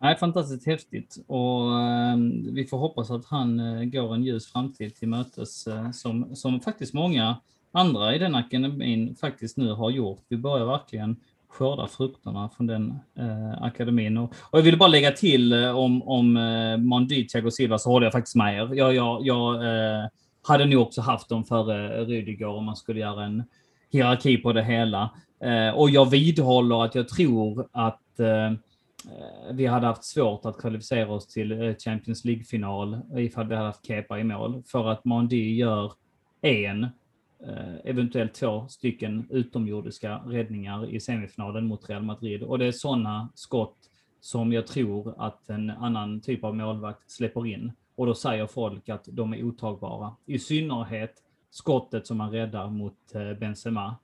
[0.00, 2.16] Nej, fantastiskt häftigt och eh,
[2.52, 6.60] vi får hoppas att han eh, går en ljus framtid till mötes eh, som, som
[6.60, 7.36] faktiskt många
[7.72, 10.24] andra i den akademin faktiskt nu har gjort.
[10.28, 11.16] Vi börjar verkligen
[11.48, 14.18] skörda frukterna från den eh, akademin.
[14.18, 17.90] Och, och, jag vill bara lägga till eh, om, om eh, Mondi Thiago Silva så
[17.90, 18.74] håller jag faktiskt med er.
[18.74, 20.08] Jag, jag, jag eh,
[20.42, 23.44] hade nog också haft dem före Rydiger om man skulle göra en
[23.90, 25.10] hierarki på det hela.
[25.40, 28.52] Eh, och jag vidhåller att jag tror att eh,
[29.06, 33.66] Eh, vi hade haft svårt att kvalificera oss till eh, Champions League-final ifall vi hade
[33.66, 34.62] haft Kepa i mål.
[34.66, 35.92] För att Mondi gör
[36.40, 36.84] en,
[37.46, 42.42] eh, eventuellt två stycken utomjordiska räddningar i semifinalen mot Real Madrid.
[42.42, 43.76] Och det är sådana skott
[44.20, 47.72] som jag tror att en annan typ av målvakt släpper in.
[47.94, 50.16] Och då säger folk att de är otagbara.
[50.26, 51.14] I synnerhet
[51.50, 53.96] skottet som man räddar mot Benzema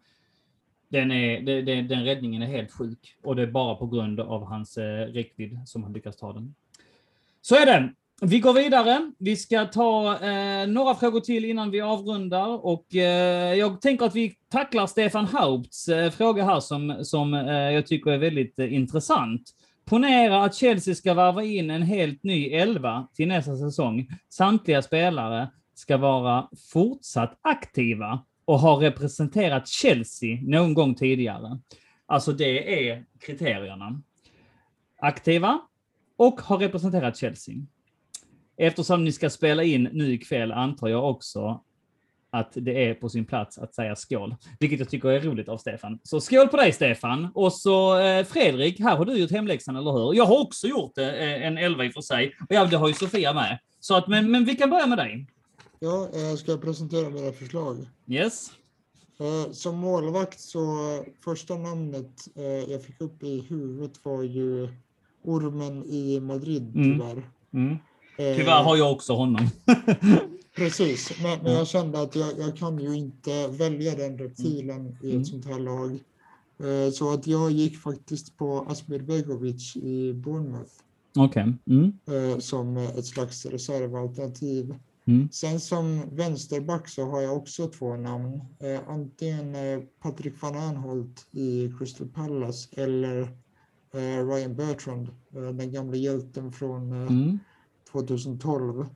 [0.89, 4.45] den, är, den, den räddningen är helt sjuk och det är bara på grund av
[4.45, 6.55] hans eh, räckvidd som han lyckas ta den.
[7.43, 7.93] Så är det.
[8.23, 9.13] Vi går vidare.
[9.19, 14.15] Vi ska ta eh, några frågor till innan vi avrundar och eh, jag tänker att
[14.15, 18.75] vi tacklar Stefan Haupts eh, fråga här som, som eh, jag tycker är väldigt eh,
[18.75, 19.43] intressant.
[19.85, 24.09] Ponera att Chelsea ska varva in en helt ny elva till nästa säsong.
[24.29, 31.59] Samtliga spelare ska vara fortsatt aktiva och har representerat Chelsea någon gång tidigare.
[32.07, 34.03] Alltså det är kriterierna.
[35.01, 35.61] Aktiva
[36.17, 37.55] och har representerat Chelsea.
[38.57, 41.61] Eftersom ni ska spela in nu ikväll antar jag också
[42.35, 45.59] att det är på sin plats att säga skål, vilket jag tycker är roligt av
[45.59, 45.99] Stefan.
[46.03, 47.29] Så skål på dig Stefan!
[47.35, 50.15] Och så eh, Fredrik, här har du gjort hemläxan, eller hur?
[50.15, 52.35] Jag har också gjort det, eh, en elva i och för sig.
[52.41, 53.59] Och ja, det har ju Sofia med.
[53.81, 55.27] Så att, men, men vi kan börja med dig.
[55.85, 57.77] Ja, jag ska presentera mina förslag.
[58.07, 58.51] Yes.
[59.19, 60.67] Eh, som målvakt så
[61.25, 64.69] första namnet eh, jag fick upp i huvudet var ju
[65.23, 66.93] Ormen i Madrid mm.
[66.93, 67.31] tyvärr.
[67.53, 67.77] Mm.
[68.17, 68.37] Mm.
[68.37, 69.49] Tyvärr har jag också honom.
[70.57, 75.09] Precis, men, men, jag kände att jag, jag, kan ju inte välja den reptilen i
[75.09, 75.25] ett mm.
[75.25, 75.99] sånt här lag.
[76.93, 80.73] Så att jag gick faktiskt på Asmir Begovic i Bournemouth.
[81.19, 81.55] Okej.
[81.67, 81.93] Okay.
[82.07, 82.41] Mm.
[82.41, 84.75] Som ett slags reservalternativ.
[85.07, 85.29] Mm.
[85.33, 88.41] Sen som vänsterback så har jag också två namn.
[88.61, 93.21] Eh, antingen eh, Patrick van Aanholt i Crystal Palace eller
[93.95, 97.39] eh, Ryan Bertrand, eh, den gamla hjälten från eh, mm.
[97.93, 98.87] 2012.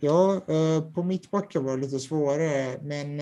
[0.00, 3.16] Ja, eh, på mittbacken var det lite svårare, men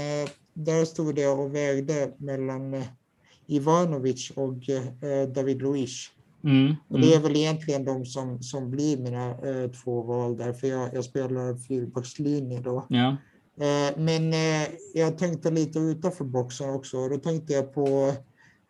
[0.53, 2.83] där stod det och vägde mellan
[3.47, 4.59] Ivanovic och
[5.35, 6.11] David Luiz.
[6.45, 10.53] Mm, och det är väl egentligen de som, som blir mina eh, två val där,
[10.53, 12.87] för jag, jag spelar fyrbackslinje då.
[12.89, 13.17] Ja.
[13.61, 17.09] Eh, men eh, jag tänkte lite utanför boxen också.
[17.09, 18.13] Då tänkte jag på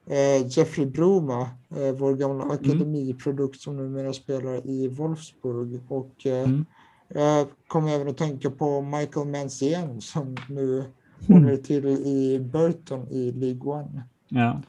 [0.06, 1.40] eh, Jeffrey Broma,
[1.76, 2.50] eh, vår gamla mm.
[2.50, 5.80] akademiprodukt som numera spelar i Wolfsburg.
[5.88, 6.64] Och eh, mm.
[7.08, 10.84] jag kom även att tänka på Michael Mancien som nu
[11.28, 11.42] mm.
[11.42, 14.02] håller till i Burton i League One.
[14.28, 14.62] Ja.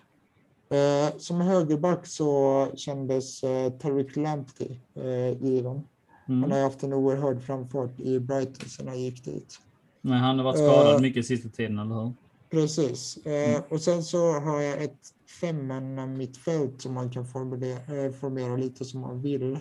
[0.70, 5.82] Eh, som högerback så kändes eh, Tariq Lamptey eh, given.
[6.28, 6.42] Mm.
[6.44, 9.60] Han har haft en oerhörd framfart i Brighton sedan han gick dit.
[10.02, 12.14] Men han har varit skadad uh, mycket sista tiden, eller hur?
[12.50, 13.20] Precis.
[13.26, 13.62] Uh, mm.
[13.70, 18.86] Och sen så har jag ett femmanna mittfält som man kan formulera, uh, formera lite
[18.86, 19.60] som man vill.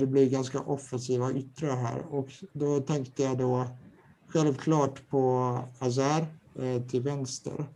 [0.00, 3.66] Det blir ganska offensiva yttrar här och då tänkte jag då
[4.28, 6.26] självklart på Azar
[6.88, 7.66] till vänster.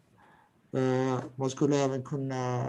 [0.74, 2.68] Eh, man skulle även kunna,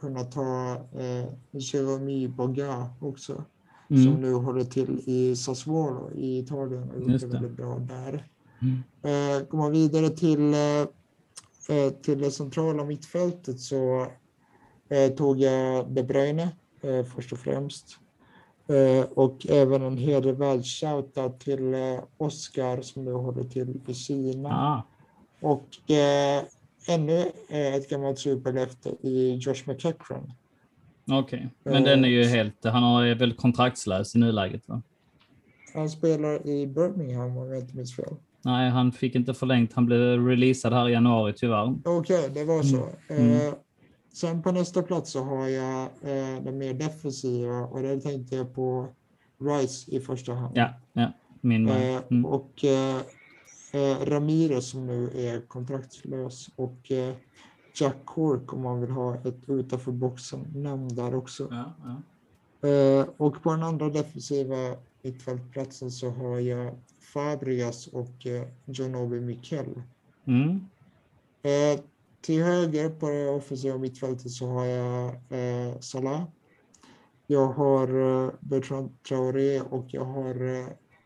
[0.00, 3.44] kunna ta eh, Jeremy Boga också.
[3.90, 4.04] Mm.
[4.04, 8.28] Som nu håller till i Sassuolo i Italien och gjort det väldigt bra där.
[8.62, 8.82] Mm.
[9.02, 10.80] Eh, går man vidare till, eh,
[11.76, 14.06] eh, till det centrala mittfältet så
[14.88, 16.48] eh, tog jag De Bruyne
[16.80, 17.98] eh, först och främst.
[19.14, 21.74] Och även en hedervärd shoutout till
[22.16, 24.48] Oscar som nu håller till i Kina.
[24.48, 24.82] Ah.
[25.40, 25.68] Och
[26.86, 30.32] ännu ett gammalt superlöfte i Josh McEachran.
[31.10, 31.72] Okej, okay.
[31.72, 34.82] men den är ju helt, han är väl kontraktslös i nuläget va?
[35.74, 38.14] Han spelar i Birmingham om jag inte minns fel.
[38.42, 39.72] Nej, han fick inte förlängt.
[39.72, 41.74] Han blev releasad här i januari tyvärr.
[41.84, 42.88] Okej, okay, det var så.
[43.08, 43.30] Mm.
[43.30, 43.54] Eh, mm.
[44.12, 48.54] sen på nästa plats så har jag eh, den mer defensiva och där tänkte jag
[48.54, 48.88] på
[49.40, 50.56] Rice i första hand.
[50.56, 52.26] Ja, ja min eh, mm.
[52.26, 53.02] Och eh, eh,
[54.04, 57.14] Ramirez som nu är kontraktslös och eh,
[57.74, 61.48] Jack Cork om man vill ha ett utanför boxen namn där också.
[61.50, 62.02] Ja, ja.
[62.68, 69.20] Eh, och på den andra defensiva mittfältplatsen så har jag Fabrias och eh, John Obi
[69.20, 69.82] Mikel.
[70.24, 70.68] Mm.
[71.42, 71.80] Eh,
[72.20, 76.22] till höger på det offensiva mittfältet så har jag eh, Salah.
[77.26, 77.88] Jag har
[78.24, 80.44] eh, Bertrand Traoré och jag har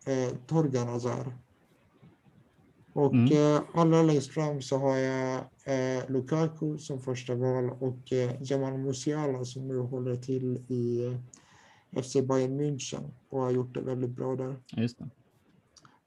[0.07, 1.33] eh, Torgan Azar.
[2.99, 3.55] Och mm.
[3.55, 8.79] eh, allra längst fram så har jag eh, Lukaku som första val och eh, Jamal
[8.79, 14.11] Musiala som nu håller till i eh, FC Bayern München och har gjort det väldigt
[14.11, 14.57] bra där.
[14.77, 15.09] Just det.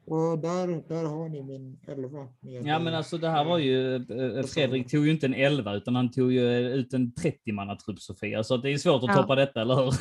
[0.06, 2.28] Och där, där har ni min elva.
[2.42, 5.96] ja, men alltså det här var ju, eh, Fredrik tog ju inte en elva utan
[5.96, 9.16] han tog ju ut en 30-mannatrupp Sofia, så det är svårt att ja.
[9.16, 9.94] toppa detta, eller hur?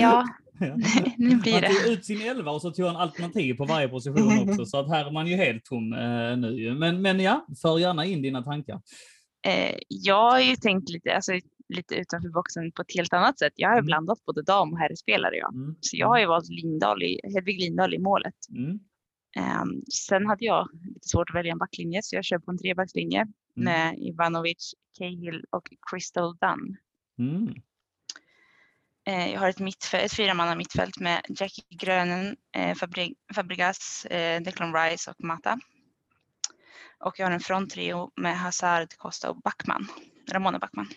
[0.00, 0.24] ja,
[1.18, 1.66] nu blir det.
[1.66, 4.78] Han tog ut sin elva och så tog han alternativ på varje position också, så
[4.78, 6.74] att här är man ju helt tom eh, nu.
[6.74, 8.80] Men, men ja, för gärna in dina tankar.
[9.46, 11.32] Eh, jag har ju tänkt lite, alltså,
[11.68, 13.52] lite utanför boxen på ett helt annat sätt.
[13.56, 13.86] Jag har mm.
[13.86, 15.36] blandat både dam och herrspelare.
[15.36, 15.50] Ja.
[15.54, 15.76] Mm.
[15.80, 18.34] Så jag har ju valt Lindahl i, Hedvig Lindahl i målet.
[18.50, 18.80] Mm.
[19.38, 22.58] Um, sen hade jag lite svårt att välja en backlinje så jag kör på en
[22.58, 23.32] trebackslinje mm.
[23.54, 26.76] med Ivanovic, Cahill och Crystal Dunn.
[27.18, 27.54] Mm.
[29.10, 34.42] Uh, jag har ett, mittfält, ett fyramanna mittfält med Jackie Grönen, uh, Fabri Fabregas, uh,
[34.44, 35.58] Declan Rice och Mata.
[36.98, 39.88] Och jag har en fronttrio med Hazard, Costa och Backman,
[40.32, 40.88] Ramona Backman.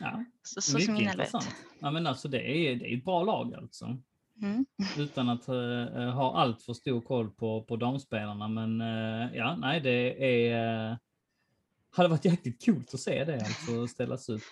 [0.00, 1.56] Ja, så, så mycket intressant.
[1.78, 3.98] Ja, men alltså det är, det är ett bra lag alltså.
[4.42, 4.66] Mm.
[4.98, 8.48] Utan att uh, ha allt för stor koll på, på damspelarna.
[8.48, 10.90] Men uh, ja, nej, det är...
[10.90, 10.96] Uh,
[11.94, 14.42] hade varit jäkligt coolt att se det alltså ställas upp.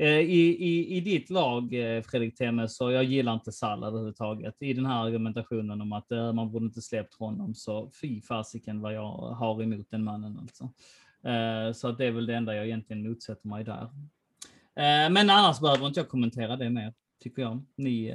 [0.00, 4.56] Eh, I, i, I ditt lag, eh, Fredrik Temme, så jag gillar inte Salah överhuvudtaget.
[4.60, 8.80] I den här argumentationen om att eh, man borde inte släppt honom, så fy fasiken
[8.80, 10.70] vad jag har emot den mannen alltså.
[11.74, 13.88] Så att det är väl det enda jag egentligen motsätter mig där.
[15.10, 17.64] Men annars behöver inte jag kommentera det mer, tycker jag.
[17.76, 18.14] Ni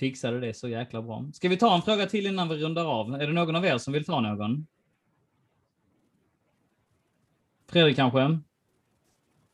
[0.00, 1.24] fixade det så jäkla bra.
[1.32, 3.14] Ska vi ta en fråga till innan vi rundar av?
[3.14, 4.66] Är det någon av er som vill ta någon?
[7.68, 8.38] Fredrik kanske?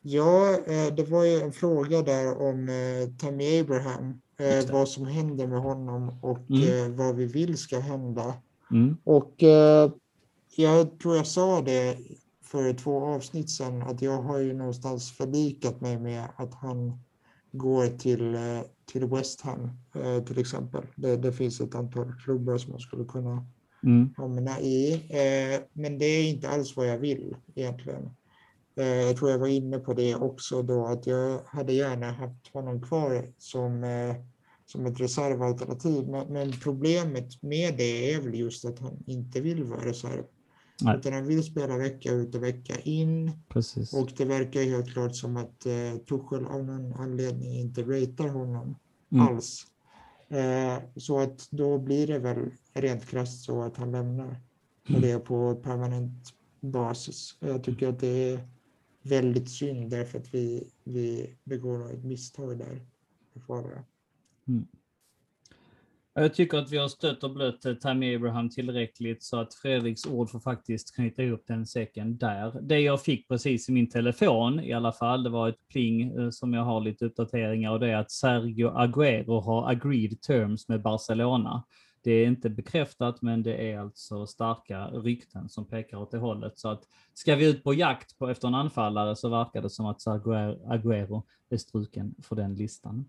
[0.03, 4.21] Ja, eh, det var ju en fråga där om eh, Tammy Abraham.
[4.37, 6.97] Eh, vad som händer med honom och mm.
[6.97, 8.35] vad vi vill ska hända.
[8.71, 8.97] Mm.
[9.05, 9.35] Och
[10.57, 11.99] jag tror jag sa det
[12.45, 16.99] för två avsnitt sedan att jag har ju någonstans förlikat mig med att han
[17.53, 18.37] går till
[18.93, 19.71] till West Ham
[20.27, 20.85] till exempel.
[20.95, 23.47] Det, det, finns ett antal klubbar som man skulle kunna
[23.83, 24.15] mm.
[24.17, 25.03] hamna i.
[25.73, 28.11] Men det är inte alls vad jag vill egentligen.
[28.77, 32.49] Eh, jag tror jag var inne på det också då att jag hade gärna haft
[32.53, 34.15] honom kvar som, eh,
[34.67, 36.09] som ett reservalternativ.
[36.09, 40.25] Men, problemet med det är väl just att han inte vill vara reserv.
[40.83, 40.97] Nej.
[40.97, 43.31] Utan han vill spela vecka ut och vecka in.
[43.49, 43.95] Precis.
[43.95, 48.75] Och det verkar helt klart som att eh, Tuchel av någon anledning inte ratear honom
[49.13, 49.27] mm.
[49.27, 49.67] alls.
[50.29, 54.41] Eh, så att då blir det väl rent krasst så att han lämnar.
[54.95, 57.37] Och det är på permanent basis.
[57.41, 58.41] Jag tycker att det är
[59.03, 62.81] väldigt synd därför att vi, vi begår ett misstag där.
[64.49, 64.67] Mm.
[66.15, 70.07] Jag tycker att vi har stött och blött eh, Tammy Abraham tillräckligt så att Fredriks
[70.07, 72.61] ord får faktiskt knyta ihop den säcken där.
[72.61, 76.31] Det jag fick precis i min telefon i alla fall, det var ett pling eh,
[76.31, 80.83] som jag har lite uppdateringar och det är att Sergio Aguero har agreed terms med
[80.83, 81.65] Barcelona.
[82.03, 86.59] Det är inte bekräftat, men det är alltså starka rykten som pekar åt det hållet.
[86.59, 86.83] Så att
[87.15, 91.23] ska vi ut på jakt på efter en anfallare så verkar det som att Aguero
[91.51, 93.05] är struken för den listan.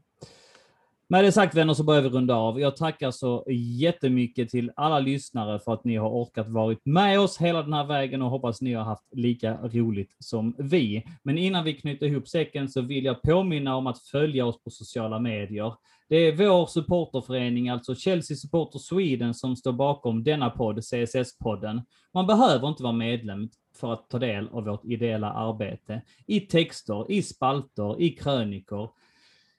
[1.07, 2.60] Med det sagt vänner så börjar vi runda av.
[2.60, 3.45] Jag tackar så
[3.80, 7.86] jättemycket till alla lyssnare för att ni har orkat varit med oss hela den här
[7.86, 11.06] vägen och hoppas ni har haft lika roligt som vi.
[11.24, 14.70] Men innan vi knyter ihop säcken så vill jag påminna om att följa oss på
[14.70, 15.74] sociala medier.
[16.14, 21.81] Det är vår supporterförening, alltså Chelsea Supporter Sweden, som står bakom denna podd, CSS-podden.
[22.14, 27.11] Man behöver inte vara medlem för att ta del av vårt ideella arbete i texter,
[27.11, 28.90] i spalter, i krönikor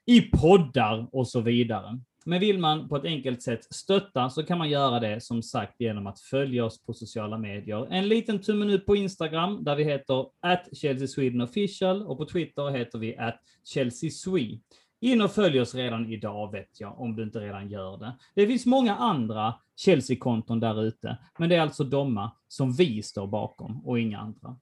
[0.06, 2.00] i poddar och så vidare.
[2.26, 5.80] Men vill man på ett enkelt sätt stötta så kan man göra det som sagt
[5.80, 7.86] genom att följa oss på sociala medier.
[7.90, 12.24] En liten tummen upp på Instagram där vi heter at Chelsea Sweden official och på
[12.24, 14.60] Twitter heter vi at Chelsea Sweden.
[15.04, 18.12] In och följ oss redan idag vet jag, om du inte redan gör det.
[18.34, 23.26] Det finns många andra Chelsea-konton där ute, men det är alltså doma som vi står
[23.26, 24.56] bakom och inga andra.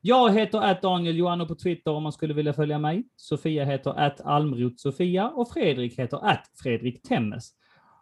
[0.00, 3.04] Jag heter att Daniel Johanno på Twitter om man skulle vilja följa mig.
[3.16, 7.50] Sofia heter att Almroth Sofia och Fredrik heter att Fredrik Temmes.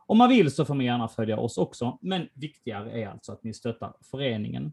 [0.07, 3.45] Om man vill så får man gärna följa oss också, men viktigare är alltså att
[3.45, 4.73] ni stöttar föreningen.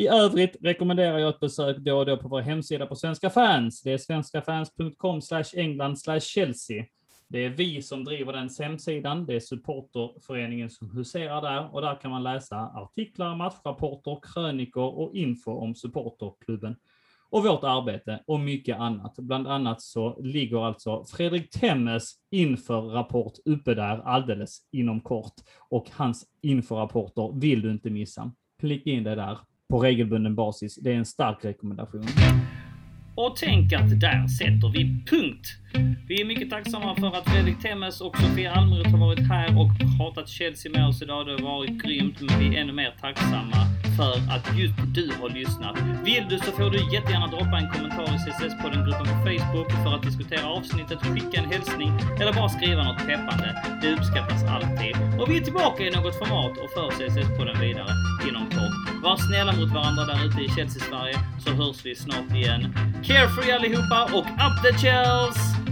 [0.00, 3.82] I övrigt rekommenderar jag ett besök då och då på vår hemsida på Svenska fans.
[3.82, 5.20] Det är svenskafans.com
[5.54, 6.84] England Chelsea.
[7.28, 9.26] Det är vi som driver den hemsidan.
[9.26, 15.14] Det är supporterföreningen som huserar där och där kan man läsa artiklar, matchrapporter, krönikor och
[15.14, 16.76] info om supporterklubben
[17.30, 19.16] och vårt arbete och mycket annat.
[19.16, 26.26] Bland annat så ligger alltså Fredrik Temmes införrapport uppe där alldeles inom kort och hans
[26.42, 28.32] inforapporter vill du inte missa.
[28.60, 29.38] klicka in det där
[29.70, 30.76] på regelbunden basis.
[30.76, 32.06] Det är en stark rekommendation.
[33.14, 35.46] Och tänk att där sätter vi punkt.
[36.08, 39.98] Vi är mycket tacksamma för att Fredrik Temmes och Sofia Almroth har varit här och
[39.98, 41.26] pratat Chelsea med oss idag.
[41.26, 43.56] Det har varit grymt, men vi är ännu mer tacksamma
[44.00, 45.76] för att just du har lyssnat.
[46.04, 50.02] Vill du så får du jättegärna droppa en kommentar i CSS-podden-gruppen på Facebook för att
[50.02, 53.48] diskutera avsnittet, skicka en hälsning eller bara skriva något peppande.
[53.82, 54.94] Det uppskattas alltid.
[55.20, 57.92] Och vi är tillbaka i något format och för CSS-podden vidare
[58.28, 59.02] inom kort.
[59.02, 62.62] Var snälla mot varandra där ute i Chelsea-Sverige så hörs vi snart igen.
[63.04, 65.69] Carefree allihopa och up the Chels!